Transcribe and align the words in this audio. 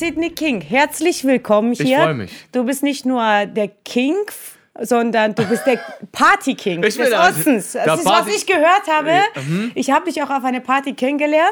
Sidney 0.00 0.30
King, 0.30 0.62
herzlich 0.62 1.24
willkommen 1.24 1.74
hier. 1.74 1.84
Ich 1.84 1.94
freue 1.94 2.14
mich. 2.14 2.32
Du 2.52 2.64
bist 2.64 2.82
nicht 2.82 3.04
nur 3.04 3.22
der 3.44 3.68
King, 3.84 4.14
sondern 4.80 5.34
du 5.34 5.44
bist 5.44 5.66
der 5.66 5.78
Party-King 6.10 6.80
des 6.82 6.96
bin 6.96 7.10
der- 7.10 7.20
Ostens. 7.20 7.72
Das 7.72 8.00
ist, 8.00 8.06
was 8.06 8.12
Party- 8.24 8.30
ich 8.34 8.46
gehört 8.46 8.86
habe. 8.90 9.12
mhm. 9.46 9.72
Ich 9.74 9.90
habe 9.90 10.06
dich 10.06 10.22
auch 10.22 10.30
auf 10.30 10.42
einer 10.42 10.60
Party 10.60 10.94
kennengelernt 10.94 11.44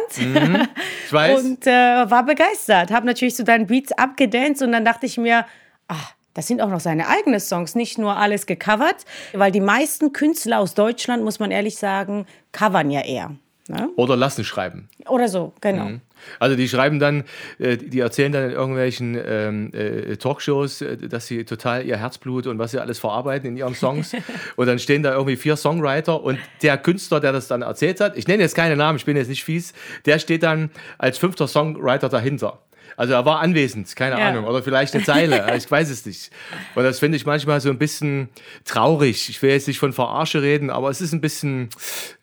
Ich 1.07 1.13
weiß. 1.13 1.39
und 1.45 1.67
äh, 1.67 1.71
war 2.11 2.25
begeistert. 2.25 2.91
Habe 2.91 3.05
natürlich 3.05 3.37
so 3.37 3.43
deinen 3.45 3.67
Beats 3.67 3.93
abgedanced 3.93 4.62
und 4.62 4.73
dann 4.73 4.87
dachte 4.87 5.05
ich 5.05 5.19
mir, 5.19 5.45
ach, 5.89 6.15
das 6.33 6.46
sind 6.46 6.62
auch 6.62 6.71
noch 6.71 6.80
seine 6.80 7.07
eigenen 7.07 7.41
Songs, 7.41 7.75
nicht 7.75 7.99
nur 7.99 8.17
alles 8.17 8.46
gecovert, 8.46 9.05
weil 9.35 9.53
die 9.53 9.61
meisten 9.61 10.14
Künstler 10.14 10.61
aus 10.61 10.72
Deutschland, 10.72 11.22
muss 11.22 11.39
man 11.39 11.50
ehrlich 11.50 11.77
sagen, 11.77 12.25
covern 12.53 12.91
ja 12.91 13.03
eher. 13.03 13.33
Ne? 13.71 13.91
Oder 13.96 14.17
lassen 14.17 14.43
schreiben. 14.44 14.89
Oder 15.07 15.29
so, 15.29 15.53
genau. 15.61 15.91
Also 16.39 16.57
die 16.57 16.68
schreiben 16.68 16.99
dann, 16.99 17.25
äh, 17.58 17.77
die 17.77 18.00
erzählen 18.00 18.32
dann 18.32 18.45
in 18.45 18.50
irgendwelchen 18.53 19.18
ähm, 19.25 19.72
äh, 19.72 20.17
Talkshows, 20.17 20.82
äh, 20.82 20.96
dass 20.96 21.27
sie 21.27 21.44
total 21.44 21.85
ihr 21.85 21.96
Herzblut 21.96 22.46
und 22.46 22.58
was 22.58 22.72
sie 22.72 22.79
alles 22.79 22.99
verarbeiten 22.99 23.50
in 23.50 23.57
ihren 23.57 23.75
Songs. 23.75 24.13
und 24.57 24.67
dann 24.67 24.79
stehen 24.79 25.03
da 25.03 25.13
irgendwie 25.13 25.36
vier 25.36 25.57
Songwriter 25.57 26.22
und 26.22 26.39
der 26.63 26.79
Künstler, 26.79 27.21
der 27.21 27.32
das 27.32 27.49
dann 27.49 27.63
erzählt 27.63 28.00
hat, 28.00 28.17
ich 28.17 28.29
nenne 28.29 28.43
jetzt 28.43 28.54
keine 28.54 28.77
Namen, 28.77 28.99
ich 28.99 29.04
bin 29.04 29.17
jetzt 29.17 29.29
nicht 29.29 29.44
fies, 29.44 29.72
der 30.07 30.18
steht 30.18 30.43
dann 30.43 30.71
als 30.99 31.18
fünfter 31.18 31.49
Songwriter 31.49 32.08
dahinter. 32.08 32.58
Also 32.98 33.12
er 33.12 33.25
war 33.25 33.38
anwesend, 33.38 33.94
keine 33.94 34.19
Ja. 34.19 34.28
Ahnung, 34.28 34.44
oder 34.44 34.61
vielleicht 34.61 34.92
eine 34.92 35.05
Zeile, 35.05 35.47
ich 35.56 35.70
weiß 35.70 35.88
es 35.88 36.05
nicht. 36.05 36.30
Und 36.75 36.83
das 36.83 36.98
finde 36.98 37.16
ich 37.16 37.24
manchmal 37.24 37.61
so 37.61 37.70
ein 37.70 37.78
bisschen 37.78 38.28
traurig. 38.64 39.28
Ich 39.28 39.41
will 39.41 39.50
jetzt 39.50 39.69
nicht 39.69 39.78
von 39.78 39.92
Verarsche 39.92 40.42
reden, 40.42 40.68
aber 40.68 40.90
es 40.90 41.00
ist 41.00 41.12
ein 41.12 41.20
bisschen, 41.20 41.68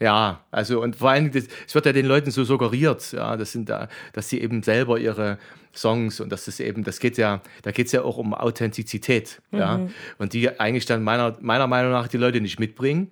ja, 0.01 0.41
also 0.51 0.81
und 0.81 0.97
vor 0.97 1.11
allem, 1.11 1.31
es 1.33 1.73
wird 1.73 1.85
ja 1.85 1.93
den 1.93 2.05
Leuten 2.05 2.29
so 2.29 2.43
suggeriert, 2.43 3.13
ja, 3.13 3.37
das 3.37 3.53
sind 3.53 3.69
da, 3.69 3.87
dass 4.11 4.27
sie 4.27 4.41
eben 4.41 4.63
selber 4.63 4.99
ihre 4.99 5.37
Songs 5.73 6.19
und 6.19 6.29
das 6.29 6.45
ist 6.49 6.59
eben, 6.59 6.83
das 6.83 6.99
geht 6.99 7.17
ja, 7.17 7.39
da 7.63 7.71
geht 7.71 7.85
es 7.85 7.93
ja 7.93 8.01
auch 8.01 8.17
um 8.17 8.33
Authentizität, 8.33 9.41
ja, 9.51 9.79
und 10.17 10.33
die 10.33 10.59
eigentlich 10.59 10.85
dann 10.85 11.03
meiner, 11.03 11.37
meiner 11.39 11.67
Meinung 11.67 11.91
nach 11.93 12.09
die 12.09 12.17
Leute 12.17 12.41
nicht 12.41 12.59
mitbringen. 12.59 13.09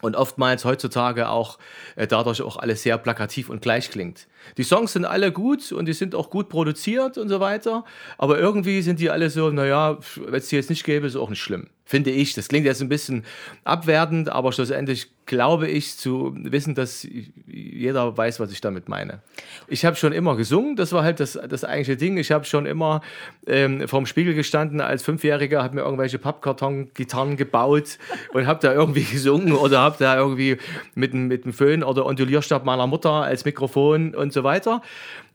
Und 0.00 0.14
oftmals 0.14 0.64
heutzutage 0.64 1.28
auch 1.28 1.58
äh, 1.96 2.06
dadurch 2.06 2.40
auch 2.42 2.56
alles 2.56 2.84
sehr 2.84 2.98
plakativ 2.98 3.50
und 3.50 3.62
gleich 3.62 3.90
klingt. 3.90 4.28
Die 4.56 4.62
Songs 4.62 4.92
sind 4.92 5.04
alle 5.04 5.32
gut 5.32 5.72
und 5.72 5.86
die 5.86 5.92
sind 5.92 6.14
auch 6.14 6.30
gut 6.30 6.48
produziert 6.48 7.18
und 7.18 7.28
so 7.28 7.40
weiter, 7.40 7.84
aber 8.16 8.38
irgendwie 8.38 8.80
sind 8.82 9.00
die 9.00 9.10
alle 9.10 9.28
so, 9.28 9.50
naja, 9.50 9.98
wenn 10.16 10.34
es 10.34 10.48
die 10.48 10.56
jetzt 10.56 10.70
nicht 10.70 10.84
gäbe, 10.84 11.08
ist 11.08 11.16
auch 11.16 11.30
nicht 11.30 11.42
schlimm. 11.42 11.68
Finde 11.84 12.10
ich. 12.10 12.34
Das 12.34 12.48
klingt 12.48 12.66
jetzt 12.66 12.80
ein 12.80 12.88
bisschen 12.88 13.24
abwertend, 13.64 14.28
aber 14.28 14.52
schlussendlich 14.52 15.10
glaube 15.28 15.68
ich 15.68 15.96
zu 15.96 16.34
wissen, 16.36 16.74
dass 16.74 17.06
jeder 17.46 18.16
weiß, 18.16 18.40
was 18.40 18.50
ich 18.50 18.60
damit 18.60 18.88
meine. 18.88 19.20
Ich 19.68 19.84
habe 19.84 19.94
schon 19.94 20.12
immer 20.12 20.34
gesungen, 20.34 20.74
das 20.74 20.92
war 20.92 21.04
halt 21.04 21.20
das, 21.20 21.38
das 21.48 21.62
eigentliche 21.62 21.96
Ding. 21.96 22.16
Ich 22.16 22.32
habe 22.32 22.44
schon 22.44 22.66
immer 22.66 23.02
ähm, 23.46 23.86
vorm 23.86 24.06
Spiegel 24.06 24.34
gestanden 24.34 24.80
als 24.80 25.04
Fünfjähriger, 25.04 25.62
habe 25.62 25.76
mir 25.76 25.82
irgendwelche 25.82 26.18
Pappkarton-Gitarren 26.18 27.36
gebaut 27.36 27.98
und 28.32 28.46
habe 28.46 28.58
da 28.60 28.72
irgendwie 28.72 29.04
gesungen 29.04 29.52
oder 29.52 29.78
habe 29.78 29.96
da 30.00 30.16
irgendwie 30.16 30.56
mit, 30.96 31.14
mit 31.14 31.44
dem 31.44 31.52
Föhn 31.52 31.84
oder 31.84 32.06
Ondulierstab 32.06 32.64
meiner 32.64 32.88
Mutter 32.88 33.12
als 33.12 33.44
Mikrofon 33.44 34.14
und 34.14 34.32
so 34.32 34.42
weiter. 34.42 34.82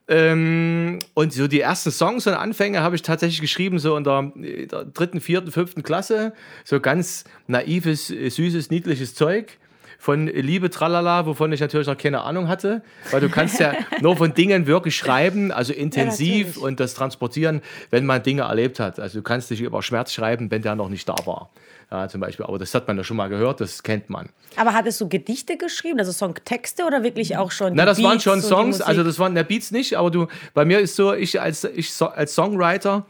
Ähm, 0.07 0.99
und 1.13 1.31
so 1.31 1.47
die 1.47 1.61
ersten 1.61 1.91
Songs 1.91 2.27
und 2.27 2.33
Anfänge 2.33 2.81
habe 2.81 2.95
ich 2.95 3.03
tatsächlich 3.03 3.39
geschrieben, 3.39 3.79
so 3.79 3.95
in 3.95 4.03
der, 4.03 4.31
in 4.35 4.67
der 4.67 4.85
dritten, 4.85 5.21
vierten, 5.21 5.51
fünften 5.51 5.83
Klasse. 5.83 6.33
So 6.65 6.81
ganz 6.81 7.23
naives, 7.47 8.09
äh, 8.09 8.29
süßes, 8.29 8.69
niedliches 8.69 9.15
Zeug 9.15 9.57
von 10.03 10.27
Liebe, 10.27 10.69
Tralala, 10.69 11.25
wovon 11.25 11.53
ich 11.53 11.61
natürlich 11.61 11.87
noch 11.87 11.97
keine 11.97 12.23
Ahnung 12.23 12.49
hatte, 12.49 12.81
weil 13.11 13.21
du 13.21 13.29
kannst 13.29 13.61
ja 13.61 13.73
nur 14.01 14.17
von 14.17 14.33
Dingen 14.33 14.67
wirklich 14.67 14.97
schreiben, 14.97 15.49
also 15.53 15.71
intensiv 15.71 16.47
natürlich. 16.47 16.61
und 16.61 16.79
das 16.81 16.93
transportieren, 16.93 17.61
wenn 17.89 18.05
man 18.05 18.21
Dinge 18.21 18.41
erlebt 18.41 18.81
hat. 18.81 18.99
Also 18.99 19.19
du 19.19 19.23
kannst 19.23 19.49
nicht 19.49 19.61
über 19.61 19.81
Schmerz 19.81 20.11
schreiben, 20.11 20.51
wenn 20.51 20.61
der 20.61 20.75
noch 20.75 20.89
nicht 20.89 21.07
da 21.07 21.15
war. 21.23 21.51
Ja, 21.89 22.09
zum 22.09 22.19
Beispiel. 22.19 22.45
Aber 22.45 22.59
das 22.59 22.75
hat 22.75 22.85
man 22.85 22.97
ja 22.97 23.05
schon 23.05 23.15
mal 23.15 23.29
gehört, 23.29 23.61
das 23.61 23.81
kennt 23.81 24.09
man. 24.09 24.27
Aber 24.57 24.73
hattest 24.73 24.99
du 24.99 25.07
Gedichte 25.07 25.55
geschrieben, 25.55 25.99
also 25.99 26.11
Songtexte 26.11 26.83
oder 26.83 27.03
wirklich 27.03 27.37
auch 27.37 27.51
schon 27.51 27.71
Na, 27.73 27.85
das 27.85 28.03
waren 28.03 28.11
Beats 28.11 28.23
schon 28.23 28.33
und 28.33 28.43
die 28.43 28.47
Songs, 28.49 28.81
also 28.81 29.05
das 29.05 29.19
waren 29.19 29.35
der 29.35 29.45
Beats 29.45 29.71
nicht, 29.71 29.95
aber 29.95 30.11
du, 30.11 30.27
bei 30.53 30.65
mir 30.65 30.79
ist 30.79 30.97
so, 30.97 31.13
ich 31.13 31.39
als, 31.39 31.63
ich 31.63 31.93
so, 31.93 32.07
als 32.07 32.35
Songwriter 32.35 33.05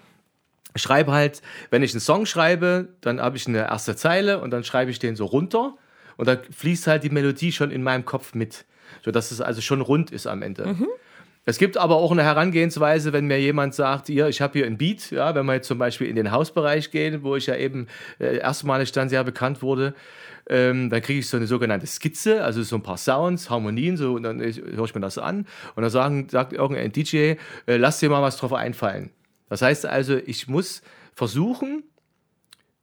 schreibe 0.76 1.12
halt, 1.12 1.42
wenn 1.72 1.82
ich 1.82 1.94
einen 1.94 2.02
Song 2.02 2.28
schreibe, 2.28 2.90
dann 3.02 3.20
habe 3.20 3.36
ich 3.36 3.48
eine 3.48 3.62
erste 3.62 3.96
Zeile 3.96 4.42
und 4.42 4.52
dann 4.52 4.64
schreibe 4.64 4.92
ich 4.92 5.00
den 5.00 5.16
so 5.16 5.26
runter 5.26 5.74
und 6.18 6.28
dann 6.28 6.40
fließt 6.50 6.88
halt 6.88 7.04
die 7.04 7.10
Melodie 7.10 7.52
schon 7.52 7.72
in 7.72 7.84
meinem 7.84 8.06
Kopf 8.06 8.34
mit, 8.34 8.66
sodass 9.04 9.32
es 9.32 9.42
also 9.42 9.62
schon 9.62 9.82
rund 9.82 10.12
ist 10.12 10.28
am 10.28 10.42
Ende. 10.42 10.68
Mhm. 10.68 10.88
Es 11.46 11.58
gibt 11.58 11.78
aber 11.78 11.98
auch 11.98 12.12
eine 12.12 12.24
Herangehensweise, 12.24 13.12
wenn 13.12 13.28
mir 13.28 13.40
jemand 13.40 13.76
sagt, 13.76 14.08
hier, 14.08 14.30
ich 14.30 14.42
habe 14.42 14.54
hier 14.60 14.66
ein 14.66 14.78
Beat, 14.78 15.12
ja, 15.12 15.36
wenn 15.36 15.46
wir 15.46 15.56
jetzt 15.56 15.68
zum 15.68 15.78
Beispiel 15.78 16.08
in 16.08 16.16
den 16.16 16.32
Hausbereich 16.32 16.90
gehen, 16.90 17.22
wo 17.24 17.36
ich 17.36 17.48
ja 17.48 17.58
eben 17.58 17.88
äh, 18.20 18.38
erstmalig 18.38 18.94
dann 18.94 19.10
sehr 19.10 19.26
bekannt 19.26 19.62
wurde, 19.62 19.94
ähm, 20.50 20.90
dann 20.90 21.02
kriege 21.02 21.20
ich 21.20 21.28
so 21.28 21.36
eine 21.36 21.48
sogenannte 21.48 21.86
Skizze, 21.86 22.44
also 22.44 22.64
so 22.64 22.78
ein 22.78 22.84
paar 22.84 22.98
Sounds, 22.98 23.50
Harmonien, 23.50 23.98
so, 23.98 24.14
und 24.14 24.24
dann 24.24 24.40
höre 24.40 24.86
ich 24.86 24.96
mir 24.96 25.02
das 25.02 25.18
an 25.18 25.46
und 25.76 25.82
dann 25.82 25.90
sagen, 25.90 26.28
sagt 26.30 26.54
irgendein 26.54 26.94
DJ, 26.94 27.18
äh, 27.18 27.38
lass 27.66 28.00
dir 28.00 28.10
mal 28.10 28.22
was 28.22 28.38
drauf 28.38 28.54
einfallen. 28.54 29.10
Das 29.50 29.62
heißt 29.62 29.86
also, 29.86 30.16
ich 30.16 30.48
muss 30.48 30.82
versuchen, 31.14 31.84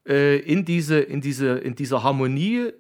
äh, 0.06 0.38
in, 0.38 0.66
diese, 0.66 1.00
in, 1.00 1.22
diese, 1.22 1.58
in 1.58 1.74
dieser 1.74 2.02
Harmonie 2.02 2.72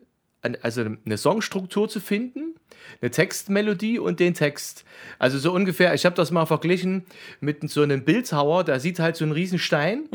also 0.62 0.82
eine 1.04 1.18
Songstruktur 1.18 1.88
zu 1.88 2.00
finden, 2.00 2.54
eine 3.00 3.10
Textmelodie 3.10 3.98
und 3.98 4.20
den 4.20 4.34
Text. 4.34 4.84
Also 5.18 5.38
so 5.38 5.52
ungefähr, 5.52 5.94
ich 5.94 6.04
habe 6.04 6.16
das 6.16 6.30
mal 6.30 6.46
verglichen 6.46 7.04
mit 7.40 7.68
so 7.70 7.82
einem 7.82 8.04
Bildhauer, 8.04 8.64
der 8.64 8.80
sieht 8.80 8.98
halt 8.98 9.16
so 9.16 9.24
einen 9.24 9.32
riesen 9.32 9.58
Stein 9.58 10.08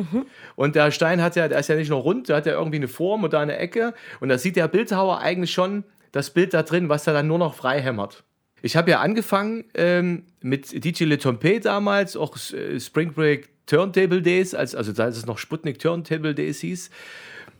und 0.55 0.75
der 0.75 0.91
Stein 0.91 1.21
hat 1.21 1.35
ja, 1.35 1.47
der 1.47 1.59
ist 1.59 1.69
ja 1.69 1.75
nicht 1.75 1.89
nur 1.89 1.99
rund, 2.01 2.29
der 2.29 2.37
hat 2.37 2.45
ja 2.45 2.53
irgendwie 2.53 2.77
eine 2.77 2.87
Form 2.87 3.23
oder 3.23 3.39
eine 3.39 3.57
Ecke 3.57 3.93
und 4.19 4.29
da 4.29 4.37
sieht 4.37 4.55
der 4.55 4.67
Bildhauer 4.67 5.19
eigentlich 5.19 5.51
schon 5.51 5.83
das 6.11 6.29
Bild 6.29 6.53
da 6.53 6.63
drin, 6.63 6.89
was 6.89 7.07
er 7.07 7.13
dann 7.13 7.27
nur 7.27 7.37
noch 7.37 7.55
frei 7.55 7.81
hämmert. 7.81 8.23
Ich 8.61 8.75
habe 8.75 8.89
ja 8.89 9.01
angefangen 9.01 9.65
ähm, 9.75 10.23
mit 10.41 10.83
DJ 10.83 11.03
Le 11.03 11.19
Tompe 11.19 11.59
damals, 11.59 12.17
auch 12.17 12.35
äh, 12.53 12.79
Spring 12.79 13.13
Break 13.13 13.49
Turntable 13.67 14.21
Days, 14.21 14.55
als, 14.55 14.75
also 14.75 14.91
als 15.01 15.17
es 15.17 15.25
noch 15.25 15.37
Sputnik 15.37 15.79
Turntable 15.79 16.33
Days 16.33 16.61
hieß. 16.61 16.89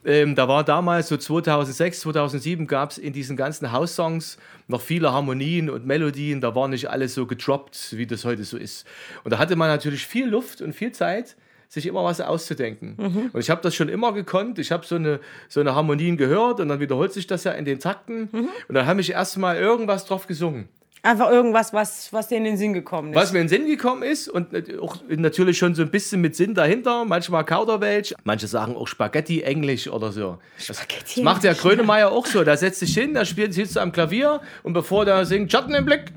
Ähm, 0.05 0.35
da 0.35 0.47
war 0.47 0.63
damals 0.63 1.07
so 1.07 1.17
2006, 1.17 2.01
2007 2.01 2.67
gab 2.67 2.91
es 2.91 2.97
in 2.99 3.11
diesen 3.11 3.35
ganzen 3.35 3.71
House-Songs 3.71 4.37
noch 4.67 4.81
viele 4.81 5.11
Harmonien 5.11 5.69
und 5.69 5.85
Melodien. 5.85 6.41
Da 6.41 6.53
war 6.53 6.67
nicht 6.67 6.89
alles 6.89 7.15
so 7.15 7.25
gedroppt, 7.25 7.97
wie 7.97 8.05
das 8.05 8.23
heute 8.23 8.43
so 8.43 8.57
ist. 8.57 8.85
Und 9.23 9.31
da 9.31 9.39
hatte 9.39 9.55
man 9.55 9.67
natürlich 9.67 10.05
viel 10.05 10.27
Luft 10.27 10.61
und 10.61 10.73
viel 10.73 10.91
Zeit, 10.91 11.35
sich 11.67 11.87
immer 11.87 12.03
was 12.03 12.21
auszudenken. 12.21 12.95
Und 13.33 13.39
ich 13.39 13.49
habe 13.49 13.61
das 13.61 13.73
schon 13.73 13.89
immer 13.89 14.13
gekonnt. 14.13 14.59
Ich 14.59 14.71
habe 14.71 14.85
so 14.85 14.95
eine, 14.95 15.19
so 15.49 15.59
eine 15.59 15.73
Harmonien 15.73 16.17
gehört 16.17 16.59
und 16.59 16.69
dann 16.69 16.79
wiederholt 16.79 17.11
sich 17.11 17.25
das 17.25 17.43
ja 17.43 17.53
in 17.53 17.65
den 17.65 17.79
Takten. 17.79 18.29
Und 18.67 18.75
dann 18.75 18.85
habe 18.85 19.01
ich 19.01 19.11
erstmal 19.11 19.57
irgendwas 19.57 20.05
drauf 20.05 20.27
gesungen. 20.27 20.69
Einfach 21.05 21.29
irgendwas, 21.29 21.71
was, 21.71 22.11
was 22.11 22.29
dir 22.29 22.37
in 22.37 22.45
den 22.45 22.57
Sinn 22.57 22.73
gekommen 22.73 23.13
ist. 23.13 23.15
Was 23.15 23.31
mir 23.31 23.39
in 23.39 23.45
den 23.47 23.49
Sinn 23.49 23.67
gekommen 23.67 24.01
ist 24.01 24.27
und 24.27 24.47
auch 24.79 24.97
natürlich 25.07 25.57
schon 25.57 25.75
so 25.75 25.83
ein 25.83 25.91
bisschen 25.91 26.19
mit 26.19 26.35
Sinn 26.35 26.55
dahinter, 26.55 27.05
manchmal 27.05 27.45
Kauderwelsch, 27.45 28.15
manche 28.23 28.47
sagen 28.47 28.75
auch 28.75 28.87
Spaghetti 28.87 29.41
Englisch 29.41 29.87
oder 29.87 30.11
so. 30.11 30.39
Spaghetti 30.57 31.15
das 31.17 31.23
macht 31.23 31.43
der 31.43 31.53
Grönemeyer 31.53 32.11
auch 32.11 32.25
so. 32.25 32.43
Der 32.43 32.57
setzt 32.57 32.79
sich 32.79 32.93
hin, 32.93 33.13
der 33.13 33.25
spielt, 33.25 33.53
sitzt 33.53 33.77
am 33.77 33.91
Klavier 33.91 34.41
und 34.63 34.73
bevor 34.73 35.05
der 35.05 35.25
singt 35.25 35.51
Schatten 35.51 35.75
im 35.75 35.85
Blick, 35.85 36.11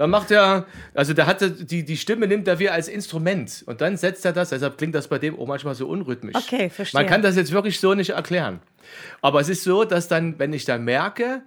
dann 0.00 0.08
macht 0.08 0.30
er, 0.30 0.64
also 0.94 1.12
der 1.12 1.26
hatte, 1.26 1.50
die, 1.50 1.84
die 1.84 1.98
Stimme 1.98 2.26
nimmt 2.26 2.48
er 2.48 2.58
wie 2.58 2.70
als 2.70 2.88
Instrument 2.88 3.62
und 3.66 3.82
dann 3.82 3.98
setzt 3.98 4.24
er 4.24 4.32
das, 4.32 4.48
deshalb 4.48 4.78
klingt 4.78 4.94
das 4.94 5.08
bei 5.08 5.18
dem 5.18 5.38
auch 5.38 5.46
manchmal 5.46 5.74
so 5.74 5.86
unrhythmisch. 5.86 6.34
Okay, 6.34 6.70
verstehe. 6.70 6.98
Man 6.98 7.06
kann 7.06 7.20
das 7.20 7.36
jetzt 7.36 7.52
wirklich 7.52 7.78
so 7.78 7.92
nicht 7.92 8.08
erklären. 8.08 8.60
Aber 9.20 9.40
es 9.40 9.50
ist 9.50 9.62
so, 9.62 9.84
dass 9.84 10.08
dann, 10.08 10.38
wenn 10.38 10.54
ich 10.54 10.64
dann 10.64 10.84
merke, 10.84 11.42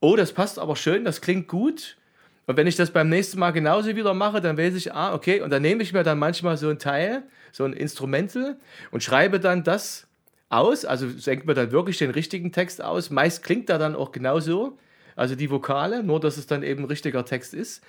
oh, 0.00 0.16
das 0.16 0.32
passt 0.32 0.58
aber 0.58 0.76
schön, 0.76 1.04
das 1.04 1.20
klingt 1.20 1.48
gut. 1.48 1.98
Und 2.46 2.56
wenn 2.56 2.66
ich 2.66 2.76
das 2.76 2.90
beim 2.92 3.08
nächsten 3.08 3.38
Mal 3.40 3.50
genauso 3.50 3.94
wieder 3.96 4.14
mache, 4.14 4.40
dann 4.40 4.56
weiß 4.56 4.74
ich, 4.74 4.94
ah, 4.94 5.14
okay, 5.14 5.40
und 5.40 5.50
dann 5.50 5.62
nehme 5.62 5.82
ich 5.82 5.92
mir 5.92 6.04
dann 6.04 6.18
manchmal 6.18 6.56
so 6.56 6.68
ein 6.68 6.78
Teil, 6.78 7.24
so 7.52 7.64
ein 7.64 7.72
Instrumental 7.72 8.56
und 8.92 9.02
schreibe 9.02 9.40
dann 9.40 9.64
das 9.64 10.06
aus, 10.48 10.84
also 10.84 11.06
denke 11.08 11.46
mir 11.46 11.54
dann 11.54 11.72
wirklich 11.72 11.98
den 11.98 12.10
richtigen 12.10 12.52
Text 12.52 12.82
aus. 12.82 13.10
Meist 13.10 13.42
klingt 13.42 13.68
er 13.68 13.78
dann 13.78 13.96
auch 13.96 14.12
genauso, 14.12 14.78
also 15.16 15.34
die 15.34 15.50
Vokale, 15.50 16.04
nur 16.04 16.20
dass 16.20 16.36
es 16.36 16.46
dann 16.46 16.62
eben 16.62 16.84
richtiger 16.84 17.24
Text 17.24 17.52
ist. 17.52 17.82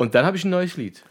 Und 0.00 0.14
dann 0.14 0.24
habe 0.24 0.34
ich 0.38 0.46
ein 0.46 0.50
neues 0.50 0.78
Lied. 0.78 1.02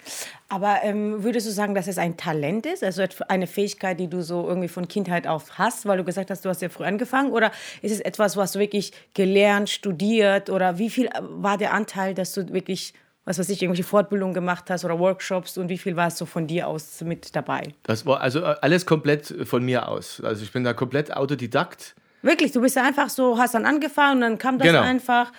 Aber 0.48 0.80
ähm, 0.82 1.24
würdest 1.24 1.46
du 1.46 1.52
sagen, 1.52 1.76
dass 1.76 1.86
es 1.86 2.00
ein 2.00 2.18
Talent 2.18 2.66
ist, 2.66 2.84
also 2.84 3.04
eine 3.28 3.46
Fähigkeit, 3.46 4.00
die 4.00 4.08
du 4.08 4.24
so 4.24 4.48
irgendwie 4.48 4.68
von 4.68 4.88
Kindheit 4.88 5.28
auf 5.28 5.60
hast, 5.60 5.86
weil 5.86 6.00
du 6.00 6.04
gesagt 6.04 6.32
hast, 6.32 6.44
du 6.44 6.50
hast 6.50 6.64
ja 6.64 6.70
früh 6.70 6.86
angefangen? 6.86 7.32
Oder 7.32 7.52
ist 7.84 7.92
es 7.92 8.00
etwas, 8.00 8.36
was 8.36 8.54
du 8.54 8.60
wirklich 8.60 8.92
gelernt, 9.14 9.70
studiert? 9.70 10.50
Oder 10.50 10.80
wie 10.80 10.90
viel 10.90 11.06
äh, 11.06 11.12
war 11.22 11.60
der 11.60 11.72
Anteil, 11.76 12.16
dass 12.16 12.34
du 12.34 12.52
wirklich, 12.52 12.96
was 13.26 13.38
weiß 13.38 13.48
ich, 13.50 13.62
irgendwelche 13.62 13.84
Fortbildungen 13.84 14.34
gemacht 14.34 14.72
hast 14.72 14.84
oder 14.84 14.98
Workshops 14.98 15.60
und 15.60 15.70
wie 15.70 15.78
viel 15.78 15.96
war 15.96 16.08
es 16.08 16.18
so 16.18 16.26
von 16.26 16.48
dir 16.48 16.68
aus 16.68 17.00
mit 17.02 17.36
dabei? 17.36 17.76
Das 17.84 18.08
war 18.08 18.22
also 18.22 18.40
äh, 18.40 18.56
alles 18.62 18.88
komplett 18.88 19.32
von 19.48 19.64
mir 19.64 19.88
aus. 19.88 20.20
Also 20.26 20.42
ich 20.42 20.52
bin 20.52 20.64
da 20.64 20.74
komplett 20.74 21.16
Autodidakt. 21.16 21.94
Wirklich, 22.24 22.54
du 22.54 22.62
bist 22.62 22.76
ja 22.76 22.84
einfach 22.84 23.10
so, 23.10 23.38
hast 23.38 23.54
dann 23.54 23.68
angefangen 23.68 24.16
und 24.16 24.22
dann 24.22 24.38
kam 24.40 24.58
das 24.58 24.68
Genau. 24.68 24.82
einfach. 24.82 25.32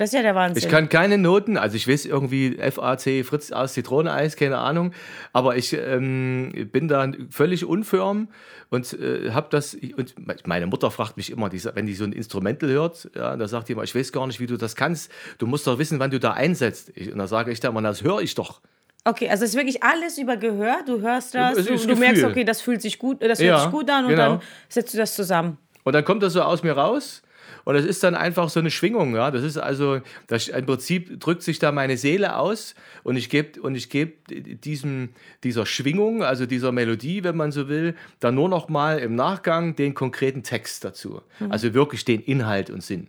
Das 0.00 0.08
ist 0.08 0.14
ja 0.14 0.22
der 0.22 0.34
Wahnsinn. 0.34 0.62
Ich 0.62 0.70
kann 0.70 0.88
keine 0.88 1.18
Noten, 1.18 1.58
also 1.58 1.76
ich 1.76 1.86
weiß 1.86 2.06
irgendwie 2.06 2.56
FAC, 2.56 3.22
Fritz 3.22 3.52
aus 3.52 3.74
Zitroneneis, 3.74 4.34
keine 4.34 4.56
Ahnung, 4.56 4.92
aber 5.34 5.56
ich 5.56 5.74
ähm, 5.74 6.70
bin 6.72 6.88
da 6.88 7.12
völlig 7.28 7.66
unfirm 7.66 8.28
und 8.70 8.94
äh, 8.94 9.32
habe 9.32 9.48
das, 9.50 9.74
und 9.74 10.14
meine 10.46 10.66
Mutter 10.66 10.90
fragt 10.90 11.18
mich 11.18 11.30
immer, 11.30 11.50
die, 11.50 11.62
wenn 11.74 11.84
die 11.84 11.92
so 11.92 12.04
ein 12.04 12.12
Instrumental 12.12 12.70
hört, 12.70 13.10
ja, 13.14 13.36
da 13.36 13.46
sagt 13.46 13.68
die 13.68 13.74
immer, 13.74 13.82
ich 13.82 13.94
weiß 13.94 14.10
gar 14.10 14.26
nicht, 14.26 14.40
wie 14.40 14.46
du 14.46 14.56
das 14.56 14.74
kannst, 14.74 15.12
du 15.36 15.46
musst 15.46 15.66
doch 15.66 15.78
wissen, 15.78 15.98
wann 15.98 16.10
du 16.10 16.18
da 16.18 16.32
einsetzt. 16.32 16.92
Ich, 16.94 17.12
und 17.12 17.18
da 17.18 17.26
sage 17.26 17.52
ich 17.52 17.60
da 17.60 17.68
immer, 17.68 17.82
das 17.82 18.02
höre 18.02 18.22
ich 18.22 18.34
doch. 18.34 18.62
Okay, 19.04 19.28
also 19.28 19.44
es 19.44 19.50
ist 19.50 19.56
wirklich 19.56 19.82
alles 19.82 20.16
über 20.16 20.38
Gehör. 20.38 20.78
Du 20.86 21.02
hörst 21.02 21.34
das, 21.34 21.62
du, 21.62 21.76
du 21.76 21.96
merkst, 21.96 22.24
okay, 22.24 22.44
das 22.44 22.62
fühlt 22.62 22.80
sich 22.80 22.98
gut, 22.98 23.22
das 23.22 23.38
hört 23.38 23.48
ja, 23.48 23.58
sich 23.60 23.70
gut 23.70 23.90
an 23.90 24.04
und 24.04 24.12
genau. 24.12 24.28
dann 24.36 24.42
setzt 24.70 24.94
du 24.94 24.98
das 24.98 25.14
zusammen. 25.14 25.58
Und 25.84 25.92
dann 25.92 26.06
kommt 26.06 26.22
das 26.22 26.32
so 26.32 26.40
aus 26.40 26.62
mir 26.62 26.72
raus. 26.72 27.20
Und 27.64 27.74
das 27.74 27.84
ist 27.84 28.02
dann 28.02 28.14
einfach 28.14 28.48
so 28.48 28.60
eine 28.60 28.70
Schwingung, 28.70 29.14
ja. 29.14 29.30
Das 29.30 29.42
ist 29.42 29.56
also, 29.56 30.00
das, 30.26 30.48
im 30.48 30.66
Prinzip 30.66 31.20
drückt 31.20 31.42
sich 31.42 31.58
da 31.58 31.72
meine 31.72 31.96
Seele 31.96 32.36
aus 32.36 32.74
und 33.02 33.16
ich 33.16 33.28
gebe 33.28 33.60
und 33.60 33.74
ich 33.74 33.90
gebe 33.90 34.12
diesem 34.34 35.10
dieser 35.44 35.66
Schwingung, 35.66 36.22
also 36.22 36.46
dieser 36.46 36.72
Melodie, 36.72 37.24
wenn 37.24 37.36
man 37.36 37.52
so 37.52 37.68
will, 37.68 37.94
dann 38.20 38.34
nur 38.34 38.48
noch 38.48 38.68
mal 38.68 38.98
im 38.98 39.14
Nachgang 39.14 39.76
den 39.76 39.94
konkreten 39.94 40.42
Text 40.42 40.84
dazu, 40.84 41.22
mhm. 41.38 41.52
also 41.52 41.74
wirklich 41.74 42.04
den 42.04 42.20
Inhalt 42.20 42.70
und 42.70 42.82
Sinn. 42.82 43.08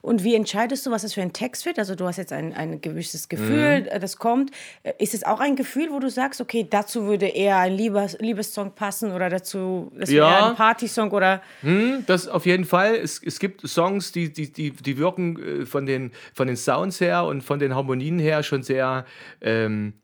Und 0.00 0.24
wie 0.24 0.34
entscheidest 0.34 0.86
du, 0.86 0.90
was 0.90 1.02
das 1.02 1.14
für 1.14 1.22
ein 1.22 1.32
Text 1.32 1.66
wird? 1.66 1.78
Also 1.78 1.94
du 1.94 2.06
hast 2.06 2.16
jetzt 2.16 2.32
ein, 2.32 2.52
ein 2.54 2.80
gewisses 2.80 3.28
Gefühl, 3.28 3.82
mhm. 3.82 4.00
das 4.00 4.16
kommt. 4.16 4.50
Ist 4.98 5.14
es 5.14 5.24
auch 5.24 5.40
ein 5.40 5.56
Gefühl, 5.56 5.88
wo 5.90 5.98
du 5.98 6.10
sagst, 6.10 6.40
okay, 6.40 6.66
dazu 6.68 7.06
würde 7.06 7.26
eher 7.26 7.58
ein 7.58 7.72
Liebes, 7.72 8.16
Liebessong 8.20 8.74
passen 8.74 9.12
oder 9.12 9.28
dazu 9.28 9.90
das 9.96 10.10
ja. 10.10 10.28
eher 10.28 10.46
ein 10.46 10.56
Partysong 10.56 11.10
oder? 11.10 11.42
Mhm, 11.62 12.04
das 12.06 12.28
auf 12.28 12.46
jeden 12.46 12.64
Fall. 12.64 12.96
Es, 12.96 13.20
es 13.22 13.38
gibt 13.38 13.66
Songs, 13.66 14.12
die, 14.12 14.32
die, 14.32 14.52
die, 14.52 14.70
die 14.70 14.98
wirken 14.98 15.62
äh, 15.62 15.66
von 15.66 15.86
den, 15.86 16.12
von 16.34 16.46
den 16.46 16.56
Sounds 16.56 17.00
her 17.00 17.24
und 17.24 17.42
von 17.42 17.58
den 17.58 17.74
Harmonien 17.74 18.18
her 18.18 18.42
schon 18.42 18.62
sehr 18.62 19.04
ähm, 19.40 19.94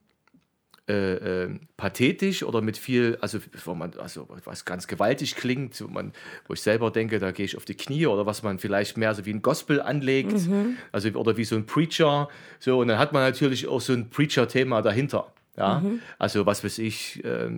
äh, 0.88 1.42
äh, 1.44 1.50
pathetisch 1.76 2.42
oder 2.42 2.62
mit 2.62 2.78
viel, 2.78 3.18
also, 3.20 3.40
wo 3.64 3.74
man, 3.74 3.92
also 3.98 4.26
was 4.44 4.64
ganz 4.64 4.86
gewaltig 4.86 5.36
klingt, 5.36 5.78
wo, 5.82 5.88
man, 5.88 6.12
wo 6.46 6.54
ich 6.54 6.62
selber 6.62 6.90
denke, 6.90 7.18
da 7.18 7.30
gehe 7.30 7.44
ich 7.44 7.58
auf 7.58 7.66
die 7.66 7.74
Knie 7.74 8.06
oder 8.06 8.24
was 8.24 8.42
man 8.42 8.58
vielleicht 8.58 8.96
mehr 8.96 9.14
so 9.14 9.26
wie 9.26 9.32
ein 9.32 9.42
Gospel 9.42 9.82
anlegt, 9.82 10.32
mhm. 10.32 10.78
also 10.90 11.10
oder 11.10 11.36
wie 11.36 11.44
so 11.44 11.56
ein 11.56 11.66
Preacher, 11.66 12.28
so 12.58 12.78
und 12.78 12.88
dann 12.88 12.98
hat 12.98 13.12
man 13.12 13.22
natürlich 13.22 13.68
auch 13.68 13.82
so 13.82 13.92
ein 13.92 14.08
Preacher-Thema 14.08 14.80
dahinter, 14.80 15.30
ja, 15.58 15.80
mhm. 15.80 16.00
also 16.18 16.46
was 16.46 16.64
weiß 16.64 16.78
ich, 16.78 17.22
äh, 17.22 17.50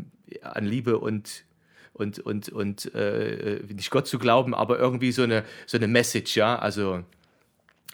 an 0.42 0.64
Liebe 0.64 0.98
und 0.98 1.44
und 1.92 2.18
und 2.18 2.48
und 2.48 2.92
äh, 2.94 3.60
nicht 3.72 3.90
Gott 3.90 4.08
zu 4.08 4.18
glauben, 4.18 4.54
aber 4.54 4.78
irgendwie 4.78 5.12
so 5.12 5.22
eine 5.22 5.44
so 5.66 5.76
eine 5.76 5.86
Message, 5.86 6.36
ja, 6.36 6.58
also 6.58 7.04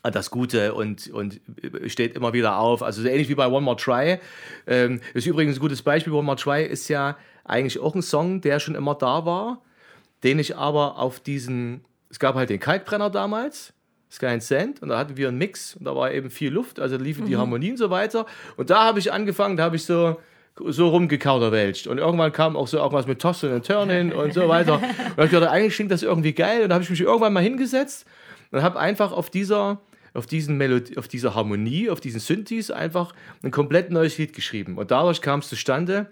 das 0.02 0.30
Gute 0.30 0.74
und, 0.74 1.08
und 1.08 1.40
steht 1.86 2.14
immer 2.14 2.32
wieder 2.32 2.58
auf. 2.58 2.82
Also 2.82 3.02
so 3.02 3.08
ähnlich 3.08 3.28
wie 3.28 3.34
bei 3.34 3.46
One 3.48 3.62
More 3.62 3.76
Try. 3.76 4.18
Ähm, 4.66 5.00
ist 5.14 5.26
übrigens 5.26 5.56
ein 5.56 5.60
gutes 5.60 5.82
Beispiel. 5.82 6.12
One 6.12 6.22
More 6.22 6.36
Try 6.36 6.64
ist 6.64 6.88
ja 6.88 7.16
eigentlich 7.44 7.80
auch 7.80 7.94
ein 7.94 8.02
Song, 8.02 8.40
der 8.40 8.60
schon 8.60 8.74
immer 8.74 8.94
da 8.94 9.24
war, 9.24 9.62
den 10.22 10.38
ich 10.38 10.56
aber 10.56 10.98
auf 10.98 11.20
diesen, 11.20 11.84
es 12.10 12.18
gab 12.18 12.34
halt 12.34 12.50
den 12.50 12.60
Kalkbrenner 12.60 13.10
damals, 13.10 13.72
Sky 14.10 14.40
Sand, 14.40 14.82
und 14.82 14.88
da 14.88 14.98
hatten 14.98 15.16
wir 15.16 15.28
einen 15.28 15.38
Mix 15.38 15.74
und 15.74 15.84
da 15.84 15.94
war 15.96 16.12
eben 16.12 16.30
viel 16.30 16.52
Luft, 16.52 16.78
also 16.78 16.96
liefen 16.96 17.24
mhm. 17.24 17.28
die 17.28 17.36
Harmonien 17.36 17.76
so 17.76 17.90
weiter. 17.90 18.26
Und 18.56 18.70
da 18.70 18.84
habe 18.84 18.98
ich 18.98 19.12
angefangen, 19.12 19.56
da 19.56 19.64
habe 19.64 19.76
ich 19.76 19.84
so 19.84 20.16
so 20.68 20.88
rumgekauderwelcht. 20.88 21.86
Und 21.86 21.98
irgendwann 21.98 22.32
kam 22.32 22.56
auch 22.56 22.66
so 22.66 22.78
irgendwas 22.78 23.06
mit 23.06 23.20
Tossen 23.20 23.52
und 23.52 23.66
Turnen 23.66 24.12
und 24.14 24.32
so 24.32 24.48
weiter. 24.48 24.80
Und 25.16 25.24
ich 25.24 25.30
dachte, 25.30 25.50
eigentlich 25.50 25.74
klingt 25.74 25.90
das 25.90 26.02
irgendwie 26.02 26.32
geil. 26.32 26.62
Und 26.62 26.70
da 26.70 26.76
habe 26.76 26.84
ich 26.84 26.88
mich 26.88 27.02
irgendwann 27.02 27.34
mal 27.34 27.42
hingesetzt 27.42 28.06
und 28.56 28.62
habe 28.62 28.78
einfach 28.78 29.12
auf 29.12 29.28
dieser 29.28 29.80
auf, 30.14 30.26
diesen 30.26 30.56
Melodie, 30.56 30.96
auf 30.96 31.08
dieser 31.08 31.34
Harmonie, 31.34 31.90
auf 31.90 32.00
diesen 32.00 32.20
Synthes 32.20 32.70
einfach 32.70 33.12
ein 33.42 33.50
komplett 33.50 33.90
neues 33.90 34.16
Lied 34.16 34.32
geschrieben. 34.32 34.78
Und 34.78 34.90
dadurch 34.90 35.20
kam 35.20 35.40
es 35.40 35.48
zustande, 35.48 36.06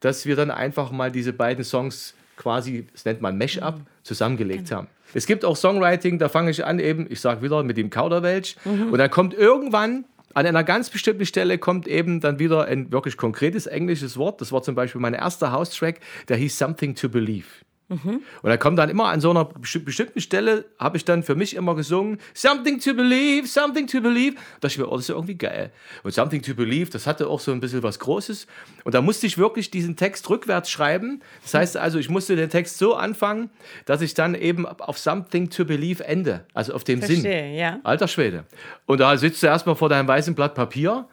dass 0.00 0.26
wir 0.26 0.36
dann 0.36 0.50
einfach 0.50 0.90
mal 0.90 1.10
diese 1.10 1.32
beiden 1.32 1.64
Songs 1.64 2.12
quasi, 2.36 2.86
das 2.92 3.06
nennt 3.06 3.22
man 3.22 3.38
Mesh-Up, 3.38 3.80
zusammengelegt 4.02 4.66
genau. 4.66 4.80
haben. 4.82 4.88
Es 5.14 5.24
gibt 5.24 5.42
auch 5.46 5.56
Songwriting, 5.56 6.18
da 6.18 6.28
fange 6.28 6.50
ich 6.50 6.66
an 6.66 6.78
eben, 6.78 7.06
ich 7.10 7.22
sage 7.22 7.40
wieder 7.40 7.62
mit 7.62 7.78
dem 7.78 7.88
Kauderwelsch. 7.88 8.56
Mhm. 8.66 8.92
Und 8.92 8.98
dann 8.98 9.10
kommt 9.10 9.32
irgendwann 9.32 10.04
an 10.34 10.44
einer 10.44 10.64
ganz 10.64 10.90
bestimmten 10.90 11.24
Stelle 11.24 11.56
kommt 11.56 11.88
eben 11.88 12.20
dann 12.20 12.38
wieder 12.38 12.66
ein 12.66 12.92
wirklich 12.92 13.16
konkretes 13.16 13.66
englisches 13.66 14.18
Wort. 14.18 14.42
Das 14.42 14.52
war 14.52 14.62
zum 14.62 14.74
Beispiel 14.74 15.00
mein 15.00 15.14
erster 15.14 15.50
House-Track, 15.50 16.00
der 16.28 16.36
hieß 16.36 16.58
Something 16.58 16.94
to 16.94 17.08
Believe. 17.08 17.46
Mhm. 17.88 18.22
Und 18.42 18.50
er 18.50 18.58
kommt 18.58 18.78
dann 18.78 18.88
immer 18.88 19.06
an 19.06 19.20
so 19.20 19.30
einer 19.30 19.44
bestimmten 19.44 20.20
Stelle, 20.20 20.64
habe 20.78 20.96
ich 20.96 21.04
dann 21.04 21.22
für 21.22 21.36
mich 21.36 21.54
immer 21.54 21.76
gesungen, 21.76 22.18
Something 22.34 22.80
to 22.80 22.94
believe, 22.94 23.46
something 23.46 23.86
to 23.86 24.00
believe. 24.00 24.34
Da 24.34 24.40
dachte 24.62 24.66
ich 24.68 24.78
mir, 24.78 24.88
oh, 24.88 24.96
das 24.96 25.02
ist 25.02 25.08
ja 25.08 25.14
irgendwie 25.14 25.36
geil. 25.36 25.70
Und 26.02 26.12
Something 26.12 26.42
to 26.42 26.54
believe, 26.54 26.90
das 26.90 27.06
hatte 27.06 27.28
auch 27.28 27.38
so 27.38 27.52
ein 27.52 27.60
bisschen 27.60 27.82
was 27.84 28.00
Großes. 28.00 28.48
Und 28.84 28.94
da 28.94 29.00
musste 29.02 29.26
ich 29.26 29.38
wirklich 29.38 29.70
diesen 29.70 29.94
Text 29.94 30.28
rückwärts 30.28 30.68
schreiben. 30.68 31.22
Das 31.42 31.54
heißt 31.54 31.76
also, 31.76 31.98
ich 31.98 32.08
musste 32.08 32.34
den 32.34 32.50
Text 32.50 32.78
so 32.78 32.94
anfangen, 32.94 33.50
dass 33.84 34.00
ich 34.00 34.14
dann 34.14 34.34
eben 34.34 34.66
auf 34.66 34.98
Something 34.98 35.50
to 35.50 35.64
believe 35.64 36.04
ende. 36.04 36.44
Also 36.54 36.74
auf 36.74 36.82
dem 36.82 36.98
Verstehe, 36.98 37.20
Sinn. 37.20 37.54
Ja. 37.54 37.78
Alter 37.84 38.08
Schwede. 38.08 38.46
Und 38.86 38.98
da 38.98 39.16
sitzt 39.16 39.42
du 39.42 39.46
erstmal 39.46 39.76
vor 39.76 39.88
deinem 39.88 40.08
weißen 40.08 40.34
Blatt 40.34 40.54
Papier, 40.54 41.08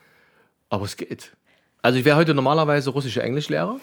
aber 0.70 0.86
es 0.86 0.98
geht. 0.98 1.34
Also 1.86 2.00
ich 2.00 2.06
wäre 2.06 2.16
heute 2.16 2.34
normalerweise 2.34 2.92
russischer 2.92 3.26
Englischlehrer. 3.26 3.78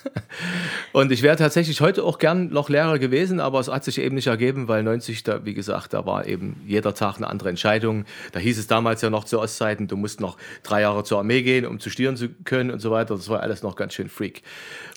und 0.92 1.10
ich 1.10 1.22
wäre 1.22 1.36
tatsächlich 1.36 1.80
heute 1.80 2.04
auch 2.04 2.18
gern 2.18 2.50
noch 2.50 2.68
Lehrer 2.68 2.98
gewesen, 2.98 3.40
aber 3.40 3.58
es 3.58 3.68
hat 3.68 3.84
sich 3.84 3.98
eben 3.98 4.16
nicht 4.16 4.26
ergeben, 4.26 4.68
weil 4.68 4.82
90, 4.82 5.22
da, 5.22 5.42
wie 5.46 5.54
gesagt, 5.54 5.94
da 5.94 6.04
war 6.04 6.26
eben 6.26 6.60
jeder 6.66 6.92
Tag 6.92 7.16
eine 7.16 7.28
andere 7.28 7.48
Entscheidung. 7.48 8.04
Da 8.32 8.38
hieß 8.38 8.58
es 8.58 8.66
damals 8.66 9.00
ja 9.00 9.08
noch 9.08 9.24
zu 9.24 9.40
Ostzeiten, 9.40 9.88
du 9.88 9.96
musst 9.96 10.20
noch 10.20 10.36
drei 10.62 10.82
Jahre 10.82 11.04
zur 11.04 11.18
Armee 11.18 11.40
gehen, 11.40 11.64
um 11.64 11.80
zu 11.80 11.88
studieren 11.88 12.18
zu 12.18 12.28
können 12.44 12.70
und 12.70 12.80
so 12.80 12.90
weiter. 12.90 13.16
Das 13.16 13.30
war 13.30 13.40
alles 13.40 13.62
noch 13.62 13.76
ganz 13.76 13.94
schön 13.94 14.10
freak. 14.10 14.42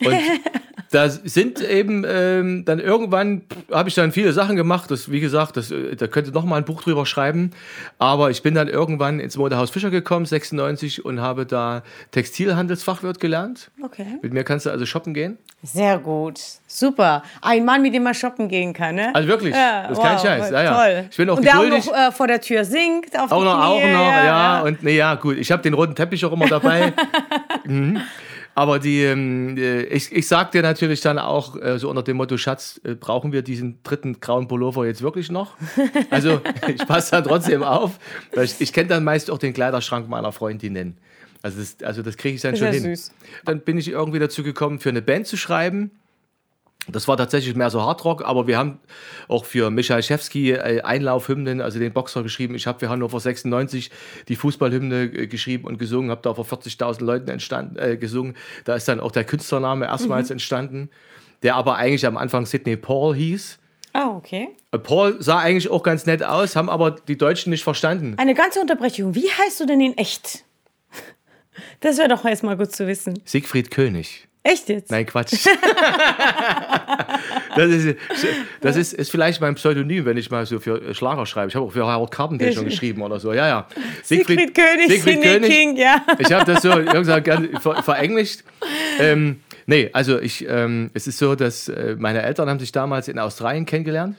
Und 0.03 0.17
da 0.91 1.09
sind 1.09 1.61
eben 1.61 2.05
ähm, 2.07 2.65
dann 2.65 2.79
irgendwann, 2.79 3.43
habe 3.71 3.89
ich 3.89 3.95
dann 3.95 4.11
viele 4.11 4.33
Sachen 4.33 4.55
gemacht. 4.55 4.91
Das, 4.91 5.11
wie 5.11 5.19
gesagt, 5.19 5.57
das, 5.57 5.71
äh, 5.71 5.95
da 5.95 6.07
könnte 6.07 6.31
noch 6.31 6.45
mal 6.45 6.57
ein 6.57 6.65
Buch 6.65 6.83
drüber 6.83 7.05
schreiben. 7.05 7.51
Aber 7.97 8.31
ich 8.31 8.43
bin 8.43 8.55
dann 8.55 8.67
irgendwann 8.67 9.19
ins 9.19 9.37
Modehaus 9.37 9.69
Fischer 9.69 9.89
gekommen, 9.89 10.25
96, 10.25 11.05
und 11.05 11.21
habe 11.21 11.45
da 11.45 11.83
Textilhandelsfachwirt 12.11 13.19
gelernt. 13.19 13.71
Okay. 13.83 14.19
Mit 14.21 14.33
mir 14.33 14.43
kannst 14.43 14.65
du 14.65 14.69
also 14.69 14.85
shoppen 14.85 15.13
gehen. 15.13 15.37
Sehr 15.61 15.97
gut. 15.99 16.39
Super. 16.67 17.23
Ein 17.41 17.65
Mann, 17.65 17.81
mit 17.81 17.93
dem 17.93 18.03
man 18.03 18.13
shoppen 18.13 18.47
gehen 18.47 18.73
kann, 18.73 18.95
ne? 18.95 19.13
Also 19.13 19.27
wirklich. 19.27 19.53
Ja, 19.53 19.83
das 19.83 19.91
ist 19.91 19.97
wow, 19.97 20.05
kein 20.05 20.19
Scheiß. 20.19 20.51
Ja, 20.51 20.63
ja. 20.63 20.73
Toll. 20.73 21.05
Ich 21.11 21.17
bin 21.17 21.29
auch 21.29 21.37
und 21.37 21.45
der 21.45 21.59
auch 21.59 21.65
noch 21.65 21.93
äh, 21.93 22.11
vor 22.11 22.27
der 22.27 22.39
Tür 22.39 22.63
singt. 22.63 23.17
Auf 23.19 23.31
auch 23.31 23.43
noch, 23.43 23.59
auch 23.59 23.81
noch, 23.81 23.83
ja. 23.83 24.25
ja. 24.25 24.61
Und 24.61 24.83
nee, 24.83 24.95
ja, 24.95 25.15
gut. 25.15 25.37
Ich 25.37 25.51
habe 25.51 25.61
den 25.61 25.73
roten 25.73 25.95
Teppich 25.95 26.23
auch 26.23 26.31
immer 26.31 26.47
dabei. 26.47 26.93
mhm. 27.65 27.99
Aber 28.59 28.77
die, 28.77 29.03
ähm, 29.03 29.55
äh, 29.55 29.83
ich, 29.83 30.11
ich 30.11 30.27
sag 30.27 30.51
dir 30.51 30.61
natürlich 30.61 30.99
dann 30.99 31.17
auch 31.17 31.55
äh, 31.55 31.79
so 31.79 31.89
unter 31.89 32.03
dem 32.03 32.17
Motto, 32.17 32.35
Schatz, 32.35 32.81
äh, 32.83 32.93
brauchen 32.93 33.31
wir 33.31 33.41
diesen 33.41 33.81
dritten 33.83 34.19
grauen 34.19 34.49
Pullover 34.49 34.85
jetzt 34.85 35.01
wirklich 35.01 35.31
noch? 35.31 35.55
Also 36.09 36.41
ich 36.67 36.85
passe 36.85 37.11
dann 37.11 37.23
trotzdem 37.23 37.63
auf. 37.63 37.99
Ich, 38.33 38.59
ich 38.59 38.73
kenne 38.73 38.89
dann 38.89 39.05
meist 39.05 39.31
auch 39.31 39.37
den 39.37 39.53
Kleiderschrank 39.53 40.09
meiner 40.09 40.33
Freundinnen. 40.33 40.97
Also 41.41 41.59
das, 41.59 41.77
also 41.83 42.01
das 42.01 42.17
kriege 42.17 42.35
ich 42.35 42.41
dann 42.41 42.57
schon 42.57 42.73
hin. 42.73 42.83
Süß. 42.83 43.13
Dann 43.45 43.61
bin 43.61 43.77
ich 43.77 43.87
irgendwie 43.87 44.19
dazu 44.19 44.43
gekommen, 44.43 44.79
für 44.79 44.89
eine 44.89 45.01
Band 45.01 45.25
zu 45.25 45.37
schreiben. 45.37 45.91
Das 46.87 47.07
war 47.07 47.17
tatsächlich 47.17 47.55
mehr 47.55 47.69
so 47.69 47.81
Hardrock, 47.81 48.25
aber 48.25 48.47
wir 48.47 48.57
haben 48.57 48.79
auch 49.27 49.45
für 49.45 49.69
Michael 49.69 50.01
Schewski 50.01 50.51
äh, 50.51 50.81
Einlaufhymnen, 50.81 51.61
also 51.61 51.77
den 51.77 51.93
Boxer 51.93 52.23
geschrieben. 52.23 52.55
Ich 52.55 52.67
habe 52.67 52.79
für 52.79 52.89
Hannover 52.89 53.19
96 53.19 53.91
die 54.27 54.35
Fußballhymne 54.35 55.03
äh, 55.03 55.27
geschrieben 55.27 55.65
und 55.65 55.77
gesungen, 55.77 56.09
habe 56.09 56.21
da 56.23 56.33
vor 56.33 56.45
40.000 56.45 57.03
Leuten 57.03 57.29
entstanden, 57.29 57.77
äh, 57.77 57.97
gesungen. 57.97 58.35
Da 58.65 58.75
ist 58.75 58.87
dann 58.87 58.99
auch 58.99 59.11
der 59.11 59.23
Künstlername 59.23 59.85
erstmals 59.85 60.29
mhm. 60.29 60.33
entstanden, 60.33 60.89
der 61.43 61.55
aber 61.55 61.75
eigentlich 61.75 62.05
am 62.05 62.17
Anfang 62.17 62.45
Sidney 62.45 62.77
Paul 62.77 63.15
hieß. 63.15 63.59
Ah, 63.93 64.15
okay. 64.15 64.49
Äh, 64.71 64.79
Paul 64.79 65.21
sah 65.21 65.39
eigentlich 65.39 65.69
auch 65.69 65.83
ganz 65.83 66.05
nett 66.05 66.23
aus, 66.23 66.55
haben 66.55 66.69
aber 66.69 66.91
die 66.91 67.17
Deutschen 67.17 67.49
nicht 67.49 67.63
verstanden. 67.63 68.15
Eine 68.17 68.33
ganze 68.33 68.61
Unterbrechung. 68.61 69.15
Wie 69.15 69.29
heißt 69.29 69.59
du 69.59 69.65
denn 69.65 69.81
in 69.81 69.97
echt? 69.97 70.45
Das 71.81 71.97
wäre 71.97 72.07
doch 72.07 72.23
erstmal 72.23 72.55
gut 72.55 72.71
zu 72.71 72.87
wissen. 72.87 73.21
Siegfried 73.25 73.69
König. 73.69 74.28
Echt 74.49 74.69
jetzt? 74.69 74.89
Nein, 74.89 75.05
Quatsch. 75.05 75.33
das 77.55 77.69
ist, 77.69 77.97
das 78.61 78.75
ist, 78.75 78.93
ist 78.93 79.11
vielleicht 79.11 79.41
mein 79.41 79.53
Pseudonym, 79.55 80.05
wenn 80.05 80.17
ich 80.17 80.31
mal 80.31 80.45
so 80.45 80.59
für 80.59 80.93
Schlager 80.95 81.25
schreibe. 81.25 81.49
Ich 81.49 81.55
habe 81.55 81.65
auch 81.65 81.71
für 81.71 81.85
Howard 81.85 82.11
Carpenter 82.11 82.51
schon 82.51 82.65
geschrieben 82.65 83.01
oder 83.01 83.19
so. 83.19 83.31
Ja, 83.33 83.47
ja. 83.47 83.67
Siegfried, 84.03 84.39
Siegfried 84.39 84.55
König, 84.55 84.89
Siegfried 84.89 85.21
König. 85.21 85.51
King, 85.51 85.77
ja. 85.77 86.03
Ich 86.17 86.31
habe 86.31 86.51
das 86.51 86.63
so 86.63 86.69
irgendwie 86.71 87.59
ver, 87.59 87.83
verenglischt. 87.83 88.43
Ähm, 88.99 89.41
nee, 89.67 89.89
also 89.93 90.19
ich, 90.19 90.47
ähm, 90.47 90.89
es 90.93 91.05
ist 91.05 91.19
so, 91.19 91.35
dass 91.35 91.69
äh, 91.69 91.95
meine 91.99 92.23
Eltern 92.23 92.49
haben 92.49 92.59
sich 92.59 92.71
damals 92.71 93.07
in 93.07 93.19
Australien 93.19 93.65
kennengelernt. 93.67 94.15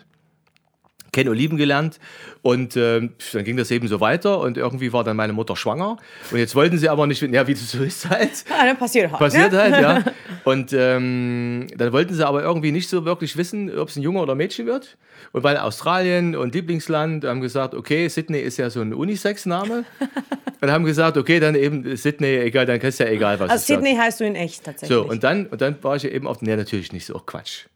Kennen 1.13 1.29
und 1.31 1.37
lieben 1.37 1.57
gelernt. 1.57 1.99
Und 2.43 2.77
ähm, 2.77 3.11
dann 3.33 3.45
ging 3.45 3.57
das 3.57 3.71
eben 3.71 3.89
so 3.89 4.01
weiter 4.01 4.41
und 4.41 4.57
irgendwie 4.57 4.93
war 4.93 5.05
dann 5.05 5.17
meine 5.17 5.33
Mutter 5.33 5.57
schwanger. 5.57 5.99
Und 6.31 6.39
jetzt 6.39 6.55
wollten 6.55 6.79
sie 6.79 6.89
aber 6.89 7.07
nicht, 7.07 7.23
ja, 7.23 7.47
wie 7.47 7.55
das 7.55 7.71
so 7.71 7.83
ist 7.83 8.09
halt. 8.09 8.45
Ja, 8.49 8.65
dann 8.65 8.77
passiert 8.79 9.11
halt. 9.11 9.19
Passiert 9.19 9.53
ne? 9.53 9.59
halt, 9.59 9.81
ja. 9.81 10.05
Und 10.45 10.73
ähm, 10.73 11.67
dann 11.77 11.93
wollten 11.93 12.15
sie 12.15 12.27
aber 12.27 12.43
irgendwie 12.43 12.73
nicht 12.73 12.89
so 12.89 13.05
wirklich 13.05 13.37
wissen, 13.37 13.77
ob 13.77 13.89
es 13.89 13.97
ein 13.97 14.03
Junge 14.03 14.21
oder 14.21 14.35
ein 14.35 14.39
Mädchen 14.39 14.67
wird. 14.67 14.97
Und 15.33 15.43
weil 15.43 15.59
Australien 15.59 16.35
und 16.35 16.55
Lieblingsland 16.55 17.25
haben 17.25 17.41
gesagt, 17.41 17.75
okay, 17.75 18.09
Sydney 18.09 18.41
ist 18.41 18.57
ja 18.57 18.71
so 18.71 18.81
ein 18.81 18.95
Unisex-Name. 18.95 19.85
und 20.61 20.71
haben 20.71 20.85
gesagt, 20.85 21.17
okay, 21.17 21.41
dann 21.41 21.55
eben 21.55 21.97
Sydney, 21.97 22.39
egal, 22.39 22.67
dann 22.67 22.81
ist 22.81 23.01
ja 23.01 23.07
egal, 23.07 23.39
was 23.39 23.51
Also. 23.51 23.75
Sydney 23.75 23.97
heißt 23.97 24.21
du 24.21 24.25
in 24.25 24.35
echt 24.35 24.65
tatsächlich. 24.65 24.97
So, 24.97 25.09
und 25.09 25.23
dann, 25.23 25.47
und 25.47 25.61
dann 25.61 25.77
war 25.83 25.97
ich 25.97 26.05
eben 26.05 26.27
auf, 26.27 26.43
nee, 26.43 26.57
natürlich 26.57 26.93
nicht 26.93 27.07
so, 27.07 27.15
oh, 27.17 27.21
Quatsch. 27.25 27.67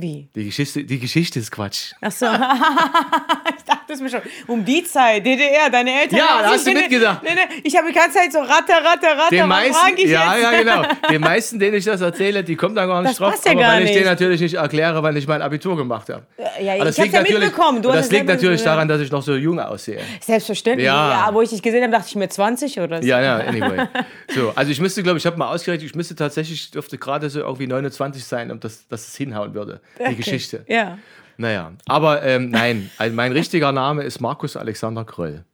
Wie? 0.00 0.28
Die 0.36 0.44
Geschichte, 0.44 0.84
die 0.84 1.00
Geschichte 1.00 1.40
ist 1.40 1.50
Quatsch. 1.50 1.92
Ach 2.00 2.12
so. 2.12 2.26
ich 3.58 3.64
dachte 3.64 3.92
es 3.92 4.00
mir 4.00 4.08
schon. 4.08 4.20
Um 4.46 4.64
die 4.64 4.84
Zeit, 4.84 5.26
DDR, 5.26 5.70
deine 5.70 6.02
Eltern. 6.02 6.20
Ja, 6.20 6.40
da 6.40 6.50
hast 6.50 6.64
du 6.64 6.70
ich 6.70 6.76
mitgedacht. 6.76 7.20
Nee, 7.24 7.30
nee, 7.34 7.60
ich 7.64 7.76
habe 7.76 7.88
die 7.88 7.94
ganze 7.94 8.18
Zeit 8.18 8.32
so 8.32 8.38
ratter, 8.38 8.76
ratter, 8.76 9.18
ratter. 9.18 9.30
Den 9.30 9.48
meisten, 9.48 9.96
ich 9.96 10.04
ja, 10.04 10.34
jetzt? 10.36 10.42
ja, 10.44 10.58
genau. 10.60 10.82
Den 11.10 11.20
meisten, 11.20 11.58
denen 11.58 11.74
ich 11.78 11.84
das 11.84 12.00
erzähle, 12.00 12.44
die 12.44 12.54
kommen 12.54 12.76
da 12.76 12.86
gar 12.86 13.02
nicht 13.02 13.10
Das 13.10 13.18
drauf. 13.18 13.32
passt 13.32 13.44
ja 13.44 13.50
aber 13.50 13.60
gar 13.60 13.72
weil 13.72 13.78
ich 13.80 13.84
nicht. 13.86 13.96
denen 13.96 14.06
natürlich 14.06 14.40
nicht 14.40 14.54
erkläre, 14.54 15.02
wann 15.02 15.16
ich 15.16 15.26
mein 15.26 15.42
Abitur 15.42 15.76
gemacht 15.76 16.08
habe. 16.10 16.22
Ja, 16.38 16.74
Aber 16.74 16.90
ich 16.90 17.00
hab's 17.00 17.12
ja 17.12 17.22
mitbekommen. 17.22 17.82
Du 17.82 17.90
das 17.90 18.06
es 18.06 18.12
liegt 18.12 18.26
natürlich 18.26 18.60
ja. 18.60 18.66
daran, 18.66 18.86
dass 18.86 19.00
ich 19.00 19.10
noch 19.10 19.22
so 19.22 19.34
jung 19.34 19.58
aussehe. 19.58 20.00
Selbstverständlich. 20.20 20.86
Ja. 20.86 21.26
Ja. 21.26 21.34
wo 21.34 21.40
ich 21.42 21.50
dich 21.50 21.60
gesehen 21.60 21.82
habe, 21.82 21.92
dachte 21.92 22.06
ich 22.06 22.14
mir 22.14 22.28
20 22.28 22.78
oder 22.78 23.02
so. 23.02 23.08
Ja, 23.08 23.20
ja, 23.20 23.38
anyway. 23.38 23.88
So, 24.32 24.52
also 24.54 24.70
ich 24.70 24.80
müsste, 24.80 25.02
glaube 25.02 25.18
ich, 25.18 25.22
ich 25.24 25.26
habe 25.26 25.38
mal 25.38 25.48
ausgerechnet, 25.52 25.90
ich 25.90 25.96
müsste 25.96 26.14
tatsächlich, 26.14 26.70
dürfte 26.70 26.98
gerade 26.98 27.28
so 27.30 27.40
irgendwie 27.40 27.66
29 27.66 28.24
sein, 28.24 28.52
um 28.52 28.60
das, 28.60 28.86
dass 28.86 29.08
es 29.08 29.16
hinhauen 29.16 29.54
würde, 29.54 29.80
die 29.98 30.02
Okay. 30.02 30.14
Geschichte. 30.14 30.64
Ja. 30.68 30.98
Naja, 31.36 31.72
aber 31.86 32.22
ähm, 32.24 32.50
nein, 32.50 32.90
also 32.98 33.14
mein 33.14 33.30
richtiger 33.32 33.70
Name 33.72 34.02
ist 34.02 34.20
Markus 34.20 34.56
Alexander 34.56 35.04
Kröll. 35.04 35.44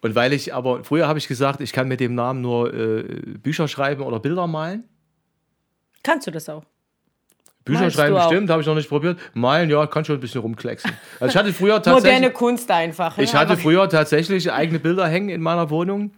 Und 0.00 0.14
weil 0.14 0.32
ich 0.32 0.52
aber, 0.52 0.82
früher 0.84 1.06
habe 1.08 1.18
ich 1.18 1.28
gesagt, 1.28 1.60
ich 1.60 1.72
kann 1.72 1.86
mit 1.88 2.00
dem 2.00 2.14
Namen 2.14 2.40
nur 2.40 2.72
äh, 2.74 3.02
Bücher 3.42 3.68
schreiben 3.68 4.02
oder 4.02 4.18
Bilder 4.20 4.46
malen. 4.46 4.84
Kannst 6.02 6.26
du 6.26 6.30
das 6.32 6.48
auch? 6.48 6.64
Bücher 7.64 7.80
Malst 7.82 7.96
schreiben 7.96 8.14
bestimmt, 8.16 8.50
habe 8.50 8.60
ich 8.62 8.66
noch 8.66 8.74
nicht 8.74 8.88
probiert. 8.88 9.18
Malen, 9.34 9.70
ja, 9.70 9.86
kann 9.86 10.04
schon 10.04 10.16
ein 10.16 10.20
bisschen 10.20 10.40
rumklecksen. 10.40 10.90
Also 11.20 11.30
ich 11.32 11.36
hatte 11.36 11.52
früher 11.52 11.74
tatsächlich, 11.82 12.02
Moderne 12.12 12.30
Kunst 12.32 12.70
einfach. 12.70 13.16
ne? 13.16 13.22
ich 13.22 13.34
hatte 13.34 13.56
früher 13.56 13.88
tatsächlich 13.88 14.50
eigene 14.52 14.80
Bilder 14.80 15.06
hängen 15.06 15.28
in 15.28 15.40
meiner 15.40 15.70
Wohnung. 15.70 16.12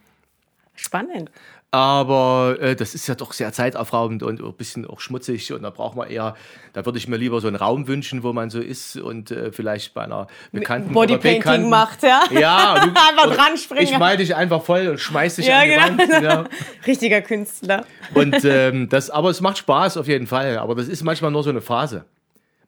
Spannend. 0.74 1.30
Aber 1.70 2.56
äh, 2.60 2.76
das 2.76 2.94
ist 2.94 3.08
ja 3.08 3.16
doch 3.16 3.32
sehr 3.32 3.52
zeitaufraubend 3.52 4.22
und 4.22 4.40
ein 4.40 4.52
bisschen 4.52 4.86
auch 4.86 5.00
schmutzig. 5.00 5.52
Und 5.52 5.62
da 5.64 5.70
braucht 5.70 5.96
man 5.96 6.08
eher, 6.08 6.36
da 6.72 6.84
würde 6.86 6.98
ich 6.98 7.08
mir 7.08 7.16
lieber 7.16 7.40
so 7.40 7.48
einen 7.48 7.56
Raum 7.56 7.88
wünschen, 7.88 8.22
wo 8.22 8.32
man 8.32 8.48
so 8.48 8.60
ist 8.60 8.96
und 8.96 9.32
äh, 9.32 9.50
vielleicht 9.50 9.92
bei 9.92 10.02
einer 10.04 10.28
Bekannten 10.52 10.92
Bodypainting 10.92 11.40
Bekannten. 11.40 11.70
macht, 11.70 12.04
ja? 12.04 12.22
Ja, 12.30 12.74
du, 12.84 12.90
Einfach 12.90 13.34
dran 13.34 13.56
springen. 13.56 13.82
Ich 13.82 13.98
mal 13.98 14.16
dich 14.16 14.36
einfach 14.36 14.62
voll 14.62 14.86
und 14.86 15.00
schmeiß 15.00 15.34
dich 15.34 15.46
Ja, 15.46 15.62
an 15.62 15.64
die 15.98 16.06
genau. 16.06 16.12
Wand. 16.12 16.22
Ja. 16.22 16.44
Richtiger 16.86 17.22
Künstler. 17.22 17.84
Und 18.14 18.36
ähm, 18.44 18.88
das, 18.88 19.10
aber 19.10 19.30
es 19.30 19.40
macht 19.40 19.58
Spaß 19.58 19.96
auf 19.96 20.06
jeden 20.06 20.28
Fall. 20.28 20.58
Aber 20.58 20.76
das 20.76 20.86
ist 20.86 21.02
manchmal 21.02 21.32
nur 21.32 21.42
so 21.42 21.50
eine 21.50 21.60
Phase. 21.60 22.04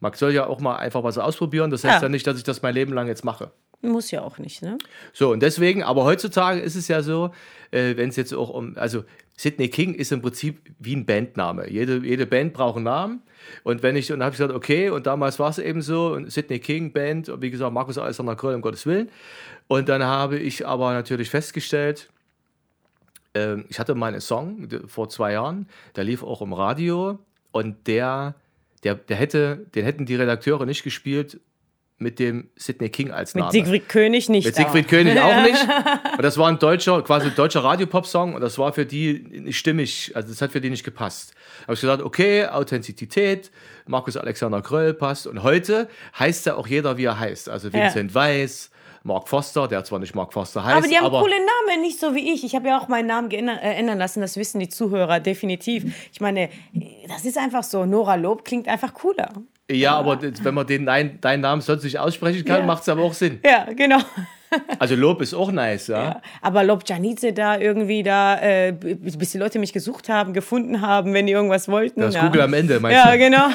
Man 0.01 0.13
soll 0.15 0.33
ja 0.33 0.47
auch 0.47 0.59
mal 0.59 0.77
einfach 0.77 1.05
was 1.05 1.17
ausprobieren. 1.17 1.71
Das 1.71 1.85
heißt 1.85 1.97
Ja. 1.97 2.03
ja 2.03 2.09
nicht, 2.09 2.27
dass 2.27 2.37
ich 2.39 2.45
das 2.45 2.61
mein 2.61 2.75
Leben 2.75 2.93
lang 2.93 3.07
jetzt 3.07 3.25
mache. 3.25 3.53
Muss 3.83 4.11
ja 4.11 4.23
auch 4.23 4.39
nicht, 4.39 4.63
ne? 4.63 4.79
So, 5.13 5.31
und 5.31 5.41
deswegen, 5.41 5.83
aber 5.83 6.05
heutzutage 6.05 6.61
ist 6.61 6.75
es 6.75 6.89
ja 6.89 7.03
so, 7.03 7.31
äh, 7.71 7.97
wenn 7.97 8.09
es 8.09 8.17
jetzt 8.17 8.33
auch 8.33 8.51
um, 8.51 8.77
also 8.77 9.05
Sidney 9.37 9.69
King 9.69 9.95
ist 9.95 10.13
im 10.13 10.23
Prinzip 10.23 10.61
wie 10.79 10.97
ein 10.97 11.05
Bandname. 11.05 11.71
Jede, 11.71 11.99
jede 11.99 12.27
Band 12.27 12.55
braucht 12.55 12.77
einen 12.77 12.85
Namen. 12.85 13.23
Und 13.65 13.83
wenn 13.83 13.95
ich, 13.95 14.11
und 14.11 14.23
habe 14.23 14.33
ich 14.33 14.39
gesagt, 14.39 14.55
okay, 14.55 14.89
und 14.89 15.07
damals 15.07 15.39
war 15.39 15.51
es 15.51 15.59
eben 15.59 15.83
so, 15.83 16.15
und 16.15 16.33
Sidney 16.33 16.59
King 16.59 16.93
Band, 16.93 17.29
und 17.29 17.43
wie 17.43 17.51
gesagt, 17.51 17.73
Markus 17.73 17.99
Alexander 17.99 18.35
Kröll, 18.35 18.55
um 18.55 18.63
Gottes 18.63 18.87
Willen. 18.87 19.11
Und 19.69 19.89
dann 19.89 20.03
habe 20.03 20.39
ich 20.39 20.67
aber 20.67 20.95
natürlich 20.95 21.29
festgestellt, 21.29 22.09
ähm, 23.35 23.67
ich 23.69 23.79
hatte 23.79 23.95
mal 23.95 24.09
einen 24.09 24.21
Song 24.21 24.69
vor 24.87 25.11
zwei 25.11 25.33
Jahren, 25.33 25.69
der 25.95 26.05
lief 26.05 26.23
auch 26.23 26.41
im 26.41 26.55
Radio, 26.55 27.19
und 27.53 27.87
der, 27.87 28.35
der, 28.85 28.95
der 28.95 29.17
hätte, 29.17 29.67
den 29.75 29.85
hätten 29.85 30.07
die 30.07 30.17
Redakteure 30.17 30.65
nicht 30.65 30.83
gespielt 30.83 31.41
mit 31.99 32.19
dem 32.19 32.51
Sidney 32.57 32.91
King 32.91 33.11
als 33.11 33.35
Mit 33.35 33.41
Name. 33.41 33.53
Siegfried 33.53 33.89
König 33.89 34.29
nicht. 34.29 34.45
Mit 34.45 34.55
Siegfried 34.55 34.87
König 34.87 35.19
auch 35.19 35.43
nicht. 35.43 35.67
Und 36.17 36.23
das 36.23 36.37
war 36.37 36.49
ein 36.49 36.59
deutscher, 36.59 37.01
quasi 37.03 37.29
ein 37.29 37.35
deutscher 37.35 37.65
Radiopop-Song 37.65 38.35
und 38.35 38.41
das 38.41 38.59
war 38.59 38.73
für 38.73 38.85
die 38.85 39.25
nicht 39.31 39.59
stimmig, 39.59 40.13
also 40.15 40.29
das 40.29 40.41
hat 40.43 40.53
für 40.53 40.61
die 40.61 40.71
nicht 40.71 40.85
gepasst. 40.85 41.33
Da 41.61 41.63
habe 41.65 41.75
ich 41.75 41.81
gesagt, 41.81 42.03
okay, 42.03 42.47
Authentizität, 42.47 43.51
Markus 43.87 44.17
Alexander 44.17 44.61
Kröll 44.63 44.95
passt. 44.95 45.27
Und 45.27 45.43
heute 45.43 45.89
heißt 46.19 46.47
ja 46.47 46.57
auch 46.57 46.67
jeder, 46.67 46.97
wie 46.99 47.05
er 47.05 47.19
heißt. 47.19 47.49
Also 47.49 47.69
Ja. 47.69 47.85
Vincent 47.85 48.15
Weiss, 48.15 48.71
Mark 49.03 49.29
Foster, 49.29 49.69
der 49.69 49.85
zwar 49.85 49.99
nicht 49.99 50.15
Mark 50.15 50.33
Foster 50.33 50.65
heißt, 50.65 50.77
Aber 50.77 50.89
die 50.89 50.97
haben 50.97 51.07
aber 51.07 51.21
coole 51.21 51.37
Namen, 51.37 51.81
nicht 51.81 51.99
so 51.99 52.15
wie 52.15 52.33
ich. 52.33 52.45
Ich 52.45 52.55
habe 52.55 52.69
ja 52.69 52.79
auch 52.79 52.89
meinen 52.89 53.07
Namen 53.07 53.31
äh, 53.31 53.57
ändern 53.59 53.99
lassen, 53.99 54.21
das 54.21 54.37
wissen 54.37 54.59
die 54.59 54.69
Zuhörer 54.69 55.21
definitiv. 55.21 55.85
Ich 56.13 56.21
meine, 56.21 56.51
das 57.09 57.25
ist 57.25 57.39
einfach 57.39 57.63
so. 57.63 57.87
Nora 57.87 58.17
Lob 58.17 58.45
klingt 58.45 58.69
einfach 58.69 58.93
cooler. 58.93 59.31
Ja, 59.71 59.97
aber 59.97 60.21
wenn 60.23 60.55
man 60.55 60.67
den, 60.67 60.87
dein, 60.87 61.21
deinen 61.21 61.41
Namen 61.41 61.61
sonst 61.63 61.85
nicht 61.85 61.99
aussprechen 61.99 62.45
kann, 62.45 62.61
Ja. 62.61 62.67
macht 62.67 62.83
es 62.83 62.89
aber 62.89 63.03
auch 63.03 63.15
Sinn. 63.15 63.41
Ja, 63.45 63.67
genau. 63.75 63.99
Also 64.79 64.95
Lob 64.95 65.21
ist 65.23 65.35
auch 65.35 65.51
nice, 65.51 65.89
ja. 65.89 66.03
Ja. 66.05 66.23
Aber 66.41 66.63
Lob 66.63 66.85
Janice 66.87 67.35
da 67.35 67.59
irgendwie 67.59 68.05
da, 68.05 68.41
äh, 68.41 68.73
bis 68.73 69.33
die 69.33 69.39
Leute 69.39 69.59
mich 69.59 69.73
gesucht 69.73 70.09
haben, 70.09 70.33
gefunden 70.33 70.81
haben, 70.81 71.13
wenn 71.15 71.27
die 71.27 71.33
irgendwas 71.33 71.69
wollten. 71.69 72.01
Das 72.01 72.15
ja. 72.15 72.25
Google 72.25 72.43
am 72.43 72.55
Ende, 72.55 72.79
meinst 72.79 72.97
Ja, 73.05 73.11
du? 73.11 73.19
genau. 73.19 73.49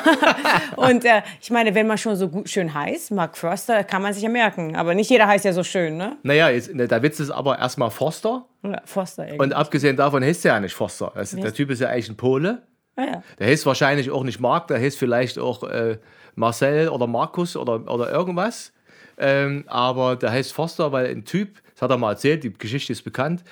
Und 0.75 1.06
äh, 1.06 1.22
ich 1.41 1.50
meine, 1.50 1.74
wenn 1.75 1.88
man 1.88 1.98
schon 1.98 2.18
so 2.18 2.27
gut 2.27 2.50
schön 2.50 2.74
heißt, 2.74 3.12
Mark 3.12 3.38
Forster, 3.38 3.86
kann 3.86 4.01
man 4.01 4.13
sich 4.13 4.22
ja 4.22 4.30
merken. 4.30 4.75
Aber 4.75 4.94
nicht 4.94 5.10
jeder 5.10 5.27
heißt 5.27 5.46
ja 5.46 5.53
so 5.53 5.63
schön, 5.63 5.96
ne? 5.96 6.18
Naja, 6.24 6.50
jetzt, 6.50 6.70
der 6.74 7.01
Witz 7.01 7.22
ist 7.22 7.32
aber 7.32 7.58
erstmal 7.58 7.89
Forster. 7.89 8.46
Ja, 8.62 8.82
Forster 8.84 9.24
irgendwie. 9.25 9.44
Und 9.44 9.53
abgesehen 9.53 9.96
davon 9.96 10.22
heißt 10.24 10.46
er 10.46 10.56
ja 10.56 10.60
nicht 10.60 10.74
Forster. 10.75 11.13
Also, 11.15 11.38
der 11.41 11.53
Typ 11.53 11.72
ist 11.72 11.80
ja 11.80 11.88
eigentlich 11.88 12.10
ein 12.10 12.18
Pole. 12.18 12.62
Ah, 12.95 13.03
ja. 13.03 13.24
Der 13.39 13.48
heißt 13.48 13.65
wahrscheinlich 13.65 14.12
auch 14.12 14.24
nicht 14.24 14.39
Marc, 14.39 14.67
der 14.67 14.79
heißt 14.79 14.98
vielleicht 14.98 15.39
auch 15.39 15.63
äh, 15.63 15.98
Marcel 16.36 16.89
oder 16.89 17.07
Markus 17.07 17.55
oder, 17.55 17.91
oder 17.91 18.12
irgendwas. 18.12 18.74
Ähm, 19.17 19.65
aber 19.67 20.15
der 20.15 20.31
heißt 20.31 20.53
Foster, 20.53 20.91
weil 20.91 21.07
ein 21.07 21.25
Typ, 21.25 21.62
das 21.74 21.81
hat 21.81 21.91
er 21.91 21.98
mal 21.98 22.12
erzählt, 22.12 22.43
die 22.43 22.53
Geschichte 22.53 22.91
ist 22.93 23.03
bekannt. 23.03 23.43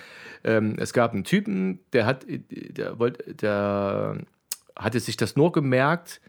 Ähm, 0.44 0.76
es 0.80 0.94
gab 0.94 1.14
einen 1.14 1.24
Typen, 1.26 1.80
der 1.94 2.06
hat, 2.06 2.26
der 2.30 2.98
wollte, 2.98 3.34
der 3.36 4.18
hatte 4.76 5.00
sich 5.00 5.18
das 5.18 5.36
nur 5.36 5.52
gemerkt. 5.52 6.22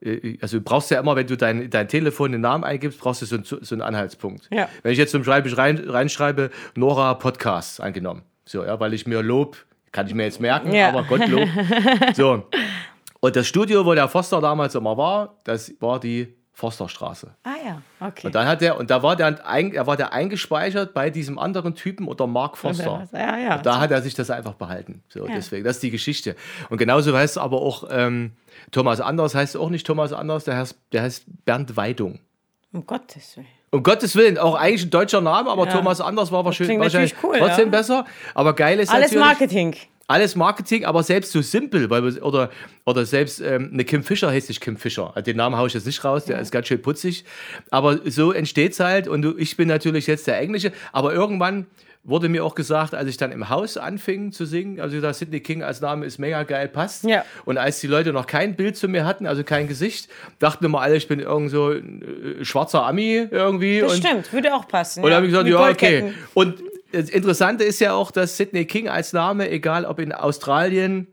äh, 0.00 0.36
Also 0.42 0.58
du 0.58 0.64
brauchst 0.64 0.90
ja 0.90 0.98
immer, 1.00 1.14
wenn 1.16 1.26
du 1.28 1.36
dein, 1.36 1.70
dein 1.70 1.88
Telefon 1.88 2.32
den 2.32 2.40
Namen 2.40 2.64
eingibst, 2.64 2.98
brauchst 2.98 3.22
du 3.22 3.26
so 3.26 3.36
einen, 3.36 3.44
so 3.44 3.74
einen 3.74 3.82
Anhaltspunkt. 3.82 4.48
Ja. 4.50 4.68
Wenn 4.82 4.92
ich 4.92 4.98
jetzt 4.98 5.12
zum 5.12 5.24
Schreiben 5.24 5.50
rein, 5.54 5.78
reinschreibe, 5.78 6.50
Nora 6.74 7.14
Podcast 7.14 7.80
angenommen. 7.80 8.22
So, 8.44 8.64
ja, 8.64 8.78
weil 8.80 8.92
ich 8.92 9.06
mir 9.06 9.22
Lob, 9.22 9.56
kann 9.94 10.06
ich 10.08 10.12
mir 10.14 10.24
jetzt 10.24 10.40
merken, 10.40 10.74
Ja. 10.74 10.88
aber 10.88 11.04
Gottlob. 11.04 11.48
So. 12.14 12.42
Und 13.20 13.36
das 13.36 13.46
Studio, 13.46 13.86
wo 13.86 13.94
der 13.94 14.08
Foster 14.08 14.40
damals 14.42 14.74
immer 14.74 14.96
war, 14.98 15.36
das 15.44 15.72
war 15.80 15.98
die 15.98 16.34
Fosterstraße. 16.52 17.34
Ah 17.42 17.50
ja, 17.64 17.82
okay. 18.06 18.26
Und 18.26 18.34
dann 18.34 18.46
hat 18.46 18.60
er, 18.62 18.76
und 18.78 18.90
da 18.90 19.02
war 19.02 19.16
der, 19.16 19.38
er 19.44 19.86
war 19.86 19.96
der 19.96 20.12
eingespeichert 20.12 20.92
bei 20.94 21.10
diesem 21.10 21.38
anderen 21.38 21.74
Typen 21.74 22.06
unter 22.06 22.26
Mark 22.26 22.56
Foster. 22.58 23.08
Ja, 23.12 23.38
ja. 23.38 23.56
Und 23.56 23.66
da 23.66 23.80
hat 23.80 23.90
er 23.90 24.02
sich 24.02 24.14
das 24.14 24.30
einfach 24.30 24.54
behalten. 24.54 25.02
So, 25.08 25.26
deswegen, 25.26 25.64
das 25.64 25.76
ist 25.76 25.82
die 25.82 25.90
Geschichte. 25.90 26.36
Und 26.70 26.78
genauso 26.78 27.16
heißt 27.16 27.36
es 27.36 27.42
aber 27.42 27.60
auch, 27.62 27.88
ähm, 27.90 28.32
Thomas 28.72 29.00
Anders 29.00 29.34
heißt 29.34 29.56
auch 29.56 29.70
nicht 29.70 29.86
Thomas 29.86 30.12
Anders, 30.12 30.44
der 30.44 30.56
heißt, 30.58 30.76
der 30.92 31.02
heißt 31.02 31.24
Bernd 31.44 31.76
Weidung. 31.76 32.20
um 32.72 32.86
Gottes 32.86 33.36
Willen. 33.36 33.46
Um 33.74 33.82
Gottes 33.82 34.14
Willen, 34.14 34.38
auch 34.38 34.54
eigentlich 34.54 34.84
ein 34.84 34.90
deutscher 34.90 35.20
Name, 35.20 35.50
aber 35.50 35.66
Ja. 35.66 35.72
Thomas 35.72 36.00
Anders 36.00 36.30
war 36.30 36.44
wahrscheinlich, 36.44 36.78
wahrscheinlich 36.78 37.14
cool, 37.24 37.38
trotzdem 37.38 37.72
ja. 37.72 37.78
besser. 37.78 38.04
Aber 38.32 38.52
geil 38.54 38.78
ist 38.78 38.88
Alles 38.88 39.12
Marketing. 39.12 39.74
alles 40.06 40.36
Marketing, 40.36 40.84
aber 40.84 41.02
selbst 41.02 41.32
so 41.32 41.42
simpel, 41.42 41.90
weil 41.90 42.04
wir, 42.04 42.24
oder, 42.24 42.50
oder 42.86 43.04
selbst 43.04 43.40
ähm, 43.40 43.70
eine 43.72 43.84
Kim 43.84 44.04
Fischer 44.04 44.30
heißt 44.30 44.48
nicht 44.48 44.60
Kim 44.60 44.76
Fischer. 44.76 45.08
Also 45.16 45.22
Den 45.24 45.38
Namen 45.38 45.56
haue 45.56 45.66
ich 45.66 45.74
jetzt 45.74 45.86
nicht 45.86 46.04
raus, 46.04 46.24
der 46.24 46.38
ist 46.38 46.52
ganz 46.52 46.68
schön 46.68 46.82
putzig. 46.82 47.24
Aber 47.70 47.98
so 48.08 48.30
entsteht 48.30 48.72
es 48.74 48.80
halt 48.80 49.08
und 49.08 49.26
ich 49.38 49.56
bin 49.56 49.66
natürlich 49.66 50.06
jetzt 50.06 50.28
der 50.28 50.38
Englische, 50.38 50.70
aber 50.92 51.12
irgendwann 51.12 51.66
wurde 52.04 52.28
mir 52.28 52.44
auch 52.44 52.54
gesagt, 52.54 52.94
als 52.94 53.08
ich 53.08 53.16
dann 53.16 53.32
im 53.32 53.48
Haus 53.48 53.78
anfing 53.78 54.30
zu 54.30 54.44
singen, 54.44 54.78
also 54.78 55.00
da 55.00 55.14
Sidney 55.14 55.40
King 55.40 55.62
als 55.62 55.80
Name 55.80 56.04
ist 56.04 56.18
mega 56.18 56.42
geil, 56.42 56.68
passt. 56.68 57.04
Ja. 57.04 57.24
Und 57.46 57.56
als 57.56 57.80
die 57.80 57.86
Leute 57.86 58.12
noch 58.12 58.26
kein 58.26 58.56
Bild 58.56 58.76
zu 58.76 58.88
mir 58.88 59.06
hatten, 59.06 59.26
also 59.26 59.42
kein 59.42 59.68
Gesicht, 59.68 60.08
dachten 60.38 60.66
immer 60.66 60.82
alle, 60.82 60.96
ich 60.96 61.08
bin 61.08 61.18
irgend 61.18 61.50
so 61.50 61.70
ein 61.70 62.40
äh, 62.40 62.44
schwarzer 62.44 62.84
Ami 62.84 63.26
irgendwie. 63.30 63.80
Das 63.80 63.96
stimmt, 63.96 64.32
würde 64.32 64.54
auch 64.54 64.68
passen. 64.68 65.02
und 65.02 65.10
dann 65.10 65.16
habe 65.16 65.26
ich 65.26 65.32
gesagt, 65.32 65.46
Mit 65.48 65.54
ja, 65.54 65.68
okay. 65.70 66.12
Und 66.34 66.62
das 66.92 67.08
Interessante 67.08 67.64
ist 67.64 67.80
ja 67.80 67.94
auch, 67.94 68.10
dass 68.10 68.36
Sidney 68.36 68.66
King 68.66 68.88
als 68.88 69.12
Name, 69.14 69.50
egal 69.50 69.86
ob 69.86 69.98
in 69.98 70.12
Australien, 70.12 71.06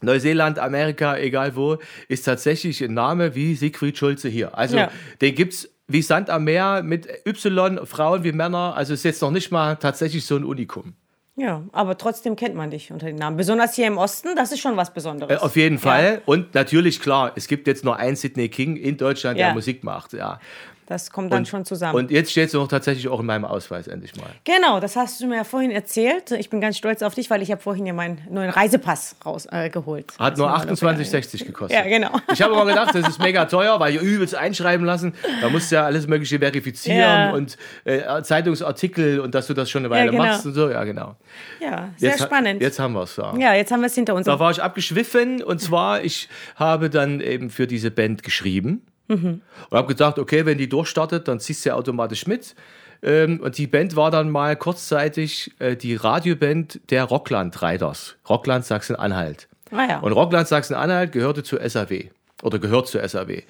Neuseeland, 0.00 0.58
Amerika, 0.58 1.16
egal 1.16 1.56
wo, 1.56 1.78
ist 2.08 2.24
tatsächlich 2.24 2.82
ein 2.82 2.94
Name 2.94 3.34
wie 3.34 3.54
Siegfried 3.54 3.96
Schulze 3.96 4.28
hier. 4.28 4.56
Also 4.56 4.76
Ja. 4.76 4.90
den 5.20 5.34
gibt 5.34 5.52
es 5.54 5.73
wie 5.86 6.02
Sand 6.02 6.30
am 6.30 6.44
Meer 6.44 6.82
mit 6.82 7.08
Y, 7.26 7.84
Frauen 7.86 8.24
wie 8.24 8.32
Männer. 8.32 8.74
Also 8.76 8.94
ist 8.94 9.04
jetzt 9.04 9.22
noch 9.22 9.30
nicht 9.30 9.50
mal 9.50 9.76
tatsächlich 9.76 10.24
so 10.26 10.36
ein 10.36 10.44
Unikum. 10.44 10.94
Ja, 11.36 11.64
aber 11.72 11.98
trotzdem 11.98 12.36
kennt 12.36 12.54
man 12.54 12.70
dich 12.70 12.92
unter 12.92 13.06
den 13.06 13.16
Namen. 13.16 13.36
Besonders 13.36 13.74
hier 13.74 13.88
im 13.88 13.98
Osten, 13.98 14.36
das 14.36 14.52
ist 14.52 14.60
schon 14.60 14.76
was 14.76 14.94
Besonderes. 14.94 15.42
Äh, 15.42 15.44
auf 15.44 15.56
jeden 15.56 15.78
Fall. 15.78 16.22
Und 16.26 16.54
natürlich, 16.54 17.00
klar, 17.00 17.32
es 17.34 17.48
gibt 17.48 17.66
jetzt 17.66 17.84
nur 17.84 17.96
einen 17.96 18.14
Sidney 18.14 18.48
King 18.48 18.76
in 18.76 18.96
Deutschland, 18.96 19.38
der 19.38 19.48
Ja. 19.48 19.52
Musik 19.54 19.82
macht. 19.82 20.12
Ja. 20.12 20.38
Das 20.86 21.10
kommt 21.10 21.32
dann 21.32 21.40
und, 21.40 21.48
schon 21.48 21.64
zusammen. 21.64 21.96
Und 21.96 22.10
jetzt 22.10 22.30
steht 22.30 22.48
es 22.48 22.54
auch 22.54 22.68
tatsächlich 22.68 23.08
auch 23.08 23.20
in 23.20 23.26
meinem 23.26 23.44
Ausweis 23.46 23.88
endlich 23.88 24.16
mal. 24.16 24.28
Genau, 24.44 24.80
das 24.80 24.96
hast 24.96 25.20
du 25.20 25.26
mir 25.26 25.36
ja 25.36 25.44
vorhin 25.44 25.70
erzählt. 25.70 26.30
Ich 26.32 26.50
bin 26.50 26.60
ganz 26.60 26.76
stolz 26.76 27.02
auf 27.02 27.14
dich, 27.14 27.30
weil 27.30 27.40
ich 27.42 27.50
habe 27.50 27.62
vorhin 27.62 27.86
ja 27.86 27.94
meinen 27.94 28.20
neuen 28.28 28.50
Reisepass 28.50 29.16
rausgeholt. 29.24 30.12
Äh, 30.18 30.22
Hat 30.22 30.36
nur 30.36 30.54
28,60 30.54 31.44
gekostet. 31.46 31.78
Ja, 31.78 31.88
genau. 31.88 32.10
Ich 32.32 32.42
habe 32.42 32.54
aber 32.54 32.66
gedacht, 32.66 32.94
das 32.94 33.08
ist 33.08 33.18
mega 33.18 33.44
teuer, 33.46 33.80
weil 33.80 33.94
ich 33.94 34.02
übelst 34.02 34.34
einschreiben 34.34 34.84
lassen. 34.84 35.14
Da 35.40 35.48
musst 35.48 35.70
du 35.70 35.76
ja 35.76 35.84
alles 35.84 36.06
Mögliche 36.06 36.38
verifizieren 36.38 36.98
Ja. 36.98 37.30
und 37.32 37.56
äh, 37.84 38.22
Zeitungsartikel 38.22 39.20
und 39.20 39.34
dass 39.34 39.46
du 39.46 39.54
das 39.54 39.70
schon 39.70 39.82
eine 39.82 39.90
Weile 39.90 40.10
genau. 40.10 40.24
machst 40.24 40.44
und 40.44 40.52
so. 40.52 40.68
Ja, 40.68 40.84
genau. 40.84 41.16
Ja, 41.60 41.90
sehr 41.96 42.10
Jetzt, 42.10 42.22
spannend. 42.22 42.60
Jetzt 42.60 42.78
haben 42.78 42.92
wir 42.92 43.02
es. 43.02 43.16
Ja. 43.16 43.34
ja, 43.38 43.54
jetzt 43.54 43.72
haben 43.72 43.80
wir 43.80 43.86
es 43.86 43.94
hinter 43.94 44.14
uns. 44.14 44.26
Da 44.26 44.38
war 44.38 44.50
ich 44.50 44.62
abgeschwiffen 44.62 45.42
und 45.42 45.60
zwar, 45.60 46.02
ich 46.02 46.28
habe 46.56 46.90
dann 46.90 47.20
eben 47.20 47.48
für 47.48 47.66
diese 47.66 47.90
Band 47.90 48.22
geschrieben 48.22 48.82
und 49.08 49.42
habe 49.70 49.88
gedacht, 49.88 50.18
okay, 50.18 50.46
wenn 50.46 50.58
die 50.58 50.68
durchstartet, 50.68 51.28
dann 51.28 51.40
ziehst 51.40 51.64
du 51.64 51.70
ja 51.70 51.74
automatisch 51.74 52.26
mit. 52.26 52.54
Ähm, 53.02 53.40
und 53.40 53.58
die 53.58 53.66
Band 53.66 53.96
war 53.96 54.10
dann 54.10 54.30
mal 54.30 54.56
kurzzeitig 54.56 55.52
äh, 55.58 55.76
die 55.76 55.94
Radioband 55.94 56.80
der 56.90 57.04
Rockland 57.04 57.60
Riders, 57.62 58.16
Rockland 58.28 58.64
Sachsen-Anhalt. 58.64 59.48
Ah 59.70 59.86
ja. 59.88 59.98
Und 60.00 60.12
Rockland 60.12 60.48
Sachsen-Anhalt 60.48 61.12
gehörte 61.12 61.42
zu 61.42 61.56
SAW 61.56 62.04
oder 62.42 62.58
gehört 62.58 62.88
zu 62.88 62.98
SAW. 63.06 63.42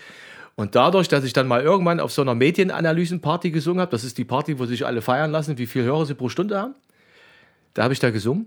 Und 0.56 0.74
dadurch, 0.74 1.08
dass 1.08 1.24
ich 1.24 1.32
dann 1.32 1.48
mal 1.48 1.62
irgendwann 1.62 2.00
auf 2.00 2.12
so 2.12 2.22
einer 2.22 2.34
Medienanalysenparty 2.34 3.50
gesungen 3.50 3.80
habe, 3.80 3.90
das 3.90 4.04
ist 4.04 4.18
die 4.18 4.24
Party, 4.24 4.58
wo 4.58 4.66
sich 4.66 4.86
alle 4.86 5.02
feiern 5.02 5.30
lassen, 5.30 5.58
wie 5.58 5.66
viel 5.66 5.82
Hörer 5.82 6.06
sie 6.06 6.14
pro 6.14 6.28
Stunde 6.28 6.58
haben, 6.58 6.74
da 7.74 7.84
habe 7.84 7.92
ich 7.92 8.00
da 8.00 8.10
gesungen. 8.10 8.46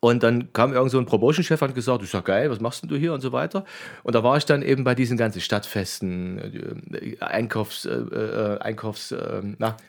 Und 0.00 0.22
dann 0.22 0.52
kam 0.52 0.72
irgend 0.72 0.90
so 0.90 0.98
ein 0.98 1.06
Promotion-Chef 1.06 1.60
und 1.60 1.68
hat 1.68 1.74
gesagt, 1.74 2.02
ist 2.02 2.14
ja 2.14 2.20
geil, 2.20 2.50
was 2.50 2.60
machst 2.60 2.82
denn 2.82 2.88
du 2.88 2.96
hier 2.96 3.12
und 3.12 3.20
so 3.20 3.32
weiter. 3.32 3.64
Und 4.02 4.14
da 4.14 4.22
war 4.22 4.36
ich 4.36 4.44
dann 4.44 4.62
eben 4.62 4.84
bei 4.84 4.94
diesen 4.94 5.16
ganzen 5.16 5.40
Stadtfesten, 5.40 6.86
äh, 6.92 7.24
Einkaufs, 7.24 7.86
äh, 7.86 7.94
äh, 7.94 8.58
Einkaufs, 8.60 9.12
äh, 9.12 9.42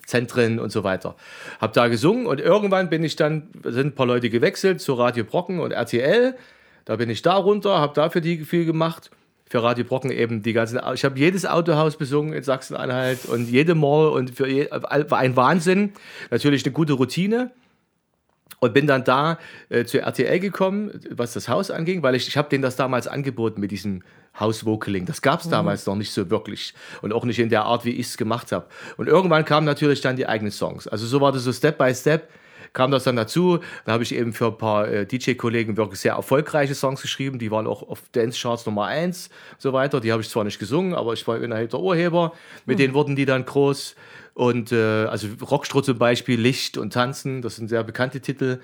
Zentren 0.05 0.59
und 0.59 0.71
so 0.71 0.83
weiter. 0.83 1.15
Hab 1.59 1.73
da 1.73 1.87
gesungen 1.87 2.25
und 2.25 2.39
irgendwann 2.39 2.89
bin 2.89 3.03
ich 3.03 3.15
dann, 3.15 3.49
sind 3.63 3.87
ein 3.87 3.95
paar 3.95 4.07
Leute 4.07 4.29
gewechselt 4.29 4.81
zu 4.81 4.93
Radio 4.93 5.23
Brocken 5.23 5.59
und 5.59 5.71
RTL. 5.71 6.35
Da 6.85 6.95
bin 6.95 7.09
ich 7.09 7.21
da 7.21 7.35
runter, 7.35 7.79
habe 7.79 7.93
dafür 7.93 8.21
die 8.21 8.39
viel 8.45 8.65
gemacht. 8.65 9.11
Für 9.49 9.63
Radio 9.63 9.85
Brocken 9.85 10.11
eben 10.11 10.41
die 10.41 10.51
ganzen. 10.51 10.79
Ich 10.93 11.05
habe 11.05 11.17
jedes 11.17 11.45
Autohaus 11.45 11.95
besungen 11.95 12.33
in 12.33 12.43
Sachsen-Anhalt 12.43 13.25
und 13.25 13.49
jede 13.49 13.75
Mall 13.75 14.09
und 14.09 14.35
für 14.35 14.47
je, 14.47 14.69
war 14.69 15.19
ein 15.19 15.37
Wahnsinn. 15.37 15.93
Natürlich 16.31 16.65
eine 16.65 16.73
gute 16.73 16.93
Routine. 16.93 17.51
Und 18.59 18.73
bin 18.73 18.87
dann 18.87 19.03
da 19.03 19.37
äh, 19.69 19.85
zu 19.85 20.01
RTL 20.01 20.39
gekommen, 20.39 20.99
was 21.11 21.33
das 21.33 21.47
Haus 21.47 21.69
anging, 21.69 22.01
weil 22.01 22.15
ich, 22.15 22.27
ich 22.27 22.37
habe 22.37 22.49
denen 22.49 22.63
das 22.63 22.75
damals 22.75 23.07
angeboten 23.07 23.61
mit 23.61 23.69
diesem 23.69 24.01
House-Vocaling. 24.39 25.05
Das 25.05 25.21
gab 25.21 25.41
es 25.41 25.49
damals 25.49 25.85
noch 25.85 25.95
nicht 25.95 26.11
so 26.11 26.29
wirklich 26.29 26.73
und 27.01 27.13
auch 27.13 27.23
nicht 27.23 27.39
in 27.39 27.49
der 27.49 27.65
Art, 27.65 27.85
wie 27.85 27.91
ich 27.91 28.07
es 28.07 28.17
gemacht 28.17 28.51
habe. 28.51 28.65
Und 28.97 29.07
irgendwann 29.07 29.45
kamen 29.45 29.65
natürlich 29.65 30.01
dann 30.01 30.15
die 30.15 30.27
eigenen 30.27 30.51
Songs. 30.51 30.87
Also 30.87 31.05
so 31.05 31.21
war 31.21 31.31
das 31.31 31.43
so 31.43 31.53
Step 31.53 31.77
by 31.77 31.93
Step 31.93 32.29
kam 32.73 32.91
das 32.91 33.03
dann 33.03 33.15
dazu. 33.15 33.59
Da 33.85 33.93
habe 33.93 34.03
ich 34.03 34.13
eben 34.13 34.33
für 34.33 34.47
ein 34.47 34.57
paar 34.57 34.87
äh, 34.87 35.05
DJ-Kollegen 35.05 35.77
wirklich 35.77 35.99
sehr 35.99 36.13
erfolgreiche 36.13 36.75
Songs 36.75 37.01
geschrieben. 37.01 37.39
Die 37.39 37.51
waren 37.51 37.67
auch 37.67 37.87
auf 37.87 38.03
Dance-Charts 38.11 38.65
Nummer 38.65 38.85
1 38.85 39.29
so 39.57 39.73
weiter. 39.73 39.99
Die 39.99 40.11
habe 40.11 40.21
ich 40.21 40.29
zwar 40.29 40.43
nicht 40.43 40.59
gesungen, 40.59 40.93
aber 40.93 41.13
ich 41.13 41.27
war 41.27 41.41
innerhalb 41.41 41.69
der 41.69 41.79
Urheber. 41.79 42.33
Mit 42.65 42.79
denen 42.79 42.93
wurden 42.93 43.15
die 43.15 43.25
dann 43.25 43.45
groß. 43.45 43.95
Und 44.33 44.71
äh, 44.71 45.05
also 45.05 45.27
Rockstroh 45.41 45.81
zum 45.81 45.97
Beispiel, 45.97 46.39
Licht 46.39 46.77
und 46.77 46.93
Tanzen, 46.93 47.41
das 47.41 47.55
sind 47.55 47.69
sehr 47.69 47.83
bekannte 47.83 48.19
Titel. 48.19 48.59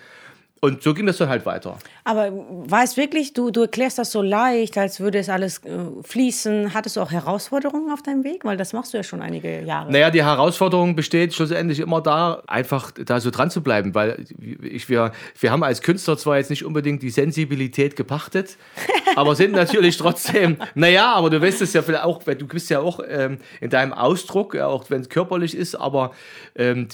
Und 0.64 0.82
so 0.82 0.94
ging 0.94 1.06
das 1.06 1.18
dann 1.18 1.28
halt 1.28 1.46
weiter. 1.46 1.78
Aber 2.06 2.32
war 2.32 2.86
es 2.86 2.96
wirklich, 2.96 3.34
du, 3.34 3.52
du 3.52 3.64
erklärst 3.64 3.98
das 3.98 4.14
so 4.14 4.22
leicht, 4.22 4.78
als 4.78 5.02
würde 5.02 5.20
es 5.20 5.28
alles 5.28 5.58
äh, 5.66 5.72
fließen. 6.04 6.74
Hattest 6.74 6.96
du 6.96 7.02
auch 7.02 7.12
Herausforderungen 7.12 7.92
auf 7.92 8.02
deinem 8.02 8.24
Weg? 8.24 8.46
Weil 8.46 8.56
das 8.56 8.72
machst 8.72 8.94
du 8.94 8.98
ja 8.98 9.04
schon 9.04 9.22
einige 9.22 9.62
Jahre. 9.66 9.92
Naja, 9.92 10.10
die 10.10 10.24
Herausforderung 10.24 10.96
besteht 10.96 11.34
schlussendlich 11.34 11.82
immer 11.82 12.00
da, 12.00 12.44
einfach 12.48 12.92
da 12.92 13.20
so 13.20 13.30
dran 13.30 13.52
zu 13.52 13.62
bleiben, 13.62 13.94
weil 13.94 14.26
ich, 14.62 14.88
wir, 14.88 15.12
wir 15.38 15.52
haben 15.52 15.64
als 15.64 15.82
Künstler 15.82 16.18
zwar 16.18 16.38
jetzt 16.38 16.50
nicht 16.50 16.64
unbedingt 16.64 17.04
die 17.04 17.10
Sensibilität 17.10 17.98
gepachtet, 17.98 18.56
aber 19.18 19.36
sind 19.36 19.52
natürlich 19.52 19.98
trotzdem, 19.98 20.56
naja, 20.76 21.12
aber 21.12 21.30
du 21.30 21.42
weißt 21.42 21.62
es 21.62 21.74
ja 21.74 21.82
vielleicht 21.82 22.06
auch, 22.06 22.24
du 22.24 22.48
bist 22.48 22.70
ja 22.70 22.80
auch 22.80 23.02
ähm, 23.06 23.40
in 23.60 23.70
deinem 23.70 23.92
Ausdruck, 23.92 24.56
auch 24.56 24.90
wenn 24.90 25.02
es 25.02 25.10
körperlich 25.10 25.58
ist, 25.58 25.76
aber 25.76 26.12
ähm, 26.56 26.88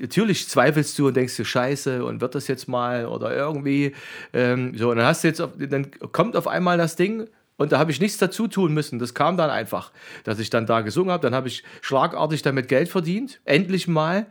natürlich 0.00 0.48
zweifelst 0.48 0.98
du 0.98 1.06
und 1.06 1.16
denkst 1.16 1.36
du, 1.36 1.44
scheiße, 1.44 2.04
und 2.04 2.20
wird 2.20 2.34
das 2.34 2.48
jetzt 2.48 2.66
mal 2.66 2.71
oder 2.72 3.34
irgendwie, 3.34 3.94
ähm, 4.32 4.76
so, 4.76 4.90
und 4.90 4.96
dann 4.96 5.06
hast 5.06 5.24
du 5.24 5.28
jetzt, 5.28 5.40
auf, 5.40 5.50
dann 5.58 5.90
kommt 6.12 6.36
auf 6.36 6.48
einmal 6.48 6.78
das 6.78 6.96
Ding 6.96 7.28
und 7.56 7.72
da 7.72 7.78
habe 7.78 7.90
ich 7.90 8.00
nichts 8.00 8.18
dazu 8.18 8.48
tun 8.48 8.74
müssen. 8.74 8.98
Das 8.98 9.14
kam 9.14 9.36
dann 9.36 9.50
einfach, 9.50 9.92
dass 10.24 10.38
ich 10.38 10.50
dann 10.50 10.66
da 10.66 10.80
gesungen 10.80 11.12
habe. 11.12 11.22
Dann 11.22 11.34
habe 11.34 11.48
ich 11.48 11.62
schlagartig 11.80 12.42
damit 12.42 12.68
Geld 12.68 12.88
verdient. 12.88 13.40
Endlich 13.44 13.86
mal. 13.86 14.26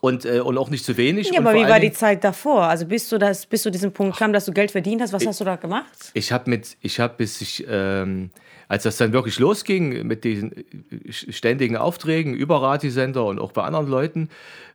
Und, 0.00 0.24
äh, 0.24 0.40
und 0.40 0.56
auch 0.58 0.70
nicht 0.70 0.84
zu 0.84 0.96
wenig. 0.96 1.30
Ja, 1.32 1.40
aber 1.40 1.54
wie 1.54 1.68
war 1.68 1.80
die 1.80 1.90
Zeit 1.90 2.22
davor? 2.22 2.64
Also 2.64 2.86
bis 2.86 3.08
du, 3.08 3.18
das, 3.18 3.46
bis 3.46 3.64
du 3.64 3.70
diesen 3.70 3.92
Punkt 3.92 4.16
kam, 4.16 4.32
dass 4.32 4.44
du 4.44 4.52
Geld 4.52 4.70
verdient 4.70 5.02
hast, 5.02 5.12
was 5.12 5.26
hast 5.26 5.40
du 5.40 5.44
da 5.44 5.56
gemacht? 5.56 6.10
Ich 6.14 6.30
habe 6.30 6.48
mit, 6.48 6.76
ich 6.80 7.00
habe 7.00 7.14
bis 7.16 7.40
ich, 7.40 7.66
ähm, 7.68 8.30
als 8.68 8.84
das 8.84 8.96
dann 8.96 9.12
wirklich 9.12 9.40
losging 9.40 10.06
mit 10.06 10.22
diesen 10.22 10.52
äh, 10.52 11.12
ständigen 11.12 11.76
Aufträgen 11.76 12.34
über 12.34 12.62
Radiosender 12.62 13.24
und 13.24 13.40
auch 13.40 13.50
bei 13.50 13.64
anderen 13.64 13.88
Leuten, 13.88 14.28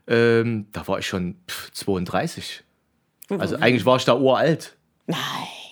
ähm, 0.08 0.66
da 0.74 0.86
war 0.88 1.00
ich 1.00 1.08
schon 1.08 1.36
pff, 1.48 1.72
32. 1.72 2.64
Also 3.30 3.56
eigentlich 3.56 3.86
war 3.86 3.96
ich 3.96 4.06
da 4.06 4.16
uralt. 4.16 4.76
Nein. 5.08 5.20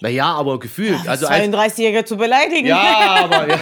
Naja, 0.02 0.34
aber 0.34 0.60
gefühlt. 0.60 1.08
Also 1.08 1.28
als, 1.28 1.46
32-Jährige 1.46 2.06
zu 2.06 2.18
beleidigen. 2.18 2.68
Ja, 2.68 3.20
aber, 3.24 3.50
ja. 3.50 3.60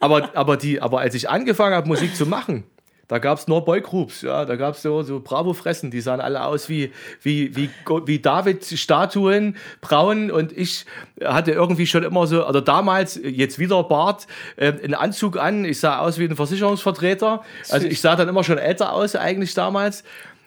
aber, 0.00 0.36
aber, 0.36 0.56
die, 0.56 0.80
aber 0.80 1.00
als 1.00 1.14
ich 1.14 1.28
angefangen 1.28 1.74
habe, 1.74 1.88
Musik 1.88 2.14
zu 2.14 2.26
machen, 2.26 2.64
da 3.08 3.18
gab 3.18 3.38
es 3.38 3.48
nur 3.48 3.64
Boygroups, 3.64 4.20
ja, 4.20 4.44
da 4.44 4.56
gab 4.56 4.74
es 4.74 4.82
so, 4.82 5.02
so 5.02 5.20
Bravo-Fressen, 5.20 5.90
die 5.90 6.02
sahen 6.02 6.20
alle 6.20 6.44
aus 6.44 6.68
wie, 6.68 6.92
wie, 7.22 7.56
wie, 7.56 7.70
wie 8.04 8.18
David-Statuen, 8.18 9.56
braun. 9.80 10.30
Und 10.30 10.52
ich 10.52 10.84
hatte 11.24 11.52
irgendwie 11.52 11.86
schon 11.86 12.04
immer 12.04 12.26
so, 12.26 12.46
oder 12.46 12.60
damals, 12.60 13.18
jetzt 13.22 13.58
wieder 13.58 13.82
Bart, 13.82 14.26
äh, 14.56 14.72
einen 14.72 14.94
Anzug 14.94 15.38
an, 15.38 15.64
ich 15.64 15.80
sah 15.80 16.00
aus 16.00 16.18
wie 16.18 16.24
ein 16.24 16.36
Versicherungsvertreter, 16.36 17.42
also 17.70 17.86
ich 17.86 18.00
sah 18.02 18.14
dann 18.14 18.28
immer 18.28 18.44
schon 18.44 18.58
älter 18.58 18.92
aus 18.92 19.16
eigentlich 19.16 19.54
damals. 19.54 20.04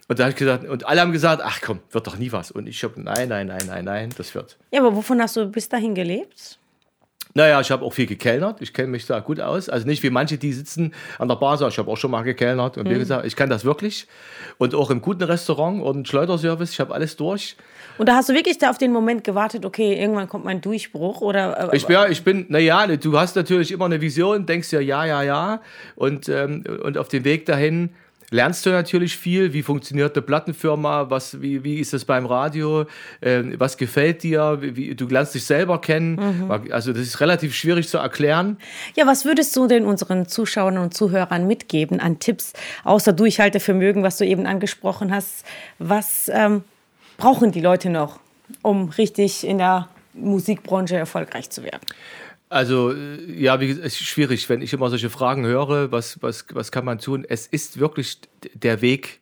Und 0.08 0.19
da 0.19 0.26
habe 0.26 0.32
ich 0.32 0.38
gesagt, 0.38 0.67
und 0.67 0.86
alle 0.86 1.02
haben 1.02 1.13
gesagt, 1.13 1.41
ach 1.43 1.62
komm, 1.62 1.80
wird 1.89 2.06
doch 2.06 2.17
nie 2.17 2.32
was. 2.32 2.52
Und 2.52 2.67
ich 2.67 2.84
habe, 2.84 3.02
nein, 3.02 3.30
nein, 3.30 3.47
nein, 3.47 3.63
nein, 3.65 3.86
nein, 3.86 4.10
das 4.17 4.36
wird. 4.36 4.58
Ja, 4.69 4.82
aber 4.82 4.95
wovon 4.95 5.21
hast 5.21 5.36
du 5.38 5.45
bis 5.45 5.69
dahin 5.69 5.95
gelebt? 5.95 6.60
Naja, 7.34 7.62
ich 7.62 7.72
habe 7.72 7.86
auch 7.86 7.94
viel 7.94 8.08
gekellnert. 8.08 8.62
Ich 8.62 8.74
kenne 8.74 8.89
mich 8.89 9.06
da 9.06 9.20
gut 9.20 9.39
aus. 9.39 9.70
Also 9.70 9.88
nicht 9.88 10.04
wie 10.04 10.10
manche, 10.10 10.38
die 10.38 10.52
sitzen 10.52 10.94
an 11.17 11.28
der 11.28 11.36
Bar. 11.36 11.62
Ich 11.67 11.78
habe 11.78 11.89
auch 11.89 11.98
schon 11.98 12.12
mal 12.12 12.24
gekellnert. 12.24 12.78
Und 12.78 12.89
wie 12.89 12.98
gesagt, 12.98 13.26
ich 13.26 13.36
kann 13.36 13.50
das 13.50 13.63
wirklich. 13.63 14.08
Und 14.58 14.76
auch 14.76 14.89
im 14.89 15.02
guten 15.02 15.24
Restaurant 15.24 15.82
und 15.82 16.08
Schleuderservice. 16.08 16.72
Ich 16.72 16.80
habe 16.80 16.94
alles 16.94 17.15
durch. 17.15 17.56
Und 17.98 18.10
da 18.10 18.15
hast 18.15 18.30
du 18.30 18.34
wirklich 18.34 18.58
da 18.58 18.70
auf 18.70 18.78
den 18.78 18.91
Moment 18.91 19.24
gewartet, 19.24 19.65
okay, 19.65 20.00
irgendwann 20.00 20.28
kommt 20.28 20.46
mein 20.46 20.62
Durchbruch 20.62 21.22
oder 21.22 21.72
äh, 21.72 21.78
Ich, 21.78 21.88
ja, 21.88 22.08
ich 22.08 22.24
bin, 22.24 22.46
naja, 22.50 22.88
du 22.88 23.20
hast 23.20 23.36
natürlich 23.36 23.72
immer 23.72 23.86
eine 23.86 24.02
Vision, 24.02 24.46
denkst 24.46 24.72
ja, 24.72 24.80
ja, 24.80 25.06
ja, 25.06 25.24
ja. 25.24 25.62
Und, 25.96 26.28
ähm, 26.30 26.63
und 26.84 26.98
auf 26.98 27.10
dem 27.10 27.24
Weg 27.26 27.46
dahin 27.46 27.91
lernst 28.32 28.65
du 28.65 28.72
natürlich 28.72 29.15
viel. 29.15 29.54
Wie 29.54 29.62
funktioniert 29.62 30.15
eine 30.15 30.24
Plattenfirma? 30.24 31.10
Was, 31.10 31.41
wie, 31.41 31.63
wie 31.63 31.80
ist 31.80 31.94
das 31.94 32.06
beim 32.06 32.26
Radio? 32.26 32.86
Ähm, 33.22 33.56
was 33.60 33.78
gefällt 33.78 34.24
dir? 34.24 34.58
Wie, 34.62 34.96
du 34.96 35.08
lernst 35.08 35.36
dich 35.36 35.46
selber 35.46 35.80
kennen. 35.80 36.50
Also, 36.72 36.94
das 36.94 37.02
ist 37.02 37.20
relativ 37.20 37.54
schwierig 37.54 37.88
zu 37.88 38.00
erklären. 38.00 38.58
Ja, 38.96 39.06
was 39.06 39.26
würdest 39.26 39.56
du 39.56 39.67
denn 39.67 39.86
unseren 39.86 40.28
Zuschauern 40.28 40.78
und 40.78 40.94
Zuhörern 40.94 41.46
mitgeben 41.46 42.00
an 42.00 42.20
Tipps, 42.20 42.54
außer 42.84 43.13
Durchhaltevermögen, 43.13 44.02
was 44.02 44.17
du 44.17 44.26
eben 44.26 44.48
angesprochen 44.48 45.13
hast? 45.13 45.46
Was 45.78 46.32
ähm, 46.34 46.63
brauchen 47.17 47.52
die 47.52 47.62
Leute 47.62 47.89
noch, 47.89 48.20
um 48.62 48.89
richtig 48.89 49.46
in 49.46 49.58
der 49.58 49.89
Musikbranche 50.13 50.96
erfolgreich 50.96 51.50
zu 51.50 51.63
werden? 51.63 51.82
Also, 52.52 52.92
äh, 52.92 53.32
ja, 53.32 53.62
wie 53.62 53.68
gesagt, 53.68 53.88
es 53.88 53.94
ist 53.94 54.08
schwierig, 54.08 54.50
wenn 54.50 54.62
ich 54.62 54.74
immer 54.74 54.90
solche 54.90 55.10
Fragen 55.10 55.46
höre, 55.46 55.94
was, 55.94 56.22
was, 56.22 56.46
was 56.52 56.70
kann 56.70 56.84
man 56.84 57.00
tun? 57.00 57.26
Es 57.28 57.48
ist 57.48 57.80
wirklich 57.80 58.20
der 58.54 58.82
Weg, 58.82 59.22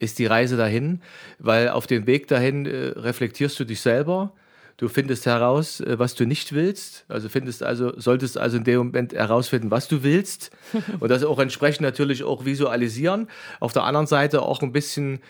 ist 0.00 0.18
die 0.18 0.26
Reise 0.26 0.56
dahin, 0.56 1.00
weil 1.38 1.68
auf 1.68 1.86
dem 1.86 2.08
Weg 2.08 2.26
dahin 2.26 2.66
äh, 2.66 2.88
reflektierst 2.96 3.60
du 3.60 3.64
dich 3.64 3.80
selber. 3.80 4.32
Du 4.78 4.88
findest 4.88 5.26
heraus, 5.26 5.78
äh, 5.78 5.96
was 6.00 6.16
du 6.16 6.26
nicht 6.26 6.54
willst. 6.54 7.04
Also 7.06 7.28
findest 7.28 7.62
also, 7.62 7.92
solltest 8.00 8.36
also 8.36 8.56
in 8.56 8.64
dem 8.64 8.78
Moment 8.78 9.12
herausfinden, 9.12 9.70
was 9.70 9.86
du 9.86 10.02
willst. 10.02 10.50
Und 10.98 11.08
das 11.08 11.22
auch 11.22 11.38
entsprechend 11.38 11.82
natürlich 11.82 12.24
auch 12.24 12.46
visualisieren. 12.46 13.28
Auf 13.60 13.74
der 13.74 13.84
anderen 13.84 14.08
Seite 14.08 14.42
auch 14.42 14.60
ein 14.60 14.72
bisschen 14.72 15.20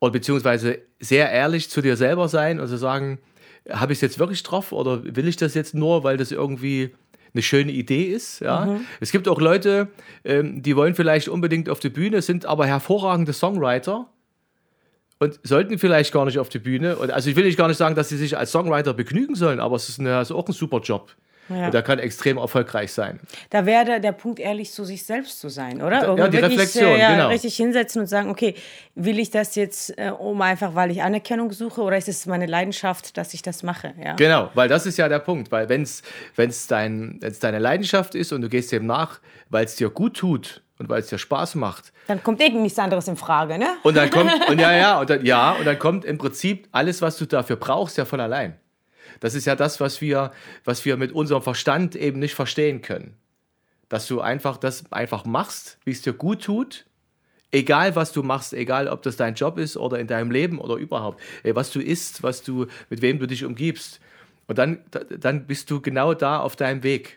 oder 0.00 0.10
beziehungsweise 0.10 0.80
sehr 0.98 1.30
ehrlich 1.30 1.70
zu 1.70 1.80
dir 1.80 1.96
selber 1.96 2.28
sein 2.28 2.60
und 2.60 2.68
zu 2.68 2.76
sagen, 2.76 3.18
habe 3.70 3.92
ich 3.92 3.98
es 3.98 4.02
jetzt 4.02 4.18
wirklich 4.18 4.42
drauf 4.42 4.72
oder 4.72 5.02
will 5.04 5.28
ich 5.28 5.36
das 5.36 5.54
jetzt 5.54 5.74
nur, 5.74 6.04
weil 6.04 6.16
das 6.16 6.32
irgendwie 6.32 6.94
eine 7.34 7.42
schöne 7.42 7.72
Idee 7.72 8.04
ist. 8.04 8.40
Ja? 8.40 8.80
Es 9.00 9.10
gibt 9.10 9.26
auch 9.28 9.40
Leute, 9.40 9.88
ähm, 10.24 10.62
die 10.62 10.76
wollen 10.76 10.94
vielleicht 10.94 11.28
unbedingt 11.28 11.68
auf 11.68 11.80
die 11.80 11.88
Bühne, 11.88 12.22
sind 12.22 12.46
aber 12.46 12.66
hervorragende 12.66 13.32
Songwriter 13.32 14.08
und 15.18 15.40
sollten 15.42 15.78
vielleicht 15.78 16.12
gar 16.12 16.24
nicht 16.24 16.38
auf 16.38 16.48
die 16.48 16.60
Bühne. 16.60 16.96
Und 16.96 17.10
also 17.10 17.28
ich 17.28 17.36
will 17.36 17.44
nicht 17.44 17.56
gar 17.56 17.68
nicht 17.68 17.76
sagen, 17.76 17.94
dass 17.94 18.08
sie 18.08 18.16
sich 18.16 18.38
als 18.38 18.52
Songwriter 18.52 18.94
begnügen 18.94 19.34
sollen, 19.34 19.58
aber 19.58 19.76
es 19.76 19.88
ist, 19.88 19.98
eine, 19.98 20.20
ist 20.20 20.30
auch 20.30 20.46
ein 20.46 20.52
super 20.52 20.80
Job. 20.80 21.14
Ja. 21.48 21.66
Und 21.66 21.74
der 21.74 21.82
kann 21.82 21.98
extrem 21.98 22.38
erfolgreich 22.38 22.92
sein. 22.92 23.20
Da 23.50 23.66
wäre 23.66 23.84
der, 23.84 24.00
der 24.00 24.12
Punkt, 24.12 24.40
ehrlich 24.40 24.72
zu 24.72 24.84
sich 24.84 25.04
selbst 25.04 25.40
zu 25.40 25.48
sein, 25.48 25.82
oder? 25.82 26.02
Ja, 26.02 26.08
Irgendwie 26.08 26.30
die 26.30 26.42
wirklich, 26.42 26.52
Reflexion, 26.60 26.92
äh, 26.92 26.98
ja, 26.98 27.10
genau. 27.12 27.28
Richtig 27.28 27.56
hinsetzen 27.56 28.00
und 28.00 28.06
sagen, 28.06 28.30
okay, 28.30 28.54
will 28.94 29.18
ich 29.18 29.30
das 29.30 29.54
jetzt, 29.54 29.98
äh, 29.98 30.10
um 30.10 30.40
einfach, 30.42 30.74
weil 30.74 30.90
ich 30.90 31.02
Anerkennung 31.02 31.52
suche, 31.52 31.82
oder 31.82 31.96
ist 31.96 32.08
es 32.08 32.26
meine 32.26 32.46
Leidenschaft, 32.46 33.16
dass 33.16 33.34
ich 33.34 33.42
das 33.42 33.62
mache? 33.62 33.94
Ja. 34.02 34.14
Genau, 34.14 34.50
weil 34.54 34.68
das 34.68 34.86
ist 34.86 34.96
ja 34.96 35.08
der 35.08 35.18
Punkt. 35.18 35.52
Weil 35.52 35.68
wenn 35.68 35.82
es 35.82 36.66
dein, 36.66 37.18
wenn's 37.20 37.38
deine 37.38 37.58
Leidenschaft 37.58 38.14
ist 38.14 38.32
und 38.32 38.40
du 38.40 38.48
gehst 38.48 38.72
dem 38.72 38.86
nach, 38.86 39.20
weil 39.50 39.64
es 39.64 39.76
dir 39.76 39.90
gut 39.90 40.16
tut 40.16 40.62
und 40.78 40.88
weil 40.88 41.00
es 41.00 41.08
dir 41.08 41.18
Spaß 41.18 41.54
macht, 41.56 41.92
Dann 42.06 42.22
kommt 42.22 42.40
irgendwie 42.40 42.62
nichts 42.62 42.78
anderes 42.78 43.06
in 43.08 43.16
Frage, 43.16 43.58
ne? 43.58 43.76
Und 43.82 43.96
dann 43.96 44.10
kommt, 44.10 44.32
und 44.48 44.60
ja, 44.60 44.72
ja, 44.72 45.00
und 45.00 45.10
dann, 45.10 45.24
ja, 45.24 45.52
und 45.52 45.64
dann 45.64 45.78
kommt 45.78 46.04
im 46.04 46.18
Prinzip 46.18 46.68
alles, 46.72 47.02
was 47.02 47.16
du 47.16 47.26
dafür 47.26 47.56
brauchst, 47.56 47.96
ja 47.98 48.04
von 48.04 48.20
allein. 48.20 48.56
Das 49.24 49.34
ist 49.34 49.46
ja 49.46 49.56
das, 49.56 49.80
was 49.80 50.02
wir, 50.02 50.32
was 50.66 50.84
wir 50.84 50.98
mit 50.98 51.12
unserem 51.12 51.40
Verstand 51.40 51.96
eben 51.96 52.18
nicht 52.18 52.34
verstehen 52.34 52.82
können. 52.82 53.16
Dass 53.88 54.06
du 54.06 54.20
einfach 54.20 54.58
das 54.58 54.92
einfach 54.92 55.24
machst, 55.24 55.78
wie 55.86 55.92
es 55.92 56.02
dir 56.02 56.12
gut 56.12 56.44
tut, 56.44 56.84
egal 57.50 57.96
was 57.96 58.12
du 58.12 58.22
machst, 58.22 58.52
egal 58.52 58.86
ob 58.86 59.00
das 59.00 59.16
dein 59.16 59.32
Job 59.34 59.56
ist 59.56 59.78
oder 59.78 59.98
in 59.98 60.08
deinem 60.08 60.30
Leben 60.30 60.58
oder 60.58 60.74
überhaupt, 60.74 61.22
ey, 61.42 61.56
was 61.56 61.70
du 61.70 61.80
isst, 61.80 62.22
was 62.22 62.42
du, 62.42 62.66
mit 62.90 63.00
wem 63.00 63.18
du 63.18 63.26
dich 63.26 63.46
umgibst. 63.46 63.98
Und 64.46 64.58
dann, 64.58 64.80
da- 64.90 65.04
dann 65.04 65.46
bist 65.46 65.70
du 65.70 65.80
genau 65.80 66.12
da 66.12 66.40
auf 66.40 66.54
deinem 66.54 66.82
Weg. 66.82 67.16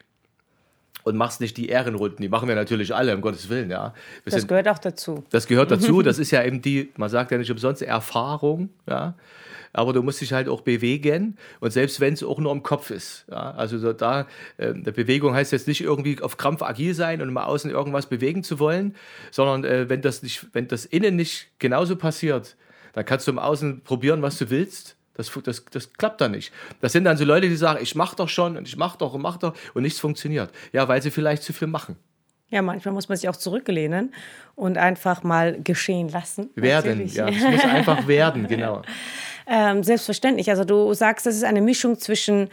Und 1.07 1.15
machst 1.15 1.39
nicht 1.39 1.55
die 1.55 1.69
Ehrenrunden, 1.69 2.21
die 2.21 2.27
machen 2.27 2.49
wir 2.49 2.55
natürlich 2.55 2.93
alle, 2.93 3.15
um 3.15 3.21
Gottes 3.21 3.47
Willen, 3.47 3.71
ja. 3.71 3.93
Wir 4.25 4.31
Das 4.31 4.41
sind- 4.41 4.49
gehört 4.49 4.67
auch 4.67 4.77
dazu. 4.77 5.23
das 5.29 5.47
gehört 5.47 5.71
dazu. 5.71 6.01
Das 6.03 6.19
ist 6.19 6.31
ja 6.31 6.43
eben 6.43 6.61
die, 6.61 6.89
man 6.97 7.07
sagt 7.07 7.31
ja 7.31 7.37
nicht 7.37 7.49
umsonst 7.49 7.81
Erfahrung, 7.81 8.69
ja. 8.89 9.13
Aber 9.71 9.93
du 9.93 10.03
musst 10.03 10.19
dich 10.19 10.33
halt 10.33 10.49
auch 10.49 10.59
bewegen 10.61 11.37
und 11.61 11.71
selbst 11.71 12.01
wenn 12.01 12.13
es 12.13 12.23
auch 12.23 12.39
nur 12.39 12.51
im 12.51 12.61
Kopf 12.61 12.89
ist. 12.91 13.25
Ja? 13.31 13.51
Also 13.51 13.77
so 13.77 13.93
da, 13.93 14.27
äh, 14.57 14.73
der 14.73 14.91
Bewegung 14.91 15.33
heißt 15.33 15.53
jetzt 15.53 15.67
nicht 15.69 15.79
irgendwie 15.79 16.21
auf 16.21 16.35
Krampf 16.35 16.61
agil 16.61 16.93
sein 16.93 17.21
und 17.21 17.31
mal 17.31 17.45
außen 17.45 17.71
irgendwas 17.71 18.07
bewegen 18.07 18.43
zu 18.43 18.59
wollen, 18.59 18.93
sondern 19.31 19.63
äh, 19.63 19.87
wenn 19.87 20.01
das 20.01 20.23
nicht, 20.23 20.47
wenn 20.51 20.67
das 20.67 20.83
innen 20.83 21.15
nicht 21.15 21.47
genauso 21.59 21.95
passiert, 21.95 22.57
dann 22.91 23.05
kannst 23.05 23.27
du 23.27 23.31
im 23.31 23.39
Außen 23.39 23.79
probieren, 23.85 24.21
was 24.21 24.37
du 24.37 24.49
willst. 24.49 24.96
Das, 25.17 25.32
das, 25.43 25.65
das 25.71 25.91
klappt 25.93 26.21
dann 26.21 26.32
nicht. 26.32 26.53
Das 26.80 26.93
sind 26.93 27.03
dann 27.06 27.17
so 27.17 27.25
Leute, 27.25 27.49
die 27.49 27.56
sagen, 27.56 27.80
ich 27.82 27.95
mach 27.95 28.13
doch 28.15 28.30
schon 28.30 28.56
und 28.56 28.67
ich 28.67 28.77
mach 28.77 28.95
doch 28.95 29.13
und 29.13 29.21
mach 29.21 29.38
doch 29.38 29.53
und 29.73 29.82
nichts 29.84 29.99
funktioniert. 29.99 30.51
Ja, 30.71 30.88
weil 30.88 31.01
sie 31.01 31.12
vielleicht 31.12 31.43
zu 31.43 31.51
viel 31.53 31.67
machen. 31.67 31.95
Ja, 32.49 32.62
manchmal 32.62 32.93
muss 32.93 33.10
man 33.10 33.17
sich 33.17 33.27
auch 33.27 33.36
zurücklehnen 33.36 34.13
und 34.56 34.77
einfach 34.77 35.21
mal 35.23 35.60
geschehen 35.62 36.08
lassen. 36.08 36.49
Werden, 36.56 36.91
Natürlich. 36.91 37.15
ja. 37.15 37.27
Es 37.27 37.41
muss 37.43 37.65
einfach 37.65 38.08
werden, 38.08 38.47
genau. 38.49 38.84
Ähm, 39.47 39.84
selbstverständlich. 39.84 40.49
Also 40.49 40.63
du 40.63 40.93
sagst, 40.93 41.25
das 41.25 41.36
ist 41.36 41.43
eine 41.43 41.60
Mischung 41.62 41.99
zwischen 41.99 42.49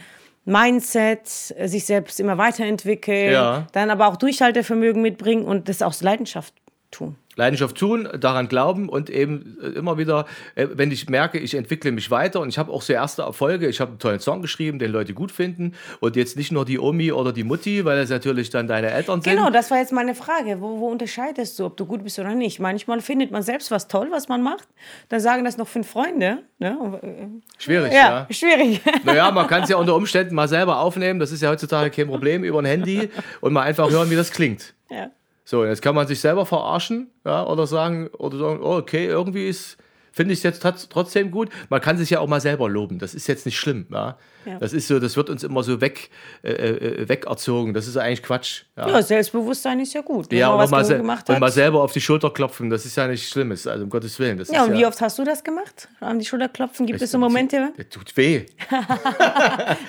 Mindset, 0.46 1.26
sich 1.26 1.84
selbst 1.86 2.20
immer 2.20 2.38
weiterentwickeln, 2.38 3.32
Ja. 3.32 3.66
dann 3.72 3.90
aber 3.90 4.08
auch 4.08 4.16
Durchhaltevermögen 4.16 5.00
mitbringen 5.00 5.44
und 5.44 5.68
das 5.68 5.80
aus 5.82 6.02
Leidenschaft 6.02 6.52
tun. 6.94 7.16
Leidenschaft 7.36 7.76
tun, 7.76 8.08
daran 8.20 8.46
glauben 8.46 8.88
und 8.88 9.10
eben 9.10 9.58
äh, 9.60 9.66
immer 9.70 9.98
wieder, 9.98 10.24
äh, 10.54 10.68
wenn 10.74 10.92
ich 10.92 11.08
merke, 11.08 11.36
ich 11.38 11.54
entwickle 11.54 11.90
mich 11.90 12.08
weiter 12.12 12.40
und 12.40 12.48
ich 12.48 12.58
habe 12.58 12.70
auch 12.72 12.80
so 12.80 12.92
erste 12.92 13.22
Erfolge, 13.22 13.66
ich 13.66 13.80
habe 13.80 13.90
einen 13.90 13.98
tollen 13.98 14.20
Song 14.20 14.40
geschrieben, 14.40 14.78
den 14.78 14.92
Leute 14.92 15.14
gut 15.14 15.32
finden 15.32 15.72
und 15.98 16.14
jetzt 16.14 16.36
nicht 16.36 16.52
nur 16.52 16.64
die 16.64 16.78
Omi 16.78 17.10
oder 17.10 17.32
die 17.32 17.42
Mutti, 17.42 17.84
weil 17.84 17.96
das 17.98 18.10
natürlich 18.10 18.50
dann 18.50 18.68
deine 18.68 18.90
Eltern 18.92 19.20
sind. 19.20 19.34
Genau, 19.34 19.50
das 19.50 19.72
war 19.72 19.78
jetzt 19.78 19.92
meine 19.92 20.14
Frage. 20.14 20.60
Wo, 20.60 20.78
wo 20.78 20.86
unterscheidest 20.86 21.58
du, 21.58 21.64
ob 21.64 21.76
du 21.76 21.86
gut 21.86 22.04
bist 22.04 22.20
oder 22.20 22.36
nicht? 22.36 22.60
Manchmal 22.60 23.00
findet 23.00 23.32
man 23.32 23.42
selbst 23.42 23.72
was 23.72 23.88
toll, 23.88 24.08
was 24.12 24.28
man 24.28 24.40
macht. 24.40 24.68
Dann 25.08 25.18
sagen 25.18 25.44
das 25.44 25.56
noch 25.56 25.66
fünf 25.66 25.88
Freunde. 25.90 26.38
Ne? 26.60 26.78
Äh, 27.02 27.26
Schwierig, 27.58 27.92
Ja, 27.92 27.96
ja. 27.96 28.26
schwierig. 28.30 28.80
Naja, 29.02 29.32
man 29.32 29.48
kann 29.48 29.64
es 29.64 29.68
ja 29.70 29.76
unter 29.76 29.96
Umständen 29.96 30.36
mal 30.36 30.46
selber 30.46 30.78
aufnehmen, 30.78 31.18
das 31.18 31.32
ist 31.32 31.42
ja 31.42 31.50
heutzutage 31.50 31.90
kein 31.90 32.06
Problem, 32.06 32.44
über 32.44 32.60
ein 32.60 32.64
Handy 32.64 33.10
und 33.40 33.52
mal 33.52 33.62
einfach 33.62 33.90
hören, 33.90 34.08
wie 34.10 34.16
das 34.16 34.30
klingt. 34.30 34.72
ja. 34.88 35.10
So, 35.44 35.64
jetzt 35.64 35.82
kann 35.82 35.94
man 35.94 36.06
sich 36.06 36.20
selber 36.20 36.46
verarschen, 36.46 37.10
ja, 37.24 37.46
oder 37.46 37.66
sagen, 37.66 38.08
oder 38.08 38.38
sagen, 38.38 38.60
oh, 38.62 38.76
okay, 38.78 39.06
irgendwie 39.06 39.46
ist, 39.46 39.76
finde 40.12 40.32
ich 40.32 40.38
es 40.38 40.42
jetzt 40.42 40.62
trotz- 40.64 40.88
trotzdem 40.88 41.30
gut. 41.30 41.50
Man 41.68 41.80
kann 41.82 41.98
sich 41.98 42.10
ja 42.10 42.20
auch 42.20 42.28
mal 42.28 42.40
selber 42.40 42.68
loben. 42.68 42.98
Das 42.98 43.14
ist 43.14 43.26
jetzt 43.26 43.44
nicht 43.44 43.58
schlimm, 43.58 43.86
ja. 43.90 44.16
Ja. 44.44 44.58
Das 44.58 44.72
ist 44.72 44.88
so, 44.88 44.98
das 44.98 45.16
wird 45.16 45.30
uns 45.30 45.42
immer 45.42 45.62
so 45.62 45.80
weg, 45.80 46.10
äh, 46.42 46.50
äh, 46.52 47.08
wegerzogen. 47.08 47.74
Das 47.74 47.86
ist 47.86 47.96
eigentlich 47.96 48.22
Quatsch. 48.22 48.62
Ja, 48.76 48.88
ja, 48.88 49.02
Selbstbewusstsein 49.02 49.80
ist 49.80 49.94
ja 49.94 50.00
gut. 50.00 50.30
Wenn 50.30 50.38
ja 50.38 50.48
man 50.48 50.56
und, 50.56 50.62
was 50.62 50.70
mal 50.70 50.98
gemacht 50.98 51.28
und 51.28 51.34
hat. 51.34 51.40
mal 51.40 51.52
selber 51.52 51.82
auf 51.82 51.92
die 51.92 52.00
Schulter 52.00 52.30
klopfen, 52.30 52.70
das 52.70 52.84
ist 52.84 52.96
ja 52.96 53.06
nichts 53.06 53.28
Schlimmes, 53.30 53.66
also 53.66 53.84
um 53.84 53.90
Gottes 53.90 54.18
Willen. 54.18 54.38
Das 54.38 54.48
ja, 54.48 54.62
ist 54.62 54.68
und 54.68 54.74
ja, 54.74 54.80
wie 54.80 54.86
oft 54.86 55.00
hast 55.00 55.18
du 55.18 55.24
das 55.24 55.42
gemacht? 55.44 55.88
An 56.00 56.18
die 56.18 56.24
Schulter 56.24 56.48
klopfen? 56.48 56.86
Gibt 56.86 57.00
es 57.00 57.10
so 57.10 57.18
Momente? 57.18 57.72
Das 57.76 57.88
tut 57.88 58.16
weh. 58.16 58.46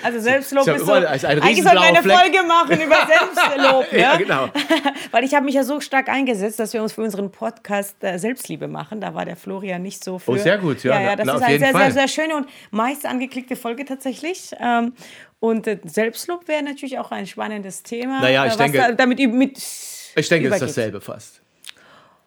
Also 0.02 0.20
Selbstlob 0.20 0.66
Ist 0.66 0.86
so. 0.86 0.94
ist 0.94 1.24
ein 1.24 1.42
Eigentlich 1.42 1.62
sollten 1.62 1.78
wir 1.78 1.82
eine 1.82 2.02
Fleck. 2.02 2.16
Folge 2.16 2.42
machen 2.46 2.80
über 2.80 2.96
Selbstlob. 3.06 3.92
ne? 3.92 3.98
Ja, 3.98 4.16
genau. 4.16 4.48
Weil 5.10 5.24
ich 5.24 5.34
habe 5.34 5.44
mich 5.44 5.54
ja 5.54 5.64
so 5.64 5.80
stark 5.80 6.08
eingesetzt, 6.08 6.58
dass 6.58 6.72
wir 6.72 6.82
uns 6.82 6.92
für 6.92 7.02
unseren 7.02 7.30
Podcast 7.30 7.96
äh, 8.02 8.18
Selbstliebe 8.18 8.68
machen. 8.68 9.00
Da 9.00 9.14
war 9.14 9.24
der 9.24 9.36
Florian 9.36 9.82
nicht 9.82 10.02
so 10.04 10.18
für. 10.18 10.32
Oh, 10.32 10.36
sehr 10.36 10.58
gut, 10.58 10.84
ja. 10.84 10.94
Ja, 10.94 11.10
ja 11.10 11.16
das 11.16 11.26
Na, 11.26 11.34
ist 11.36 11.42
eine 11.42 11.58
sehr, 11.58 11.72
sehr, 11.72 11.92
sehr 11.92 12.08
schöne 12.08 12.36
und 12.36 12.48
meist 12.70 13.06
angeklickte 13.06 13.56
Folge 13.56 13.84
tatsächlich. 13.84 14.45
Ähm, 14.60 14.92
und 15.40 15.68
Selbstlob 15.84 16.48
wäre 16.48 16.62
natürlich 16.62 16.98
auch 16.98 17.10
ein 17.10 17.26
spannendes 17.26 17.82
Thema. 17.82 18.20
Naja, 18.20 18.46
ich 18.46 18.54
äh, 18.54 18.56
denke- 18.56 18.78
da, 18.78 18.92
damit 18.92 19.18
mit 19.18 19.58
Ich 19.58 20.28
denke, 20.28 20.48
es 20.48 20.54
ist 20.54 20.62
dasselbe 20.62 21.00
fast. 21.00 21.42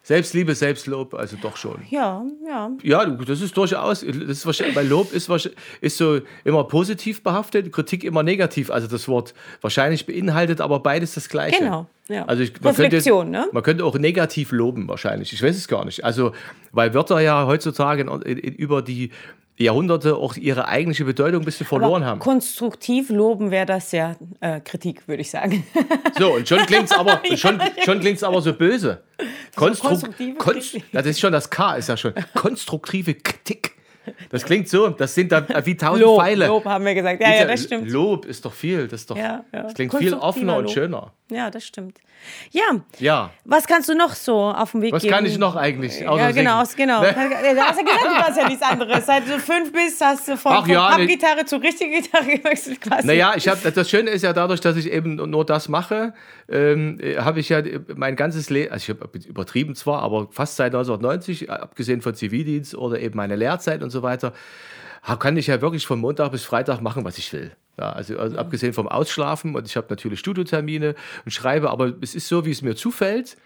Selbstliebe, 0.10 0.56
Selbstlob, 0.56 1.14
also 1.14 1.38
doch 1.40 1.56
schon. 1.56 1.84
Ja, 1.92 2.26
ja. 2.48 2.72
Ja, 2.82 3.06
das 3.06 3.42
ist 3.42 3.56
durchaus, 3.56 4.00
das 4.00 4.16
ist 4.16 4.44
wahrscheinlich, 4.44 4.76
weil 4.76 4.88
Lob 4.88 5.14
ist, 5.14 5.30
ist 5.82 5.98
so 5.98 6.22
immer 6.44 6.64
positiv 6.64 7.22
behaftet, 7.22 7.72
Kritik 7.72 8.04
immer 8.04 8.24
negativ. 8.24 8.72
Also 8.72 8.88
das 8.88 9.08
Wort 9.08 9.36
wahrscheinlich 9.62 10.08
beinhaltet 10.08 10.62
aber 10.62 10.80
beides 10.80 11.14
das 11.14 11.30
Gleiche. 11.30 11.60
Genau, 11.60 11.86
ja. 12.08 12.26
Also 12.26 12.42
ich, 12.42 12.60
man 12.60 12.74
Reflexion, 12.74 13.34
könnte, 13.34 13.40
ne? 13.40 13.50
Man 13.52 13.62
könnte 13.62 13.86
auch 13.86 14.00
negativ 14.00 14.52
loben 14.52 14.88
wahrscheinlich. 14.88 15.32
Ich 15.32 15.44
weiß 15.44 15.56
es 15.56 15.68
gar 15.68 15.86
nicht. 15.86 16.04
Also, 16.04 16.32
weil 16.72 16.96
Wörter 16.96 17.20
ja 17.20 17.46
heutzutage 17.46 18.02
in, 18.02 18.08
in, 18.24 18.38
in, 18.40 18.54
über 18.56 18.82
die 18.82 19.12
Jahrhunderte 19.60 20.16
auch 20.16 20.36
ihre 20.36 20.68
eigentliche 20.68 21.06
Bedeutung 21.06 21.42
ein 21.42 21.46
bisschen 21.46 21.66
verloren 21.66 22.04
Aber 22.04 22.12
haben. 22.12 22.20
konstruktiv 22.20 23.10
loben 23.10 23.52
wäre 23.52 23.66
das 23.66 23.92
ja 23.92 24.16
äh, 24.40 24.62
Kritik, 24.62 25.08
würde 25.08 25.22
ich 25.22 25.30
sagen. 25.30 25.66
So, 26.18 26.36
und 26.36 26.48
schon 26.48 26.60
klingt 26.60 26.86
es 26.86 26.92
aber, 26.92 27.22
schon, 27.36 27.62
schon 27.84 28.00
klingt's 28.00 28.24
aber 28.24 28.42
so 28.42 28.54
böse. 28.54 29.04
Konstru 29.56 29.90
konstruktive 29.90 30.38
Konst 30.38 30.72
Kritik. 30.72 30.86
das 30.94 31.06
ist 31.06 31.20
schon 31.20 31.34
das 31.34 31.50
K, 31.50 31.76
ist 31.76 31.90
ja 31.90 31.98
schon. 31.98 32.14
Konstruktive 32.36 33.16
Kritik. 33.16 33.74
Das 34.30 34.44
klingt 34.46 34.68
so, 34.70 34.90
das 34.90 35.14
sind 35.16 35.32
da 35.32 35.46
wie 35.66 35.76
tausend 35.78 36.02
Lob, 36.04 36.20
Pfeile. 36.22 36.48
Lob 36.48 36.66
haben 36.66 36.86
wir 36.86 36.96
gesagt. 36.96 37.22
Ja, 37.22 37.34
ja, 37.36 37.46
das 37.46 37.64
stimmt. 37.64 37.90
Lob 37.90 38.26
ist 38.26 38.44
doch 38.46 38.54
viel, 38.54 38.88
das, 38.88 39.02
ist 39.02 39.12
doch, 39.12 39.18
Ja, 39.18 39.44
ja. 39.54 39.64
das 39.64 39.74
klingt 39.74 39.94
viel 39.96 40.14
offener 40.14 40.58
und 40.58 40.64
Lob. 40.66 40.74
schöner. 40.74 41.14
Ja, 41.32 41.50
das 41.52 41.64
stimmt. 41.66 42.00
Ja, 42.52 42.64
Ja. 42.98 43.30
was 43.46 43.66
kannst 43.68 43.88
du 43.88 43.94
noch 43.96 44.14
so 44.14 44.36
auf 44.50 44.72
dem 44.72 44.82
Weg 44.82 44.92
Was 44.94 45.04
geben? 45.04 45.14
kann 45.14 45.26
ich 45.26 45.38
noch 45.38 45.56
eigentlich? 45.56 46.00
Ja, 46.02 46.32
genau, 46.32 46.66
singen? 46.66 46.76
genau. 46.78 47.02
Ne? 47.02 47.14
Du 47.14 47.62
hast 47.62 47.78
ja 47.78 47.84
gesagt, 47.84 48.04
du 48.06 48.24
hast 48.24 48.38
ja 48.38 48.48
nichts 48.48 48.62
anderes. 48.64 49.06
Seit 49.06 49.26
du 49.28 49.40
fünf 49.40 49.72
bist, 49.72 50.02
hast 50.02 50.28
du 50.28 50.36
von, 50.36 50.52
Ach 50.54 50.62
von 50.66 50.70
ja, 50.72 50.90
Pappgitarre 50.90 51.46
zu 51.46 51.58
richtiger 51.58 51.96
Gitarre 52.02 52.38
gewechselt 52.38 52.82
quasi. 52.82 53.08
Naja, 53.08 53.34
ich 53.38 53.48
hab, 53.48 53.62
das 53.74 53.90
Schöne 53.90 54.10
ist 54.10 54.24
ja 54.24 54.34
dadurch, 54.34 54.60
dass 54.60 54.76
ich 54.76 54.92
eben 54.92 55.16
nur 55.16 55.46
das 55.46 55.70
mache, 55.70 56.14
ähm, 56.50 57.00
habe 57.20 57.40
ich 57.40 57.50
ja 57.50 57.62
mein 57.96 58.16
ganzes 58.18 58.50
Leben, 58.50 58.72
also 58.74 58.84
ich 58.92 59.00
habe 59.02 59.18
übertrieben 59.28 59.76
zwar, 59.76 60.02
aber 60.02 60.28
fast 60.32 60.56
seit 60.58 60.74
1990, 60.74 61.50
abgesehen 61.50 62.02
von 62.02 62.16
Zivildienst 62.16 62.76
oder 62.76 63.00
eben 63.00 63.16
meine 63.16 63.36
Lehrzeit 63.38 63.82
und 63.84 63.92
so 63.92 63.99
weiter, 64.04 64.34
ha- 65.04 65.16
kann 65.18 65.38
ich 65.38 65.48
ja 65.48 65.62
wirklich 65.62 65.86
von 65.86 66.00
Montag 66.00 66.32
bis 66.32 66.44
Freitag 66.44 66.82
machen, 66.82 67.04
was 67.06 67.18
ich 67.18 67.32
will. 67.34 67.52
Ja, 67.78 67.92
also, 67.94 68.18
also 68.20 68.38
abgesehen 68.38 68.74
vom 68.74 68.88
Ausschlafen 68.90 69.56
und 69.56 69.66
ich 69.66 69.78
habe 69.78 69.88
natürlich 69.90 70.20
Studiotermine 70.20 70.96
und 71.24 71.32
schreibe, 71.32 71.70
aber 71.70 71.94
es 72.02 72.14
ist 72.16 72.28
so, 72.28 72.46
wie 72.46 72.52
es 72.52 72.62
mir 72.62 72.76
zufällt 72.76 73.38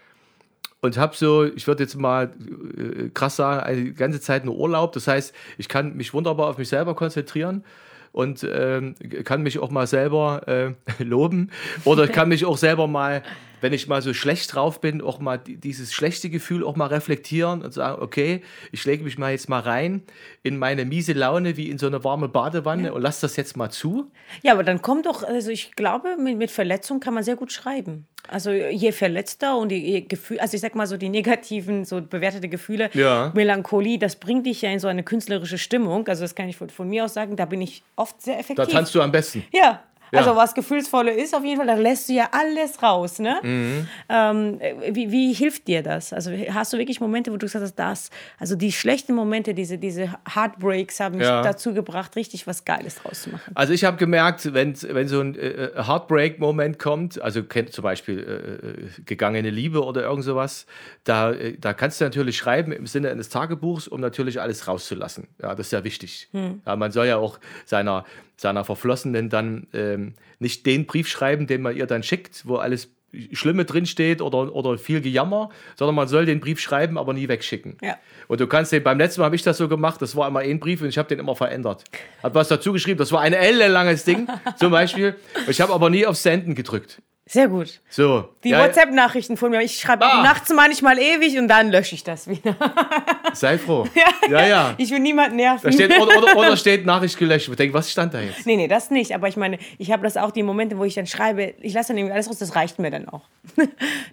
und 0.80 0.98
habe 0.98 1.14
so, 1.16 1.44
ich 1.44 1.66
würde 1.66 1.84
jetzt 1.84 1.94
mal 1.96 2.32
äh, 2.76 3.08
krass 3.14 3.36
sagen, 3.36 3.60
eine 3.64 3.92
ganze 3.92 4.20
Zeit 4.20 4.44
nur 4.44 4.56
Urlaub. 4.56 4.92
Das 4.92 5.06
heißt, 5.06 5.32
ich 5.56 5.68
kann 5.68 5.96
mich 5.96 6.12
wunderbar 6.12 6.48
auf 6.48 6.58
mich 6.58 6.68
selber 6.68 6.94
konzentrieren 6.96 7.64
und 8.12 8.44
ähm, 8.50 8.94
kann 9.24 9.42
mich 9.42 9.58
auch 9.60 9.70
mal 9.70 9.86
selber 9.86 10.42
äh, 10.48 10.72
loben 11.02 11.50
oder 11.84 12.04
ich 12.04 12.12
kann 12.12 12.28
mich 12.28 12.44
auch 12.44 12.58
selber 12.58 12.86
mal, 12.88 13.22
wenn 13.60 13.72
ich 13.72 13.88
mal 13.88 14.02
so 14.02 14.12
schlecht 14.14 14.54
drauf 14.54 14.80
bin, 14.80 15.00
auch 15.00 15.18
mal 15.20 15.38
die- 15.38 15.56
dieses 15.56 15.92
schlechte 15.92 16.30
Gefühl 16.30 16.64
auch 16.64 16.76
mal 16.76 16.86
reflektieren 16.86 17.62
und 17.62 17.72
sagen, 17.72 18.02
okay, 18.02 18.42
ich 18.72 18.84
lege 18.84 19.04
mich 19.04 19.18
mal 19.18 19.30
jetzt 19.32 19.48
mal 19.48 19.60
rein 19.60 20.02
in 20.42 20.58
meine 20.58 20.84
miese 20.84 21.12
Laune 21.14 21.56
wie 21.56 21.70
in 21.70 21.78
so 21.78 21.86
eine 21.86 22.04
warme 22.04 22.28
Badewanne 22.28 22.92
und 22.92 23.02
lass 23.02 23.20
das 23.20 23.36
jetzt 23.36 23.56
mal 23.56 23.70
zu. 23.70 24.10
Ja, 24.42 24.52
aber 24.52 24.64
dann 24.64 24.82
kommt 24.82 25.06
doch, 25.06 25.22
also 25.22 25.50
ich 25.50 25.72
glaube, 25.72 26.16
mit, 26.18 26.36
mit 26.38 26.50
Verletzung 26.50 27.00
kann 27.00 27.14
man 27.14 27.22
sehr 27.24 27.36
gut 27.36 27.52
schreiben. 27.52 28.06
Also 28.26 28.50
je 28.50 28.90
verletzter 28.92 29.58
und 29.58 29.70
je, 29.70 30.00
Gefühl, 30.00 30.40
also 30.40 30.54
ich 30.54 30.62
sag 30.62 30.74
mal 30.74 30.86
so 30.86 30.96
die 30.96 31.10
negativen, 31.10 31.84
so 31.84 32.00
bewertete 32.00 32.48
Gefühle, 32.48 32.88
Ja. 32.94 33.30
Melancholie, 33.34 33.98
das 33.98 34.16
bringt 34.16 34.46
dich 34.46 34.62
ja 34.62 34.70
in 34.70 34.78
so 34.78 34.88
eine 34.88 35.02
künstlerische 35.02 35.58
Stimmung. 35.58 36.08
Also 36.08 36.22
das 36.22 36.34
kann 36.34 36.48
ich 36.48 36.56
von, 36.56 36.70
von 36.70 36.88
mir 36.88 37.04
aus 37.04 37.12
sagen, 37.12 37.36
da 37.36 37.44
bin 37.44 37.60
ich 37.60 37.82
oft 37.96 38.22
sehr 38.22 38.34
Da 38.34 38.40
effektiv. 38.40 38.68
tanzt 38.68 38.94
du 38.94 39.02
am 39.02 39.12
besten. 39.12 39.44
Ja, 39.52 39.82
Also 40.12 40.36
was 40.36 40.54
Gefühlsvolle 40.54 41.12
ist 41.12 41.34
auf 41.34 41.44
jeden 41.44 41.56
Fall, 41.56 41.66
da 41.66 41.74
lässt 41.74 42.08
du 42.08 42.12
ja 42.12 42.28
alles 42.32 42.82
raus. 42.82 43.18
Ne? 43.18 43.36
Mhm. 43.42 43.88
Ähm, 44.08 44.60
wie, 44.92 45.10
wie 45.10 45.32
hilft 45.32 45.66
dir 45.68 45.82
das? 45.82 46.12
Also 46.12 46.30
hast 46.50 46.72
du 46.72 46.78
wirklich 46.78 47.00
Momente, 47.00 47.32
wo 47.32 47.36
du 47.36 47.46
gesagt 47.46 47.64
hast, 47.64 47.74
das, 47.74 48.10
also 48.38 48.54
die 48.56 48.72
schlechten 48.72 49.14
Momente, 49.14 49.54
diese, 49.54 49.78
diese 49.78 50.14
Heartbreaks 50.32 51.00
haben 51.00 51.16
mich 51.18 51.26
Ja. 51.26 51.42
dazu 51.42 51.74
gebracht, 51.74 52.16
richtig 52.16 52.46
was 52.46 52.64
Geiles 52.64 52.96
draus 52.96 53.22
zu 53.22 53.30
machen. 53.30 53.52
Also 53.54 53.72
ich 53.72 53.84
habe 53.84 53.96
gemerkt, 53.96 54.52
wenn, 54.54 54.74
wenn 54.82 55.08
so 55.08 55.20
ein 55.20 55.34
äh, 55.36 55.70
Heartbreak-Moment 55.76 56.78
kommt, 56.78 57.20
also 57.20 57.42
kennt 57.42 57.72
zum 57.72 57.82
Beispiel 57.82 58.18
äh, 58.18 58.66
äh, 58.98 59.02
gegangene 59.04 59.50
Liebe 59.50 59.82
oder 59.84 60.02
irgend 60.02 60.24
sowas, 60.24 60.66
da, 61.04 61.32
äh, 61.32 61.56
da 61.58 61.72
kannst 61.72 62.00
du 62.00 62.04
natürlich 62.04 62.36
schreiben 62.36 62.72
im 62.72 62.86
Sinne 62.86 63.10
eines 63.10 63.28
Tagebuchs, 63.30 63.88
um 63.88 64.00
natürlich 64.00 64.40
alles 64.40 64.68
rauszulassen. 64.68 65.28
Ja, 65.42 65.54
das 65.54 65.66
ist 65.66 65.72
ja 65.72 65.82
wichtig. 65.84 66.28
Ja, 66.66 66.76
man 66.76 66.92
soll 66.92 67.06
ja 67.06 67.16
auch 67.16 67.38
seiner, 67.64 68.04
seiner 68.36 68.64
Verflossenen 68.64 69.30
dann 69.30 69.66
ähm, 69.72 70.14
nicht 70.38 70.66
den 70.66 70.86
Brief 70.86 71.08
schreiben, 71.08 71.46
den 71.46 71.62
man 71.62 71.76
ihr 71.76 71.86
dann 71.86 72.02
schickt, 72.02 72.46
wo 72.46 72.56
alles 72.56 72.90
Schlimme 73.32 73.64
drinsteht 73.64 74.20
oder, 74.20 74.54
oder 74.54 74.78
viel 74.78 75.00
Gejammer, 75.00 75.50
sondern 75.76 75.94
man 75.94 76.08
soll 76.08 76.26
den 76.26 76.40
Brief 76.40 76.60
schreiben, 76.60 76.98
aber 76.98 77.12
nie 77.12 77.28
wegschicken. 77.28 77.76
Ja. 77.82 77.96
Und 78.28 78.40
du 78.40 78.46
kannst 78.46 78.72
den, 78.72 78.82
beim 78.82 78.98
letzten 78.98 79.20
Mal 79.20 79.26
habe 79.26 79.36
ich 79.36 79.42
das 79.42 79.56
so 79.56 79.68
gemacht, 79.68 80.02
das 80.02 80.16
war 80.16 80.28
immer 80.28 80.40
ein 80.40 80.60
Brief 80.60 80.82
und 80.82 80.88
ich 80.88 80.98
habe 80.98 81.08
den 81.08 81.18
immer 81.18 81.36
verändert. 81.36 81.84
Hab 82.22 82.34
was 82.34 82.48
dazu 82.48 82.72
geschrieben, 82.72 82.98
das 82.98 83.12
war 83.12 83.20
ein 83.20 83.32
ellenlanges 83.32 84.04
Ding 84.04 84.28
zum 84.56 84.72
Beispiel. 84.72 85.14
Ich 85.46 85.60
habe 85.60 85.72
aber 85.72 85.90
nie 85.90 86.06
auf 86.06 86.16
Senden 86.16 86.54
gedrückt. 86.54 87.00
Sehr 87.26 87.48
gut. 87.48 87.80
So. 87.88 88.28
Die 88.44 88.50
ja, 88.50 88.62
WhatsApp-Nachrichten 88.62 89.38
von 89.38 89.50
mir, 89.50 89.62
ich 89.62 89.78
schreibe 89.80 90.04
Ah. 90.04 90.22
nachts 90.22 90.52
manchmal 90.52 90.98
ewig 90.98 91.38
und 91.38 91.48
dann 91.48 91.70
lösche 91.70 91.94
ich 91.94 92.04
das 92.04 92.28
wieder. 92.28 92.54
Sei 93.32 93.56
froh. 93.58 93.86
Ja, 94.30 94.46
ja. 94.46 94.74
Ich 94.78 94.90
will 94.90 95.00
niemanden 95.00 95.36
nerven. 95.36 95.60
Da 95.64 95.70
steht, 95.72 95.90
oder, 96.00 96.16
oder, 96.16 96.34
oder 96.36 96.56
steht 96.56 96.86
Nachricht 96.86 97.18
gelöscht. 97.18 97.46
Ich 97.50 97.56
denke, 97.56 97.74
was 97.74 97.90
stand 97.90 98.14
da 98.14 98.20
jetzt? 98.20 98.46
Nee, 98.46 98.56
nee, 98.56 98.68
das 98.68 98.90
nicht. 98.90 99.14
Aber 99.14 99.28
ich 99.28 99.36
meine, 99.36 99.58
ich 99.76 99.92
habe 99.92 100.02
das 100.02 100.16
auch 100.16 100.30
die 100.30 100.42
Momente, 100.42 100.78
wo 100.78 100.84
ich 100.84 100.94
dann 100.94 101.06
schreibe, 101.06 101.52
ich 101.60 101.74
lasse 101.74 101.88
dann 101.88 101.98
irgendwie 101.98 102.14
alles 102.14 102.28
raus, 102.30 102.38
das 102.38 102.56
reicht 102.56 102.78
mir 102.78 102.90
dann 102.90 103.06
auch. 103.06 103.20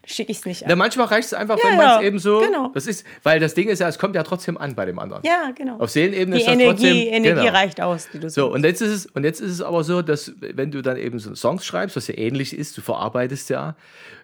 Schicke 0.06 0.32
ich 0.34 0.40
es 0.40 0.46
nicht 0.46 0.64
Na, 0.66 0.74
an. 0.74 0.80
manchmal 0.80 1.08
reicht 1.08 1.28
es 1.28 1.34
einfach, 1.34 1.58
Ja, 1.58 1.64
wenn 1.70 1.78
man 1.78 1.86
ja, 1.86 1.98
es 2.00 2.04
eben 2.04 2.20
so. 2.20 2.40
genau. 2.40 2.72
Das 2.74 2.88
ist, 2.88 3.06
weil 3.24 3.40
das 3.40 3.54
Ding 3.54 3.70
ist 3.70 3.80
ja, 3.80 3.88
es 3.88 3.98
kommt 4.00 4.16
ja 4.16 4.24
trotzdem 4.24 4.58
an 4.58 4.76
bei 4.76 4.86
dem 4.86 5.00
anderen. 5.00 5.24
Ja, 5.26 5.52
genau. 5.56 5.78
Auf 5.80 5.92
Seelenebene 5.92 6.36
Die 6.36 6.42
ist 6.42 6.48
das 6.48 6.54
Energie, 6.56 6.70
trotzdem. 6.72 7.14
Energie 7.14 7.40
genau. 7.46 7.54
reicht 7.58 7.80
aus, 7.82 8.10
die 8.14 8.30
So, 8.30 8.52
und 8.52 8.66
jetzt 8.66 8.82
ist 8.82 8.92
es, 8.92 9.06
und 9.06 9.24
jetzt 9.24 9.40
ist 9.40 9.52
es 9.52 9.62
aber 9.62 9.86
so, 9.86 10.02
dass 10.02 10.34
wenn 10.42 10.72
du 10.72 10.82
dann 10.82 10.98
eben 10.98 11.20
so 11.20 11.34
Songs 11.36 11.66
schreibst, 11.66 11.96
was 11.96 12.08
ja 12.10 12.18
ähnlich 12.18 12.54
ist, 12.58 12.76
du 12.78 12.82
verarbeitest 12.82 13.01
ja. 13.50 13.76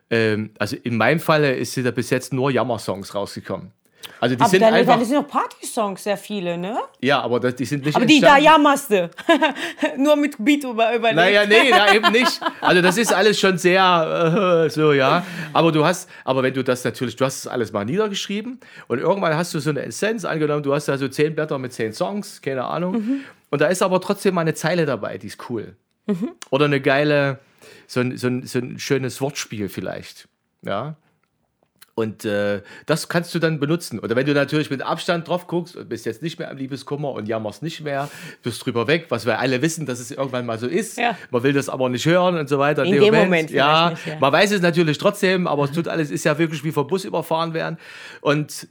Ähm, 0.09 0.51
also 0.57 0.75
in 0.83 0.97
meinem 0.97 1.19
Falle 1.19 1.55
ist 1.55 1.75
da 1.77 1.91
bis 1.91 2.09
jetzt 2.09 2.33
nur 2.33 2.51
Jammer-Songs 2.51 3.13
rausgekommen. 3.13 3.71
Also 4.19 4.35
die 4.35 4.41
Aber 4.41 4.49
sind 4.49 4.61
deine, 4.61 4.77
einfach. 4.77 4.93
deine 4.93 5.05
sind 5.05 5.15
noch 5.15 5.27
Party-Songs, 5.27 6.03
sehr 6.03 6.17
viele, 6.17 6.57
ne? 6.57 6.77
ja, 7.01 7.21
aber 7.21 7.39
das, 7.39 7.55
die 7.55 7.65
sind 7.65 7.85
nicht 7.85 7.95
Aber 7.95 8.05
die 8.05 8.19
da 8.19 8.37
jammerst 8.37 8.89
du. 8.91 9.09
Nur 9.97 10.15
mit 10.15 10.35
Beat 10.39 10.63
über, 10.63 10.95
überlegt. 10.95 11.15
Naja, 11.15 11.45
nee, 11.45 11.69
na, 11.69 11.93
eben 11.93 12.11
nicht. 12.11 12.39
Also 12.61 12.81
das 12.81 12.97
ist 12.97 13.13
alles 13.13 13.39
schon 13.39 13.57
sehr 13.57 14.65
äh, 14.65 14.69
so, 14.69 14.93
ja. 14.93 15.25
Aber 15.53 15.71
du 15.71 15.85
hast, 15.85 16.09
aber 16.23 16.41
wenn 16.41 16.53
du 16.53 16.63
das 16.63 16.83
natürlich, 16.83 17.15
du 17.15 17.25
hast 17.25 17.45
das 17.45 17.51
alles 17.51 17.71
mal 17.71 17.85
niedergeschrieben 17.85 18.59
und 18.87 18.99
irgendwann 18.99 19.35
hast 19.35 19.53
du 19.53 19.59
so 19.59 19.69
eine 19.69 19.83
Essenz 19.83 20.25
angenommen, 20.25 20.63
du 20.63 20.73
hast 20.73 20.87
da 20.87 20.97
so 20.97 21.07
zehn 21.07 21.35
Blätter 21.35 21.57
mit 21.57 21.73
zehn 21.73 21.93
Songs, 21.93 22.41
keine 22.41 22.63
Ahnung. 22.63 22.93
Mhm. 22.93 23.21
Und 23.49 23.61
da 23.61 23.67
ist 23.67 23.81
aber 23.81 24.01
trotzdem 24.01 24.35
mal 24.35 24.41
eine 24.41 24.53
Zeile 24.53 24.85
dabei, 24.85 25.17
die 25.17 25.27
ist 25.27 25.49
cool. 25.49 25.75
Mhm. 26.07 26.31
Oder 26.49 26.65
eine 26.65 26.81
geile, 26.81 27.39
so 27.87 28.01
ein, 28.01 28.17
so, 28.17 28.27
ein, 28.27 28.45
so 28.45 28.59
ein 28.59 28.77
schönes 28.79 29.19
Wortspiel 29.21 29.69
vielleicht. 29.69 30.27
Ja. 30.63 30.97
Und 31.95 32.25
äh, 32.25 32.61
das 32.85 33.09
kannst 33.09 33.33
du 33.33 33.39
dann 33.39 33.59
benutzen. 33.59 33.97
Oder 33.97 34.15
wenn 34.15 34.27
du 34.27 34.35
natürlich 34.35 34.69
mit 34.69 34.83
Abstand 34.83 35.27
drauf 35.27 35.47
guckst 35.47 35.75
und 35.75 35.89
bist 35.89 36.05
jetzt 36.05 36.21
nicht 36.21 36.37
mehr 36.37 36.51
am 36.51 36.57
Liebeskummer 36.57 37.11
und 37.11 37.27
jammerst 37.27 37.63
nicht 37.63 37.81
mehr, 37.81 38.07
bist 38.43 38.63
drüber 38.63 38.85
weg, 38.85 39.07
was 39.09 39.25
wir 39.25 39.39
alle 39.39 39.63
wissen, 39.63 39.87
dass 39.87 39.99
es 39.99 40.11
irgendwann 40.11 40.45
mal 40.45 40.59
so 40.59 40.67
ist. 40.67 40.99
Ja. 40.99 41.17
Man 41.31 41.41
will 41.41 41.53
das 41.53 41.69
aber 41.69 41.89
nicht 41.89 42.05
hören 42.05 42.37
und 42.37 42.47
so 42.49 42.59
weiter. 42.59 42.83
In 42.83 43.01
dem 43.01 43.15
Moment 43.15 43.49
ja, 43.49 43.87
vielleicht 43.87 44.05
nicht, 44.05 44.13
ja. 44.13 44.19
Man 44.19 44.31
weiß 44.31 44.51
es 44.51 44.61
natürlich 44.61 44.99
trotzdem, 44.99 45.47
aber 45.47 45.63
es 45.63 45.71
tut 45.71 45.87
alles, 45.87 46.11
ist 46.11 46.23
ja 46.23 46.37
wirklich 46.37 46.63
wie 46.63 46.71
vom 46.71 46.85
Bus 46.85 47.03
überfahren 47.03 47.55
werden. 47.55 47.79
Und 48.21 48.67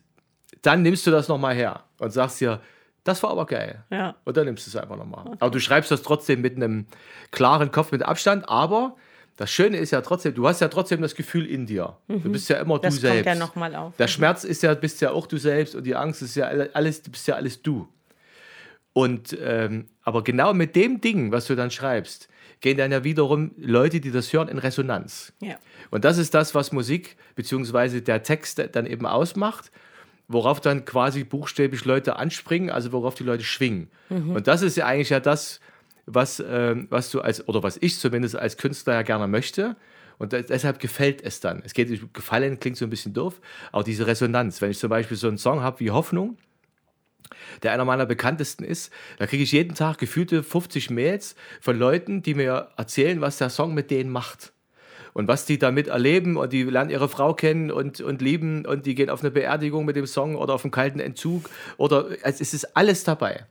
dann 0.62 0.82
nimmst 0.82 1.04
du 1.04 1.10
das 1.10 1.26
nochmal 1.26 1.56
her 1.56 1.82
und 1.98 2.12
sagst 2.12 2.40
dir, 2.40 2.60
das 3.02 3.24
war 3.24 3.30
aber 3.30 3.46
geil. 3.46 3.84
Ja. 3.90 4.14
Und 4.24 4.36
dann 4.36 4.44
nimmst 4.44 4.66
du 4.66 4.70
es 4.70 4.76
einfach 4.76 4.96
nochmal. 4.96 5.32
Aber 5.40 5.50
du 5.50 5.58
schreibst 5.58 5.90
das 5.90 6.02
trotzdem 6.02 6.42
mit 6.42 6.54
einem 6.54 6.86
klaren 7.32 7.72
Kopf, 7.72 7.90
mit 7.90 8.04
Abstand, 8.04 8.48
aber 8.48 8.94
das 9.36 9.50
Schöne 9.50 9.76
ist 9.76 9.90
ja 9.90 10.00
trotzdem, 10.00 10.34
du 10.34 10.48
hast 10.48 10.60
ja 10.60 10.68
trotzdem 10.68 11.02
das 11.02 11.14
Gefühl 11.14 11.46
in 11.46 11.66
dir. 11.66 11.96
Du 12.08 12.30
bist 12.32 12.48
ja 12.48 12.56
immer 12.56 12.76
Mhm. 12.78 12.82
Das 12.82 12.94
du 12.96 13.00
kommt 13.02 13.12
selbst. 13.14 13.26
ja 13.26 13.34
nochmal 13.34 13.74
auf. 13.74 13.94
Der 13.96 14.08
Schmerz 14.08 14.44
ist 14.44 14.62
ja, 14.62 14.72
bist 14.74 15.00
ja 15.02 15.10
auch 15.10 15.26
du 15.26 15.36
selbst 15.36 15.74
und 15.74 15.84
die 15.84 15.94
Angst 15.94 16.22
ist 16.22 16.36
ja 16.36 16.46
alle- 16.46 16.70
alles, 16.74 17.02
du 17.02 17.10
bist 17.10 17.26
ja 17.28 17.34
alles 17.34 17.60
du. 17.62 17.86
Und 18.92 19.36
ähm, 19.42 19.86
aber 20.02 20.24
genau 20.24 20.54
mit 20.54 20.74
dem 20.74 21.00
Ding, 21.00 21.32
was 21.32 21.46
du 21.46 21.54
dann 21.54 21.70
schreibst, 21.70 22.28
gehen 22.60 22.78
dann 22.78 22.90
ja 22.92 23.04
wiederum 23.04 23.50
Leute, 23.58 24.00
die 24.00 24.10
das 24.10 24.32
hören, 24.32 24.48
in 24.48 24.56
Resonanz. 24.58 25.34
Ja. 25.42 25.56
Und 25.90 26.06
das 26.06 26.16
ist 26.16 26.32
das, 26.32 26.54
was 26.54 26.72
Musik 26.72 27.16
bzw. 27.34 28.00
der 28.00 28.22
Text 28.22 28.62
dann 28.72 28.86
eben 28.86 29.04
ausmacht, 29.04 29.70
worauf 30.28 30.60
dann 30.62 30.86
quasi 30.86 31.24
buchstäblich 31.24 31.84
Leute 31.84 32.16
anspringen, 32.16 32.70
also 32.70 32.90
worauf 32.92 33.14
die 33.14 33.24
Leute 33.24 33.44
schwingen. 33.44 33.90
Und 34.08 34.46
das 34.46 34.62
ist 34.62 34.76
ja 34.78 34.86
eigentlich 34.86 35.10
ja 35.10 35.20
das, 35.20 35.60
was, 36.06 36.42
ähm, 36.46 36.86
was 36.90 37.10
du 37.10 37.20
als, 37.20 37.46
oder 37.48 37.62
was 37.62 37.76
ich 37.80 37.98
zumindest 37.98 38.36
als 38.36 38.56
Künstler 38.56 38.94
ja 38.94 39.02
gerne 39.02 39.26
möchte. 39.26 39.76
Und 40.18 40.32
deshalb 40.32 40.80
gefällt 40.80 41.22
es 41.22 41.40
dann. 41.40 41.62
Es 41.64 41.74
geht, 41.74 42.14
gefallen 42.14 42.58
klingt 42.58 42.78
so 42.78 42.86
ein 42.86 42.90
bisschen 42.90 43.12
doof, 43.12 43.38
aber 43.70 43.84
diese 43.84 44.06
Resonanz. 44.06 44.62
Wenn 44.62 44.70
ich 44.70 44.78
zum 44.78 44.88
Beispiel 44.88 45.16
so 45.16 45.28
einen 45.28 45.36
Song 45.36 45.60
habe 45.60 45.80
wie 45.80 45.90
Hoffnung, 45.90 46.38
der 47.62 47.72
einer 47.72 47.84
meiner 47.84 48.06
bekanntesten 48.06 48.64
ist, 48.64 48.90
da 49.18 49.26
kriege 49.26 49.42
ich 49.42 49.52
jeden 49.52 49.74
Tag 49.74 49.98
gefühlte 49.98 50.42
50 50.42 50.90
Mails 50.90 51.34
von 51.60 51.78
Leuten, 51.78 52.22
die 52.22 52.34
mir 52.34 52.68
erzählen, 52.76 53.20
was 53.20 53.36
der 53.36 53.50
Song 53.50 53.74
mit 53.74 53.90
denen 53.90 54.10
macht. 54.10 54.52
Und 55.12 55.28
was 55.28 55.46
die 55.46 55.58
damit 55.58 55.88
erleben 55.88 56.36
und 56.36 56.52
die 56.52 56.62
lernen 56.64 56.90
ihre 56.90 57.08
Frau 57.08 57.32
kennen 57.32 57.70
und, 57.70 58.02
und 58.02 58.20
lieben 58.20 58.66
und 58.66 58.84
die 58.84 58.94
gehen 58.94 59.08
auf 59.08 59.20
eine 59.20 59.30
Beerdigung 59.30 59.86
mit 59.86 59.96
dem 59.96 60.06
Song 60.06 60.36
oder 60.36 60.52
auf 60.52 60.64
einen 60.64 60.72
kalten 60.72 61.00
Entzug 61.00 61.48
oder 61.78 62.08
also 62.22 62.42
es 62.42 62.52
ist 62.52 62.76
alles 62.76 63.04
dabei. 63.04 63.46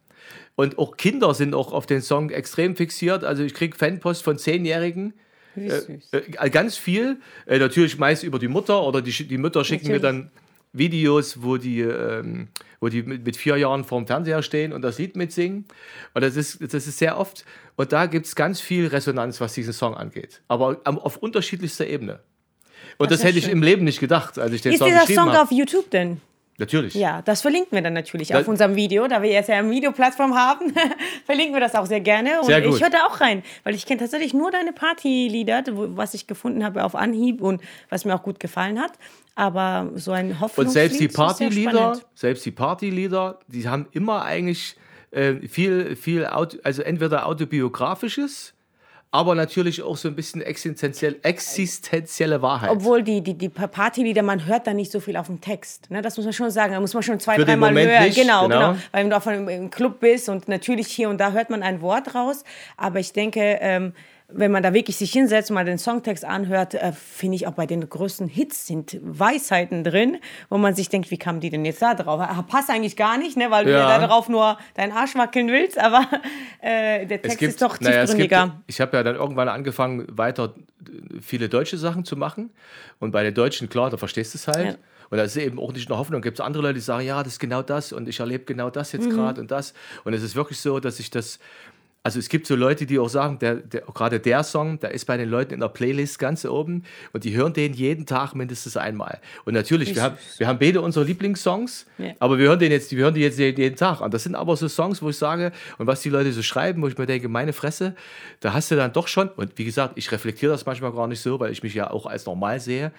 Und 0.55 0.77
auch 0.77 0.97
Kinder 0.97 1.33
sind 1.33 1.53
auch 1.53 1.73
auf 1.73 1.85
den 1.85 2.01
Song 2.01 2.29
extrem 2.29 2.75
fixiert. 2.75 3.23
Also 3.23 3.43
ich 3.43 3.53
kriege 3.53 3.77
Fanpost 3.77 4.23
von 4.23 4.37
Zehnjährigen, 4.37 5.13
Wie 5.55 5.69
süß. 5.69 6.11
äh, 6.11 6.49
ganz 6.49 6.77
viel. 6.77 7.17
Äh, 7.45 7.59
natürlich 7.59 7.97
meist 7.97 8.23
über 8.23 8.39
die 8.39 8.47
Mutter 8.47 8.83
oder 8.83 9.01
die, 9.01 9.11
die 9.11 9.37
Mütter 9.37 9.63
schicken 9.65 9.87
mir 9.87 9.99
Natürlich. 9.99 10.23
dann 10.23 10.31
Videos, 10.73 11.41
wo 11.41 11.57
die, 11.57 11.81
ähm, 11.81 12.49
wo 12.79 12.89
die 12.89 13.03
mit, 13.03 13.25
mit 13.25 13.37
vier 13.37 13.57
Jahren 13.57 13.83
vorm 13.83 14.07
Fernseher 14.07 14.41
stehen 14.43 14.73
und 14.73 14.81
das 14.81 14.97
Lied 14.97 15.15
mitsingen. 15.15 15.65
Und 16.13 16.21
das 16.23 16.35
ist, 16.35 16.61
das 16.61 16.87
ist 16.87 16.97
sehr 16.97 17.17
oft. 17.17 17.45
Und 17.75 17.91
da 17.91 18.05
gibt 18.05 18.25
es 18.25 18.35
ganz 18.35 18.61
viel 18.61 18.87
Resonanz, 18.87 19.41
was 19.41 19.53
diesen 19.53 19.73
Song 19.73 19.95
angeht. 19.95 20.41
Aber 20.47 20.81
am, 20.83 20.97
auf 20.99 21.17
unterschiedlichster 21.17 21.87
Ebene. 21.87 22.19
Und 22.97 23.11
das, 23.11 23.19
ist 23.19 23.23
ja 23.23 23.27
hätte 23.29 23.39
ich 23.39 23.45
schön. 23.45 23.53
im 23.53 23.63
Leben 23.63 23.83
nicht 23.83 23.99
gedacht, 23.99 24.37
als 24.37 24.53
ich 24.53 24.61
den 24.61 24.73
Ist 24.73 24.79
Song 24.79 24.87
dieser 24.87 25.01
geschrieben 25.01 25.19
Song 25.21 25.29
habe. 25.29 25.41
auf 25.41 25.51
YouTube 25.51 25.89
denn? 25.91 26.21
Natürlich. 26.57 26.93
Ja, 26.93 27.21
das 27.21 27.41
verlinken 27.41 27.71
wir 27.73 27.81
dann 27.81 27.93
natürlich 27.93 28.29
Da- 28.29 28.39
auf 28.39 28.47
unserem 28.47 28.75
Video, 28.75 29.07
da 29.07 29.21
wir 29.21 29.29
jetzt 29.29 29.49
ja 29.49 29.57
eine 29.57 29.69
Videoplattform 29.69 30.35
haben. 30.35 30.73
verlinken 31.25 31.53
wir 31.53 31.59
das 31.59 31.75
auch 31.75 31.85
sehr 31.85 31.99
gerne. 31.99 32.39
Und 32.39 32.45
Sehr 32.45 32.61
gut. 32.61 32.75
ich 32.75 32.81
höre 32.81 32.89
da 32.89 33.05
auch 33.07 33.19
rein, 33.19 33.43
weil 33.63 33.75
ich 33.75 33.85
kenne 33.85 33.99
tatsächlich 33.99 34.33
nur 34.33 34.51
deine 34.51 34.71
Partylieder, 34.71 35.63
was 35.67 36.13
ich 36.13 36.27
gefunden 36.27 36.63
habe 36.63 36.83
auf 36.83 36.95
Anhieb 36.95 37.41
und 37.41 37.61
was 37.89 38.05
mir 38.05 38.15
auch 38.15 38.23
gut 38.23 38.39
gefallen 38.39 38.79
hat. 38.79 38.93
Aber 39.35 39.91
so 39.95 40.11
ein 40.13 40.39
Hoffnungslied 40.39 40.65
Und 40.67 40.71
selbst 40.71 40.99
die 41.01 41.07
Partylieder, 41.09 41.99
selbst 42.13 42.45
die 42.45 42.51
Partylieder, 42.51 43.39
die 43.47 43.67
haben 43.67 43.87
immer 43.91 44.23
eigentlich 44.23 44.77
äh, 45.11 45.35
viel, 45.47 45.95
viel, 45.97 46.25
Auto, 46.25 46.57
also 46.63 46.81
entweder 46.83 47.25
autobiografisches, 47.25 48.53
aber 49.15 49.33
natürlich 49.33 49.81
auch 49.81 49.95
so 49.97 50.09
ein 50.09 50.15
bisschen 50.15 50.41
existenziell, 50.41 51.17
existenzielle 51.23 52.41
Wahrheit. 52.41 52.69
Obwohl 52.69 53.01
die, 53.01 53.21
die, 53.21 53.33
die 53.33 53.49
Partylieder, 53.49 54.21
man 54.23 54.45
hört 54.45 54.67
da 54.67 54.73
nicht 54.73 54.91
so 54.91 54.99
viel 54.99 55.15
auf 55.15 55.27
dem 55.27 55.39
Text. 55.39 55.89
Ne? 55.89 56.01
Das 56.01 56.17
muss 56.17 56.25
man 56.25 56.33
schon 56.33 56.51
sagen. 56.51 56.73
Da 56.73 56.81
muss 56.81 56.93
man 56.93 57.01
schon 57.01 57.19
zwei, 57.19 57.37
den 57.37 57.45
dreimal 57.45 57.73
hören. 57.73 58.03
nicht, 58.03 58.15
genau, 58.15 58.43
genau. 58.43 58.73
genau, 58.73 58.79
Weil 58.91 59.03
wenn 59.03 59.09
du 59.09 59.17
auf 59.17 59.27
einem 59.27 59.47
im 59.47 59.69
Club 59.69 59.99
bist 59.99 60.27
und 60.27 60.47
natürlich 60.47 60.87
hier 60.87 61.09
und 61.09 61.17
da 61.17 61.31
hört 61.31 61.49
man 61.49 61.63
ein 61.63 61.81
Wort 61.81 62.13
raus. 62.13 62.43
Aber 62.75 62.99
ich 62.99 63.13
denke, 63.13 63.57
ähm, 63.61 63.93
wenn 64.27 64.51
man 64.51 64.63
da 64.63 64.73
wirklich 64.73 64.97
sich 64.97 65.11
hinsetzt 65.11 65.51
und 65.51 65.55
mal 65.55 65.65
den 65.65 65.77
Songtext 65.77 66.25
anhört, 66.25 66.73
äh, 66.73 66.91
finde 66.93 67.35
ich 67.35 67.45
auch 67.47 67.53
bei 67.53 67.65
den 67.67 67.87
größten 67.87 68.27
Hits 68.27 68.65
sind 68.65 68.97
Weisheiten 69.03 69.83
drin, 69.83 70.17
wo 70.49 70.57
man 70.57 70.73
sich 70.75 70.89
denkt, 70.89 71.11
wie 71.11 71.17
kamen 71.17 71.39
die 71.39 71.49
denn 71.51 71.63
jetzt 71.63 71.81
da 71.81 71.93
drauf? 71.93 72.19
Ah, 72.19 72.41
Passt 72.41 72.69
eigentlich 72.69 72.95
gar 72.97 73.17
nicht, 73.17 73.37
ne? 73.37 73.51
weil 73.51 73.65
du 73.65 73.71
Ja. 73.71 73.89
ja 73.89 73.99
darauf 73.99 74.27
nur 74.27 74.57
deinen 74.73 74.91
Arsch 74.93 75.15
wackeln 75.15 75.47
willst, 75.49 75.77
aber 75.77 76.07
äh, 76.61 77.05
der 77.05 77.21
Text 77.21 77.41
ist 77.41 77.61
doch 77.61 77.79
naja, 77.79 78.01
es 78.03 78.15
gibt, 78.15 78.29
tiefgründiger. 78.31 78.61
ich 78.67 78.81
habe 78.81 78.97
ja 78.97 79.03
dann 79.03 79.15
irgendwann 79.15 79.47
angefangen, 79.49 80.05
weiter 80.09 80.55
äh, 80.87 81.21
viele 81.21 81.47
deutsche 81.49 81.77
Sachen 81.77 82.03
zu 82.05 82.15
machen. 82.15 82.51
Und 82.99 83.11
bei 83.11 83.23
den 83.23 83.33
Deutschen, 83.33 83.69
klar, 83.69 83.89
da 83.89 83.97
verstehst 83.97 84.33
du 84.33 84.37
es 84.37 84.47
halt. 84.47 84.65
Ja. 84.65 84.75
Und 85.11 85.19
da 85.19 85.23
ist 85.23 85.37
eben 85.37 85.59
auch 85.59 85.71
nicht 85.71 85.87
nur 85.87 85.99
Hoffnung. 85.99 86.21
Gibt 86.23 86.39
es 86.39 86.45
andere 86.45 86.63
Leute, 86.63 86.75
die 86.75 86.79
sagen, 86.79 87.05
ja, 87.05 87.21
das 87.21 87.33
ist 87.33 87.39
genau 87.39 87.61
das 87.61 87.93
und 87.93 88.09
ich 88.09 88.19
erlebe 88.19 88.45
genau 88.45 88.71
das 88.71 88.91
Mhm. 88.91 88.99
jetzt 89.01 89.09
gerade 89.11 89.39
und 89.41 89.51
das. 89.51 89.73
Und 90.03 90.13
es 90.15 90.23
ist 90.23 90.35
wirklich 90.35 90.59
so, 90.59 90.79
dass 90.79 90.99
ich 90.99 91.11
das 91.11 91.37
also 92.05 92.19
es 92.19 92.29
gibt 92.29 92.45
so 92.45 92.55
Leute, 92.55 92.85
die 92.85 92.99
auch 92.99 93.09
sagen, 93.09 93.39
der, 93.39 93.55
der, 93.55 93.81
gerade 93.81 94.19
der 94.19 94.43
Song, 94.43 94.79
der 94.79 94.91
ist 94.91 95.05
bei 95.05 95.17
den 95.17 95.27
Leuten 95.27 95.55
in 95.55 95.59
der 95.59 95.69
Playlist 95.69 96.19
ganz 96.19 96.45
oben 96.45 96.83
und 97.13 97.23
die 97.23 97.35
hören 97.35 97.51
den 97.51 97.73
jeden 97.73 98.05
Tag 98.05 98.35
mindestens 98.35 98.77
einmal. 98.77 99.19
Und 99.43 99.55
natürlich, 99.55 99.95
wir 99.95 100.03
haben, 100.03 100.17
wir 100.37 100.47
haben 100.47 100.59
beide 100.59 100.81
unsere 100.81 101.03
Lieblingssongs, 101.03 101.87
ja. 101.97 102.11
aber 102.19 102.37
wir 102.37 102.47
hören 102.47 102.59
den 102.59 102.71
jetzt, 102.71 102.91
wir 102.91 103.03
hören 103.05 103.15
die 103.15 103.21
jetzt 103.21 103.39
jeden 103.39 103.75
Tag 103.75 104.01
an. 104.01 104.11
Das 104.11 104.21
sind 104.21 104.35
aber 104.35 104.55
so 104.55 104.67
Songs, 104.67 105.01
wo 105.01 105.09
ich 105.09 105.17
sage, 105.17 105.51
und 105.79 105.87
was 105.87 106.01
die 106.01 106.11
Leute 106.11 106.31
so 106.31 106.43
schreiben, 106.43 106.83
wo 106.83 106.87
ich 106.87 106.95
mir 106.95 107.07
denke, 107.07 107.27
meine 107.27 107.53
Fresse, 107.53 107.95
da 108.39 108.53
hast 108.53 108.69
du 108.69 108.75
dann 108.75 108.93
doch 108.93 109.07
schon, 109.07 109.29
und 109.29 109.57
wie 109.57 109.65
gesagt, 109.65 109.93
ich 109.97 110.11
reflektiere 110.11 110.51
das 110.51 110.63
manchmal 110.67 110.91
gar 110.91 111.07
nicht 111.07 111.21
so, 111.21 111.39
weil 111.39 111.51
ich 111.51 111.63
mich 111.63 111.73
ja 111.73 111.89
auch 111.89 112.05
als 112.05 112.27
normal 112.27 112.59
sehe. 112.59 112.91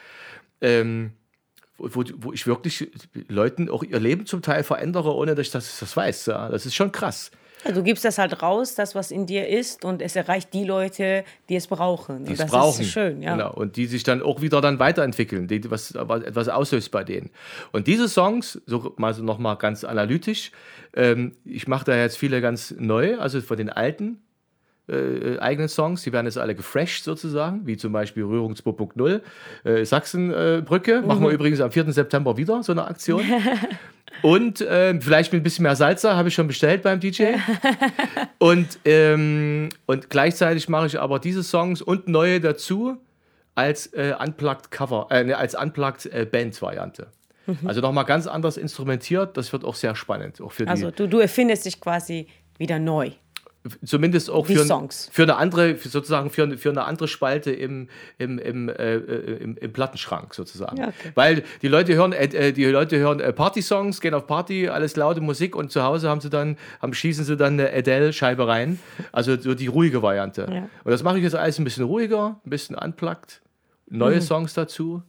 Ähm, 0.60 1.12
wo, 1.78 2.02
wo, 2.16 2.32
ich 2.32 2.48
wirklich 2.48 2.90
Leuten 3.28 3.68
auch 3.68 3.84
ihr 3.84 4.00
Leben 4.00 4.26
zum 4.26 4.42
Teil 4.42 4.64
verändere, 4.64 5.14
ohne 5.14 5.36
dass 5.36 5.46
ich 5.46 5.52
das, 5.52 5.78
das 5.78 5.96
weiß. 5.96 6.26
Ja. 6.26 6.48
Das 6.48 6.66
ist 6.66 6.74
schon 6.74 6.90
krass. 6.90 7.30
Also 7.64 7.80
du 7.80 7.84
gibst 7.84 8.04
das 8.04 8.18
halt 8.18 8.42
raus, 8.42 8.74
das, 8.74 8.94
was 8.94 9.10
in 9.10 9.26
dir 9.26 9.48
ist, 9.48 9.84
und 9.84 10.02
es 10.02 10.14
erreicht 10.14 10.52
die 10.52 10.64
Leute, 10.64 11.24
die 11.48 11.56
es 11.56 11.66
brauchen. 11.66 12.24
Die 12.24 12.32
es 12.32 12.38
das 12.38 12.50
brauchen. 12.50 12.82
ist 12.82 12.90
schön, 12.90 13.22
ja. 13.22 13.32
Genau. 13.34 13.52
Und 13.52 13.76
die 13.76 13.86
sich 13.86 14.02
dann 14.02 14.22
auch 14.22 14.40
wieder 14.40 14.60
dann 14.60 14.78
weiterentwickeln, 14.78 15.48
die 15.48 15.68
was, 15.70 15.94
was 15.96 16.22
etwas 16.22 16.48
auslöst 16.48 16.90
bei 16.90 17.02
denen. 17.02 17.30
Und 17.72 17.86
diese 17.86 18.08
Songs, 18.08 18.60
so 18.66 18.94
mal 18.96 19.14
so 19.14 19.22
nochmal 19.22 19.56
ganz 19.56 19.84
analytisch, 19.84 20.52
ähm, 20.94 21.36
ich 21.44 21.66
mache 21.66 21.84
da 21.84 21.96
jetzt 21.96 22.18
viele 22.18 22.40
ganz 22.40 22.74
neu, 22.78 23.18
also 23.18 23.40
von 23.40 23.56
den 23.56 23.70
alten 23.70 24.22
äh, 24.88 25.38
eigenen 25.38 25.68
Songs, 25.68 26.02
die 26.02 26.12
werden 26.12 26.26
jetzt 26.26 26.38
alle 26.38 26.54
gefresht 26.54 27.04
sozusagen, 27.04 27.66
wie 27.66 27.76
zum 27.76 27.92
Beispiel 27.92 28.22
Rührung 28.24 28.54
2.0, 28.54 29.20
äh, 29.64 29.84
Sachsenbrücke. 29.84 31.00
Mhm. 31.00 31.08
Machen 31.08 31.22
wir 31.22 31.30
übrigens 31.30 31.60
am 31.60 31.72
4. 31.72 31.92
September 31.92 32.36
wieder 32.36 32.62
so 32.62 32.72
eine 32.72 32.86
Aktion. 32.86 33.24
Und 34.22 34.60
äh, 34.60 34.98
vielleicht 35.00 35.32
mit 35.32 35.40
ein 35.40 35.42
bisschen 35.42 35.64
mehr 35.64 35.76
Salsa, 35.76 36.16
habe 36.16 36.28
ich 36.28 36.34
schon 36.34 36.46
bestellt 36.46 36.82
beim 36.82 37.00
DJ. 37.00 37.34
und, 38.38 38.78
ähm, 38.84 39.68
und 39.86 40.10
gleichzeitig 40.10 40.68
mache 40.68 40.86
ich 40.86 40.98
aber 40.98 41.18
diese 41.18 41.42
Songs 41.42 41.82
und 41.82 42.08
neue 42.08 42.40
dazu 42.40 42.96
als 43.54 43.86
äh, 43.94 44.14
Unplugged 44.18 44.70
Cover, 44.70 45.08
äh, 45.10 45.24
ne, 45.24 45.36
als 45.36 45.54
Unplugged 45.54 46.06
äh, 46.06 46.24
Band-Variante. 46.24 47.08
Mhm. 47.46 47.58
Also 47.64 47.80
nochmal 47.80 48.04
ganz 48.04 48.26
anders 48.26 48.56
instrumentiert. 48.56 49.36
Das 49.36 49.52
wird 49.52 49.64
auch 49.64 49.74
sehr 49.74 49.94
spannend. 49.94 50.40
Auch 50.40 50.52
für 50.52 50.66
also 50.66 50.90
du, 50.90 51.08
du 51.08 51.18
erfindest 51.18 51.66
dich 51.66 51.80
quasi 51.80 52.26
wieder 52.58 52.78
neu 52.78 53.12
zumindest 53.84 54.30
auch 54.30 54.46
für, 54.46 54.64
für, 55.10 55.22
eine 55.22 55.36
andere, 55.36 55.76
für 55.76 55.88
sozusagen 55.88 56.30
für, 56.30 56.56
für 56.58 56.70
eine 56.70 56.84
andere 56.84 57.08
Spalte 57.08 57.52
im, 57.52 57.88
im, 58.18 58.38
im, 58.38 58.68
äh, 58.68 58.96
äh, 58.96 59.42
im, 59.42 59.56
im, 59.56 59.72
Plattenschrank 59.72 60.34
sozusagen. 60.34 60.76
Ja, 60.76 60.88
okay. 60.88 61.12
Weil 61.14 61.44
die 61.62 61.68
Leute 61.68 61.94
hören, 61.94 62.12
äh, 62.12 62.24
äh 62.26 62.52
die 62.52 62.64
Leute 62.64 62.98
hören 62.98 63.20
äh, 63.20 63.32
Party-Songs, 63.32 64.00
gehen 64.00 64.14
auf 64.14 64.26
Party, 64.26 64.68
alles 64.68 64.96
laute 64.96 65.20
Musik 65.20 65.56
und 65.56 65.72
zu 65.72 65.82
Hause 65.82 66.08
haben 66.08 66.20
sie 66.20 66.30
dann, 66.30 66.56
haben, 66.80 66.94
schießen 66.94 67.24
sie 67.24 67.36
dann 67.36 67.54
eine 67.54 67.72
Adele-Scheibe 67.72 68.46
rein. 68.46 68.78
Also 69.12 69.38
so 69.38 69.54
die 69.54 69.66
ruhige 69.66 70.02
Variante. 70.02 70.46
Ja. 70.50 70.68
Und 70.84 70.90
das 70.90 71.02
mache 71.02 71.18
ich 71.18 71.24
jetzt 71.24 71.34
alles 71.34 71.58
ein 71.58 71.64
bisschen 71.64 71.84
ruhiger, 71.84 72.40
ein 72.44 72.50
bisschen 72.50 72.76
unplugged, 72.76 73.40
neue 73.88 74.16
mhm. 74.16 74.20
Songs 74.22 74.54
dazu. 74.54 75.02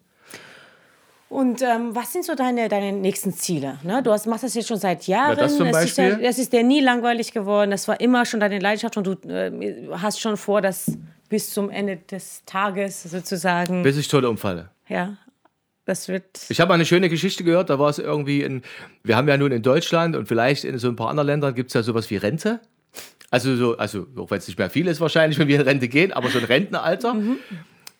Und 1.29 1.61
ähm, 1.61 1.93
was 1.93 2.13
sind 2.13 2.23
so 2.23 2.35
deine, 2.35 2.69
deine 2.69 2.93
nächsten 2.93 3.33
Ziele? 3.33 3.79
Ne? 3.83 4.01
Du 4.01 4.11
hast, 4.11 4.27
machst 4.27 4.45
das 4.45 4.53
jetzt 4.53 4.67
schon 4.69 4.77
seit 4.77 5.07
Jahren. 5.07 5.31
Ja, 5.31 5.35
das 5.35 5.57
zum 5.57 5.69
Beispiel. 5.71 6.05
Es 6.05 6.13
ist, 6.13 6.21
ja, 6.21 6.29
es 6.29 6.39
ist 6.39 6.53
dir 6.53 6.63
nie 6.63 6.79
langweilig 6.79 7.33
geworden. 7.33 7.71
Das 7.71 7.87
war 7.87 7.99
immer 7.99 8.25
schon 8.25 8.39
deine 8.39 8.59
Leidenschaft 8.59 8.95
und 8.97 9.07
du 9.07 9.29
äh, 9.29 9.89
hast 9.91 10.21
schon 10.21 10.37
vor, 10.37 10.61
das 10.61 10.97
bis 11.27 11.51
zum 11.51 11.69
Ende 11.69 11.97
des 11.97 12.43
Tages 12.45 13.03
sozusagen. 13.03 13.83
Bis 13.83 13.97
ich 13.97 14.07
tot 14.07 14.23
umfalle. 14.23 14.69
Ja. 14.87 15.17
Das 15.83 16.07
wird. 16.09 16.25
Ich 16.49 16.59
habe 16.59 16.73
eine 16.73 16.85
schöne 16.85 17.09
Geschichte 17.09 17.43
gehört. 17.43 17.69
Da 17.69 17.79
war 17.79 17.89
es 17.89 17.97
irgendwie 17.97 18.41
in. 18.41 18.61
Wir 19.03 19.15
haben 19.15 19.27
ja 19.27 19.37
nun 19.37 19.51
in 19.51 19.61
Deutschland 19.61 20.15
und 20.15 20.27
vielleicht 20.27 20.65
in 20.65 20.77
so 20.79 20.89
ein 20.89 20.97
paar 20.97 21.09
anderen 21.09 21.27
Ländern 21.27 21.55
gibt 21.55 21.69
es 21.69 21.73
ja 21.73 21.83
sowas 21.83 22.09
wie 22.09 22.17
Rente. 22.17 22.59
Also, 23.29 23.55
so, 23.55 23.77
also 23.77 24.05
auch 24.17 24.29
wenn 24.31 24.37
es 24.37 24.47
nicht 24.47 24.59
mehr 24.59 24.69
viel 24.69 24.87
ist, 24.87 25.01
wahrscheinlich, 25.01 25.39
wenn 25.39 25.47
wir 25.47 25.57
in 25.57 25.61
Rente 25.61 25.87
gehen, 25.87 26.13
aber 26.13 26.29
so 26.29 26.39
ein 26.39 26.45
Rentenalter. 26.45 27.13
Mhm. 27.13 27.37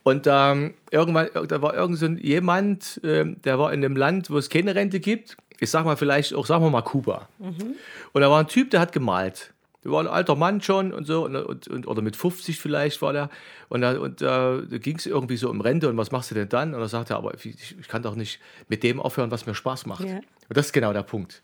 Und 0.08 0.26
ähm, 0.26 0.74
irgendwann, 0.89 1.28
da 1.50 1.62
war 1.62 1.74
irgend 1.74 2.00
so 2.00 2.06
jemand, 2.06 3.04
äh, 3.04 3.26
der 3.26 3.60
war 3.60 3.74
in 3.74 3.84
einem 3.84 3.98
Land, 3.98 4.30
wo 4.30 4.38
es 4.38 4.50
keine 4.50 4.74
Rente 4.74 5.02
gibt. 5.02 5.36
Ich 5.60 5.70
sag 5.70 5.84
mal 5.84 5.98
vielleicht 5.98 6.34
auch, 6.34 6.46
sagen 6.46 6.63
wir 6.63 6.70
mal 6.70 6.82
Kuba. 6.82 7.28
Mhm. 7.39 7.76
Und 8.13 8.22
da 8.22 8.30
war 8.30 8.39
ein 8.39 8.48
Typ, 8.48 8.72
der 8.72 8.80
hat 8.80 8.93
gemalt. 8.93 9.54
Der 9.84 9.91
war 9.91 10.00
ein 10.00 10.08
alter 10.08 10.38
Mann 10.38 10.62
schon 10.62 10.93
und 10.93 11.04
so, 11.04 11.26
und, 11.26 11.67
und, 11.67 11.88
oder 11.88 12.02
mit 12.02 12.15
50 12.15 12.58
vielleicht 12.58 13.02
war 13.02 13.12
der. 13.12 13.30
Und 13.67 13.82
da, 13.82 14.00
und, 14.00 14.22
äh, 14.22 14.80
ging 14.80 14.96
es 14.96 15.08
irgendwie 15.08 15.36
so 15.36 15.50
um 15.50 15.60
Rente 15.60 15.89
und 15.89 15.98
was 15.98 16.10
machst 16.13 16.32
du 16.32 16.36
denn 16.36 16.48
dann? 16.48 16.74
Und 16.74 16.80
er 16.80 16.88
sagte 16.88 17.15
er, 17.15 17.17
aber 17.17 17.34
ich, 17.34 17.46
ich, 17.46 17.88
kann 17.89 18.02
doch 18.02 18.15
nicht 18.15 18.39
mit 18.70 18.84
dem 18.84 19.02
aufhören, 19.02 19.30
was 19.30 19.46
mir 19.46 19.56
Spaß 19.56 19.88
macht. 19.88 20.06
Ja. 20.06 20.15
Und 20.15 20.56
das 20.56 20.67
ist 20.67 20.72
genau 20.72 20.93
der 20.93 21.04
Punkt. 21.04 21.43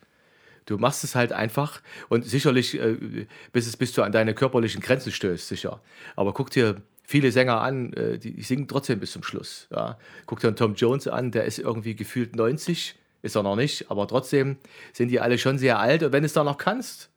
Du 0.67 0.78
machst 0.78 1.04
es 1.04 1.15
halt 1.15 1.34
einfach 1.34 1.82
und 2.08 2.23
sicherlich, 2.23 2.80
äh, 2.80 3.28
bis, 3.52 3.67
es, 3.67 3.76
bis 3.76 3.91
du 3.91 4.04
an 4.04 4.13
deine 4.13 4.34
körperlichen 4.34 4.82
Grenzen 4.82 5.12
stößt, 5.12 5.49
sicher. 5.49 5.82
Aber 6.15 6.32
guck 6.32 6.49
dir 6.49 6.82
viele 7.03 7.31
Sänger 7.31 7.61
an, 7.61 7.93
äh, 7.93 8.17
die, 8.17 8.41
singen 8.41 8.67
trotzdem 8.67 8.99
bis 8.99 9.11
zum 9.11 9.23
Schluss. 9.23 9.67
Ja. 9.71 9.97
Guck 10.25 10.39
dir 10.39 10.55
Tom 10.55 10.75
Jones 10.75 11.07
an, 11.07 11.31
der 11.31 11.45
ist 11.45 11.59
irgendwie 11.59 11.95
gefühlt 11.95 12.35
90, 12.35 12.95
ist 13.21 13.35
er 13.35 13.43
noch 13.43 13.55
nicht, 13.55 13.89
aber 13.91 14.07
trotzdem 14.07 14.57
sind 14.93 15.09
die 15.09 15.19
alle 15.19 15.37
schon 15.37 15.57
sehr 15.57 15.79
alt. 15.79 16.03
Und 16.03 16.11
wenn 16.11 16.23
du 16.23 16.25
es 16.25 16.33
da 16.33 16.43
noch 16.43 16.57
kannst. 16.57 17.09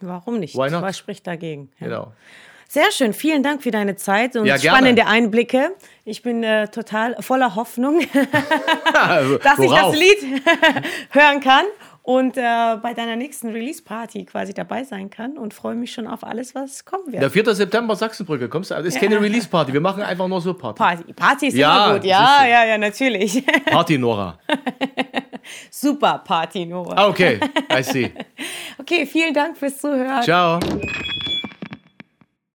Warum 0.00 0.38
nicht? 0.38 0.56
Was 0.56 0.98
spricht 0.98 1.26
dagegen? 1.26 1.70
Ja. 1.78 1.86
Genau. 1.86 2.12
Sehr 2.68 2.92
schön, 2.92 3.12
vielen 3.12 3.42
Dank 3.42 3.64
für 3.64 3.72
deine 3.72 3.96
Zeit 3.96 4.36
und 4.36 4.46
ja, 4.46 4.56
spannende 4.56 5.06
Einblicke. 5.06 5.74
Ich 6.04 6.22
bin 6.22 6.44
äh, 6.44 6.68
total 6.68 7.16
voller 7.18 7.56
Hoffnung, 7.56 7.98
dass 9.42 9.58
ich 9.58 9.70
das 9.72 9.96
Lied 9.96 10.42
hören 11.10 11.40
kann 11.40 11.64
und 12.02 12.36
äh, 12.36 12.76
bei 12.82 12.94
deiner 12.94 13.16
nächsten 13.16 13.48
Release-Party 13.50 14.24
quasi 14.24 14.54
dabei 14.54 14.84
sein 14.84 15.10
kann 15.10 15.36
und 15.36 15.54
freue 15.54 15.74
mich 15.74 15.92
schon 15.92 16.06
auf 16.06 16.24
alles, 16.24 16.54
was 16.54 16.84
kommen 16.84 17.12
wird. 17.12 17.22
Der 17.22 17.30
4. 17.30 17.54
September 17.54 17.94
Sachsenbrücke, 17.94 18.48
kommst 18.48 18.70
du? 18.70 18.74
Das 18.74 18.86
ist 18.86 18.94
ja. 18.94 19.00
keine 19.00 19.20
Release-Party, 19.20 19.72
wir 19.72 19.80
machen 19.80 20.02
einfach 20.02 20.28
nur 20.28 20.40
so 20.40 20.54
Party. 20.54 20.78
Party, 20.78 21.12
Party 21.12 21.46
ist 21.48 21.56
ja, 21.56 21.86
immer 21.86 21.94
gut, 21.98 22.04
ja, 22.04 22.46
ja, 22.46 22.64
ja, 22.64 22.78
natürlich. 22.78 23.44
Party 23.66 23.98
Nora. 23.98 24.38
Super 25.70 26.22
Party 26.24 26.66
Nora. 26.66 26.94
Ah, 26.96 27.08
okay, 27.08 27.40
I 27.72 27.82
see. 27.82 28.12
Okay, 28.78 29.04
vielen 29.04 29.34
Dank 29.34 29.58
fürs 29.58 29.78
Zuhören. 29.78 30.22
Ciao. 30.22 30.58